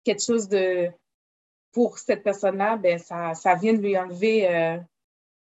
quelque 0.05 0.23
chose 0.23 0.49
de 0.49 0.91
pour 1.73 1.99
cette 1.99 2.23
personne-là, 2.23 2.77
ben 2.77 2.99
ça, 2.99 3.35
ça 3.35 3.55
vient 3.55 3.75
de 3.75 3.81
lui 3.81 3.97
enlever 3.97 4.49
euh, 4.49 4.79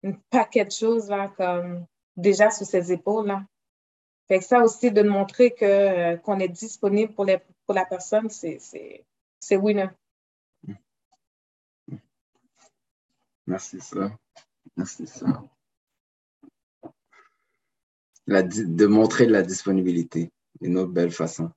une 0.03 0.19
paquet 0.29 0.65
de 0.65 0.71
choses 0.71 1.09
là, 1.09 1.29
comme 1.35 1.85
déjà 2.15 2.51
sur 2.51 2.65
ses 2.65 2.91
épaules. 2.91 3.27
Là. 3.27 3.45
Fait 4.27 4.39
que 4.39 4.45
ça 4.45 4.61
aussi, 4.61 4.91
de 4.91 5.03
montrer 5.03 5.51
que, 5.51 5.65
euh, 5.65 6.17
qu'on 6.17 6.39
est 6.39 6.49
disponible 6.49 7.13
pour, 7.13 7.25
les, 7.25 7.39
pour 7.65 7.73
la 7.73 7.85
personne, 7.85 8.29
c'est, 8.29 8.57
c'est, 8.59 9.05
c'est 9.39 9.55
winner. 9.55 9.89
Merci, 13.45 13.79
ça. 13.79 14.11
Merci, 14.75 15.07
ça. 15.07 15.25
La, 18.25 18.43
de 18.43 18.85
montrer 18.85 19.25
de 19.25 19.31
la 19.31 19.41
disponibilité, 19.41 20.29
une 20.59 20.77
autre 20.77 20.91
belle 20.91 21.11
façon. 21.11 21.49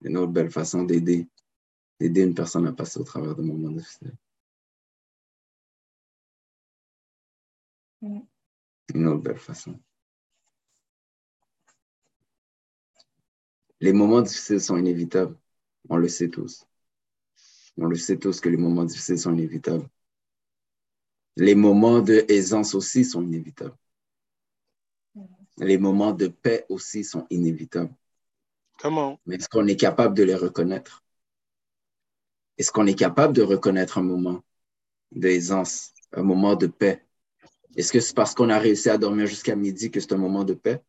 Une 0.00 0.16
autre 0.16 0.32
belle 0.32 0.50
façon 0.50 0.84
d'aider, 0.84 1.28
d'aider 2.00 2.22
une 2.22 2.34
personne 2.34 2.66
à 2.66 2.72
passer 2.72 3.00
au 3.00 3.04
travers 3.04 3.34
de 3.34 3.42
moments 3.42 3.70
difficiles. 3.70 4.14
Mm. 8.02 8.20
Une 8.94 9.06
autre 9.08 9.22
belle 9.22 9.38
façon. 9.38 9.78
Les 13.80 13.92
moments 13.92 14.22
difficiles 14.22 14.60
sont 14.60 14.76
inévitables. 14.76 15.36
On 15.88 15.96
le 15.96 16.08
sait 16.08 16.28
tous. 16.28 16.66
On 17.76 17.86
le 17.86 17.96
sait 17.96 18.18
tous 18.18 18.40
que 18.40 18.48
les 18.48 18.56
moments 18.56 18.84
difficiles 18.84 19.18
sont 19.18 19.32
inévitables. 19.32 19.88
Les 21.36 21.54
moments 21.54 22.00
de 22.00 22.24
aisance 22.28 22.74
aussi 22.74 23.04
sont 23.04 23.22
inévitables. 23.22 23.76
Les 25.58 25.78
moments 25.78 26.12
de 26.12 26.28
paix 26.28 26.64
aussi 26.68 27.04
sont 27.04 27.26
inévitables. 27.30 27.94
Comment? 28.78 29.18
Mais 29.26 29.36
est-ce 29.36 29.48
qu'on 29.48 29.66
est 29.66 29.76
capable 29.76 30.14
de 30.14 30.22
les 30.22 30.34
reconnaître? 30.34 31.02
Est-ce 32.58 32.72
qu'on 32.72 32.86
est 32.86 32.94
capable 32.94 33.34
de 33.34 33.42
reconnaître 33.42 33.98
un 33.98 34.02
moment 34.02 34.42
d'aisance, 35.12 35.92
un 36.12 36.22
moment 36.22 36.56
de 36.56 36.66
paix? 36.66 37.04
Est-ce 37.76 37.92
que 37.92 38.00
c'est 38.00 38.14
parce 38.14 38.34
qu'on 38.34 38.48
a 38.48 38.58
réussi 38.58 38.88
à 38.88 38.96
dormir 38.96 39.26
jusqu'à 39.26 39.54
midi 39.54 39.90
que 39.90 40.00
c'est 40.00 40.14
un 40.14 40.18
moment 40.18 40.44
de 40.44 40.54
paix? 40.54 40.80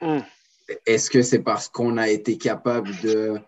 Mm. 0.00 0.20
Est-ce 0.86 1.10
que 1.10 1.22
c'est 1.22 1.42
parce 1.42 1.68
qu'on 1.68 1.98
a 1.98 2.08
été 2.08 2.38
capable 2.38 2.90
de 3.02 3.38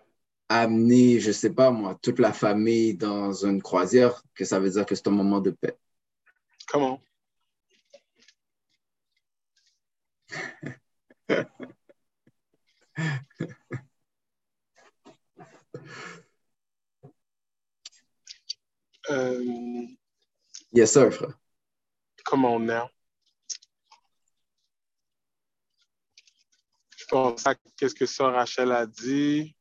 amener, 0.48 1.20
je 1.20 1.32
sais 1.32 1.50
pas 1.50 1.70
moi, 1.70 1.98
toute 2.02 2.18
la 2.18 2.32
famille 2.32 2.94
dans 2.94 3.32
une 3.32 3.62
croisière 3.62 4.22
que 4.34 4.44
ça 4.44 4.60
veut 4.60 4.70
dire 4.70 4.84
que 4.84 4.94
c'est 4.94 5.08
un 5.08 5.12
moment 5.12 5.40
de 5.40 5.50
paix? 5.50 5.76
Comment? 6.68 7.00
Euh, 19.10 19.86
Yes, 20.72 20.92
sir, 20.92 21.12
frère. 21.12 21.38
comment 22.24 22.54
on 22.54 22.68
est? 22.68 22.90
Je 26.96 27.04
pense 27.06 27.46
à 27.46 27.54
qu'est-ce 27.76 27.94
que 27.94 28.06
Sœur 28.06 28.32
Rachel 28.32 28.72
a 28.72 28.86
dit. 28.86 29.54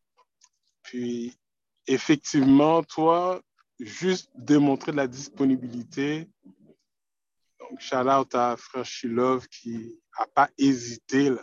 Puis, 0.82 1.38
effectivement, 1.86 2.82
toi, 2.84 3.42
juste 3.80 4.32
démontrer 4.36 4.92
de 4.92 4.98
la 4.98 5.08
disponibilité. 5.08 6.28
Donc, 7.60 7.80
shout 7.80 8.08
out 8.08 8.34
à 8.34 8.56
Frère 8.58 8.86
Shilov 8.86 9.48
qui 9.48 10.00
n'a 10.18 10.26
pas 10.28 10.50
hésité 10.58 11.30
là, 11.30 11.42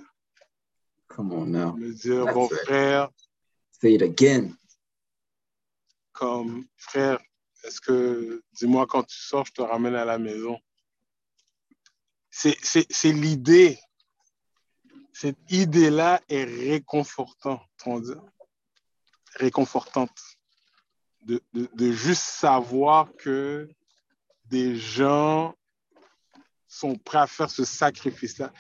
Come 1.09 1.33
on 1.33 1.47
now. 1.47 1.75
me 1.77 1.93
dire, 1.93 2.25
That's 2.25 2.35
bon 2.35 2.49
frère, 2.49 3.11
Say 3.81 3.95
it 3.95 4.03
again. 4.03 4.57
Comme 6.21 6.67
frère, 6.77 7.19
est-ce 7.65 7.81
que, 7.81 8.45
dis-moi 8.53 8.87
quand 8.87 9.05
tu 9.05 9.17
sors, 9.17 9.47
je 9.47 9.53
te 9.53 9.63
ramène 9.63 9.95
à 9.95 10.05
la 10.05 10.19
maison? 10.19 10.59
C'est 12.31 13.05
l'idée. 13.05 13.79
Cette 15.15 15.39
idée-là 15.51 16.21
est 16.29 16.45
réconfortante, 16.45 17.63
réconfortante. 19.35 20.19
De, 21.23 21.43
de, 21.53 21.69
de 21.75 21.93
juste 21.93 22.23
savoir 22.23 23.15
que 23.17 23.69
des 24.47 24.77
gens 24.77 25.55
sont 26.67 26.97
prêts 26.97 27.19
à 27.19 27.27
faire 27.27 27.51
ce 27.51 27.65
sacrifice-là. 27.65 28.53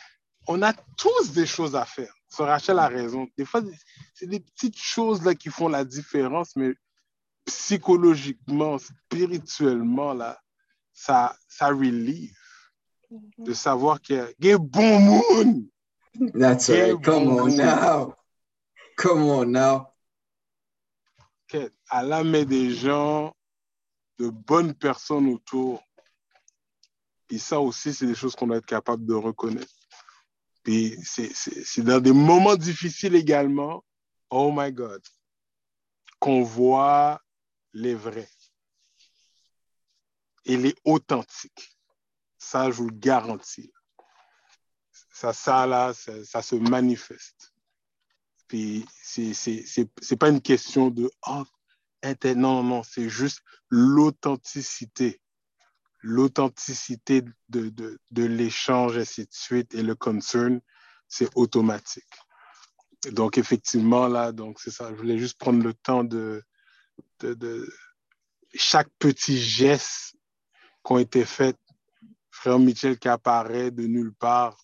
On 0.46 0.62
a 0.62 0.72
tous 0.96 1.32
des 1.32 1.46
choses 1.46 1.74
à 1.76 1.84
faire. 1.84 2.14
So 2.28 2.44
Rachel 2.44 2.78
a 2.78 2.88
raison. 2.88 3.28
Des 3.36 3.44
fois, 3.44 3.62
c'est 4.14 4.26
des 4.26 4.40
petites 4.40 4.78
choses 4.78 5.22
là 5.24 5.34
qui 5.34 5.48
font 5.48 5.68
la 5.68 5.84
différence, 5.84 6.54
mais 6.56 6.74
psychologiquement, 7.50 8.78
spirituellement, 8.78 10.14
là, 10.14 10.40
ça, 10.92 11.36
ça 11.48 11.68
relieve 11.68 12.36
de 13.38 13.52
savoir 13.52 14.00
qu'il 14.00 14.34
y 14.40 14.52
a 14.52 14.54
un 14.54 14.58
bon 14.58 15.00
monde. 15.00 15.64
That's 16.34 16.68
right. 16.68 17.02
Come 17.02 17.28
on 17.28 17.56
now. 17.56 18.14
Come 18.96 19.22
on 19.22 19.46
now. 19.46 19.86
Okay. 21.44 21.70
Allah 21.88 22.22
met 22.24 22.44
des 22.44 22.70
gens, 22.70 23.34
de 24.18 24.28
bonnes 24.28 24.74
personnes 24.74 25.28
autour. 25.28 25.82
Et 27.30 27.38
ça 27.38 27.60
aussi, 27.60 27.94
c'est 27.94 28.06
des 28.06 28.14
choses 28.14 28.34
qu'on 28.34 28.48
doit 28.48 28.58
être 28.58 28.66
capable 28.66 29.06
de 29.06 29.14
reconnaître. 29.14 29.72
Puis 30.62 30.96
c'est 31.02 31.82
dans 31.82 32.00
des 32.00 32.12
moments 32.12 32.56
difficiles 32.56 33.14
également, 33.14 33.82
oh 34.28 34.52
my 34.54 34.70
God, 34.70 35.00
qu'on 36.18 36.42
voit 36.42 37.20
les 37.72 37.94
vrais 37.94 38.28
et 40.44 40.56
les 40.56 40.74
authentiques. 40.84 41.76
Ça, 42.38 42.70
je 42.70 42.76
vous 42.76 42.88
le 42.88 42.96
garantis. 42.96 43.72
Ça, 45.12 45.32
ça 45.32 45.66
là, 45.66 45.92
ça, 45.92 46.24
ça 46.24 46.42
se 46.42 46.54
manifeste. 46.54 47.52
Puis 48.48 48.84
c'est 49.02 50.16
pas 50.18 50.30
une 50.30 50.40
question 50.40 50.90
de 50.90 51.10
oh, 51.28 51.44
non, 52.02 52.34
non, 52.36 52.62
non, 52.62 52.82
c'est 52.82 53.08
juste 53.08 53.42
l'authenticité. 53.68 55.20
L'authenticité 56.02 57.22
de, 57.50 57.68
de, 57.68 58.00
de 58.10 58.24
l'échange, 58.24 58.96
ainsi 58.96 59.26
de 59.26 59.32
suite, 59.32 59.74
et 59.74 59.82
le 59.82 59.94
concern, 59.94 60.60
c'est 61.08 61.28
automatique. 61.34 62.08
Donc, 63.12 63.36
effectivement, 63.36 64.08
là, 64.08 64.32
donc 64.32 64.60
c'est 64.60 64.70
ça. 64.70 64.90
Je 64.90 64.96
voulais 64.96 65.18
juste 65.18 65.38
prendre 65.38 65.62
le 65.62 65.74
temps 65.74 66.04
de, 66.04 66.42
de, 67.20 67.72
chaque 68.54 68.90
petit 68.98 69.38
geste 69.38 70.16
qui 70.84 70.92
ont 70.92 70.98
été 70.98 71.24
faits. 71.24 71.58
Frère 72.30 72.58
Michel 72.58 72.98
qui 72.98 73.08
apparaît 73.08 73.70
de 73.70 73.86
nulle 73.86 74.14
part. 74.14 74.56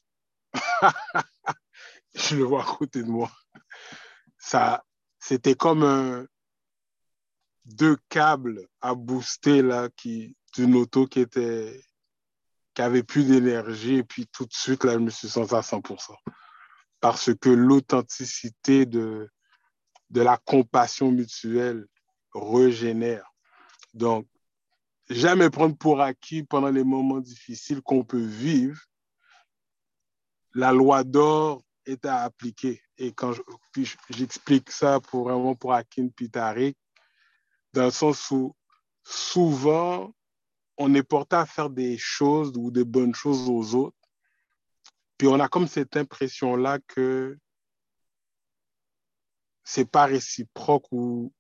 je 2.14 2.37
le 2.37 2.45
vois 2.45 2.62
à 2.62 2.66
côté 2.66 3.03
de 3.03 3.09
moi. 3.09 3.30
Ça, 4.39 4.84
c'était 5.18 5.55
comme 5.55 6.26
deux 7.64 7.97
câbles 8.09 8.66
à 8.80 8.95
booster 8.95 9.62
là, 9.62 9.89
qui, 9.97 10.37
d'une 10.55 10.74
auto 10.76 11.07
qui 11.07 11.20
était 11.20 11.82
qui 12.74 12.82
avait 12.82 13.03
plus 13.03 13.24
d'énergie 13.24 13.97
et 13.97 14.05
puis 14.05 14.26
tout 14.26 14.45
de 14.45 14.53
suite 14.53 14.84
là 14.84 14.93
je 14.95 14.99
me 14.99 15.09
suis 15.09 15.28
senti 15.28 15.55
à 15.55 15.61
100% 15.61 16.14
parce 17.01 17.34
que 17.34 17.49
l'authenticité 17.49 18.84
de 18.84 19.30
de 20.11 20.20
la 20.20 20.37
compassion 20.37 21.11
mutuelle 21.11 21.87
régénère. 22.37 23.32
Donc 23.95 24.26
jamais 25.09 25.51
prendre 25.51 25.76
pour 25.76 26.01
acquis 26.01 26.43
pendant 26.43 26.70
les 26.70 26.84
moments 26.84 27.20
difficiles 27.20 27.82
qu'on 27.82 28.05
peut 28.05 28.24
vivre. 28.24 28.80
La 30.55 30.72
loi 30.72 31.05
d'or 31.05 31.62
est 31.84 32.05
à 32.05 32.22
appliquer. 32.22 32.82
Et 32.99 33.12
quand 33.12 33.32
j'explique 34.09 34.70
ça 34.70 35.01
pour 35.01 35.24
vraiment 35.24 35.55
pour 35.55 35.72
Akin 35.72 36.09
Pitarik 36.09 36.76
dans 37.72 37.84
le 37.84 37.91
sens 37.91 38.30
où 38.30 38.57
souvent, 39.05 40.12
on 40.78 40.95
est 40.95 41.03
porté 41.03 41.37
à 41.37 41.47
faire 41.47 41.70
des 41.70 41.97
choses 41.99 42.53
ou 42.57 42.70
des 42.70 42.84
bonnes 42.84 43.14
choses 43.14 43.49
aux 43.49 43.74
autres. 43.74 43.97
Puis 45.18 45.28
on 45.28 45.39
a 45.41 45.49
comme 45.49 45.68
cette 45.68 45.97
impression-là 45.97 46.78
que 46.87 47.39
c'est 49.64 49.91
pas 49.91 50.07
réciproque 50.07 50.87
ou 50.91 51.32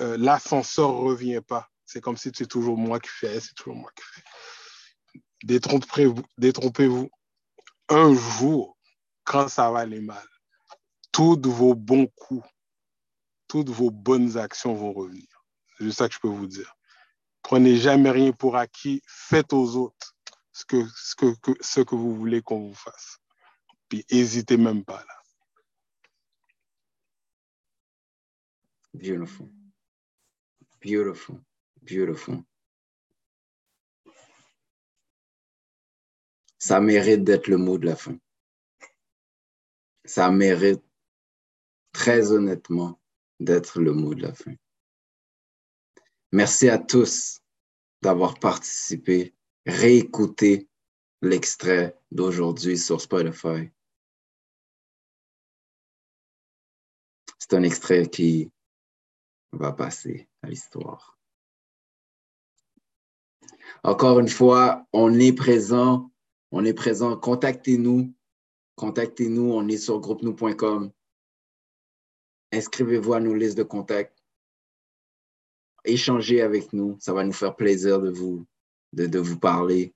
euh, 0.00 0.16
l'ascenseur 0.18 0.92
revient 0.92 1.40
pas. 1.46 1.68
C'est 1.86 2.00
comme 2.00 2.16
si 2.16 2.30
c'est 2.34 2.46
toujours 2.46 2.76
moi 2.76 3.00
qui 3.00 3.10
fais, 3.10 3.40
c'est 3.40 3.54
toujours 3.54 3.76
moi 3.76 3.90
qui 3.96 4.04
fais. 4.04 4.22
Détrompez-vous. 6.38 7.10
Un 7.88 8.14
jour, 8.14 8.76
quand 9.24 9.48
ça 9.48 9.70
va 9.70 9.80
aller 9.80 10.00
mal, 10.00 10.26
tous 11.12 11.40
vos 11.44 11.74
bons 11.74 12.06
coups 12.08 12.44
toutes 13.48 13.70
vos 13.70 13.90
bonnes 13.90 14.36
actions 14.36 14.74
vont 14.74 14.92
revenir. 14.92 15.26
C'est 15.76 15.84
juste 15.84 15.98
ça 15.98 16.08
que 16.08 16.14
je 16.14 16.20
peux 16.20 16.28
vous 16.28 16.46
dire. 16.46 16.76
Prenez 17.42 17.76
jamais 17.76 18.10
rien 18.10 18.32
pour 18.32 18.56
acquis, 18.56 19.02
faites 19.06 19.52
aux 19.52 19.76
autres 19.76 20.14
ce 20.52 20.64
que, 20.64 20.86
ce 20.94 21.14
que, 21.16 21.54
ce 21.60 21.80
que 21.80 21.94
vous 21.94 22.14
voulez 22.14 22.42
qu'on 22.42 22.68
vous 22.68 22.74
fasse. 22.74 23.18
Puis 23.88 24.04
n'hésitez 24.10 24.58
même 24.58 24.84
pas 24.84 24.98
là. 24.98 25.14
Beautiful. 28.92 29.48
Beautiful. 30.80 31.40
Beautiful. 31.82 32.42
Ça 36.58 36.80
mérite 36.80 37.24
d'être 37.24 37.48
le 37.48 37.56
mot 37.56 37.78
de 37.78 37.86
la 37.86 37.96
fin. 37.96 38.18
Ça 40.04 40.30
mérite, 40.30 40.82
très 41.92 42.32
honnêtement, 42.32 43.00
d'être 43.40 43.80
le 43.80 43.92
mot 43.92 44.14
de 44.14 44.22
la 44.22 44.34
fin. 44.34 44.54
Merci 46.32 46.68
à 46.68 46.78
tous 46.78 47.40
d'avoir 48.02 48.38
participé, 48.38 49.34
réécouté 49.66 50.68
l'extrait 51.22 51.98
d'aujourd'hui 52.10 52.78
sur 52.78 53.00
Spotify. 53.00 53.70
C'est 57.38 57.54
un 57.54 57.62
extrait 57.62 58.08
qui 58.08 58.50
va 59.52 59.72
passer 59.72 60.27
à 60.42 60.48
l'histoire. 60.48 61.18
Encore 63.82 64.20
une 64.20 64.28
fois, 64.28 64.86
on 64.92 65.14
est 65.18 65.32
présent. 65.32 66.10
On 66.50 66.64
est 66.64 66.74
présent. 66.74 67.16
Contactez-nous. 67.16 68.12
Contactez-nous. 68.76 69.52
On 69.52 69.68
est 69.68 69.78
sur 69.78 70.00
groupe-nous.com 70.00 70.92
inscrivez-vous 72.52 73.14
à 73.14 73.20
nos 73.20 73.34
listes 73.34 73.58
de 73.58 73.62
contacts. 73.62 74.16
Échangez 75.84 76.42
avec 76.42 76.72
nous. 76.72 76.96
Ça 77.00 77.12
va 77.12 77.24
nous 77.24 77.32
faire 77.32 77.56
plaisir 77.56 78.00
de 78.00 78.10
vous, 78.10 78.46
de, 78.92 79.18
vous 79.18 79.38
parler. 79.38 79.94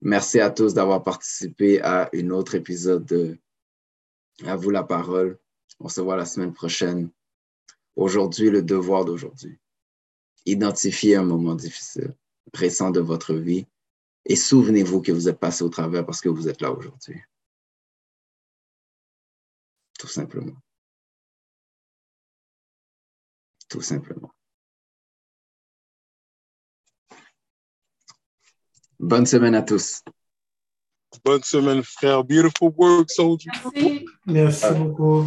Merci 0.00 0.40
à 0.40 0.50
tous 0.50 0.72
d'avoir 0.72 1.02
participé 1.02 1.80
à 1.82 2.08
un 2.14 2.30
autre 2.30 2.54
épisode 2.54 3.04
de 3.04 3.38
À 4.46 4.56
vous 4.56 4.70
la 4.70 4.82
parole. 4.82 5.38
On 5.78 5.88
se 5.88 6.00
voit 6.00 6.16
la 6.16 6.24
semaine 6.24 6.54
prochaine. 6.54 7.10
Aujourd'hui, 7.96 8.50
le 8.50 8.62
devoir 8.62 9.04
d'aujourd'hui. 9.04 9.58
Identifiez 10.46 11.16
un 11.16 11.24
moment 11.24 11.54
difficile, 11.54 12.14
récent 12.54 12.90
de 12.90 13.00
votre 13.00 13.34
vie 13.34 13.66
et 14.24 14.36
souvenez-vous 14.36 15.02
que 15.02 15.12
vous 15.12 15.28
êtes 15.28 15.38
passé 15.38 15.64
au 15.64 15.68
travers 15.68 16.06
parce 16.06 16.20
que 16.20 16.28
vous 16.28 16.48
êtes 16.48 16.60
là 16.60 16.72
aujourd'hui 16.72 17.20
tout 20.00 20.08
simplement. 20.08 20.56
Tout 23.68 23.82
simplement. 23.82 24.32
Bonne 28.98 29.26
semaine 29.26 29.54
à 29.54 29.62
tous. 29.62 30.02
Bonne 31.22 31.42
semaine, 31.42 31.82
frère. 31.82 32.24
Beautiful 32.24 32.72
work, 32.76 33.10
soldier. 33.10 33.52
Merci. 33.74 34.06
Merci 34.26 34.74
beaucoup. 34.74 35.26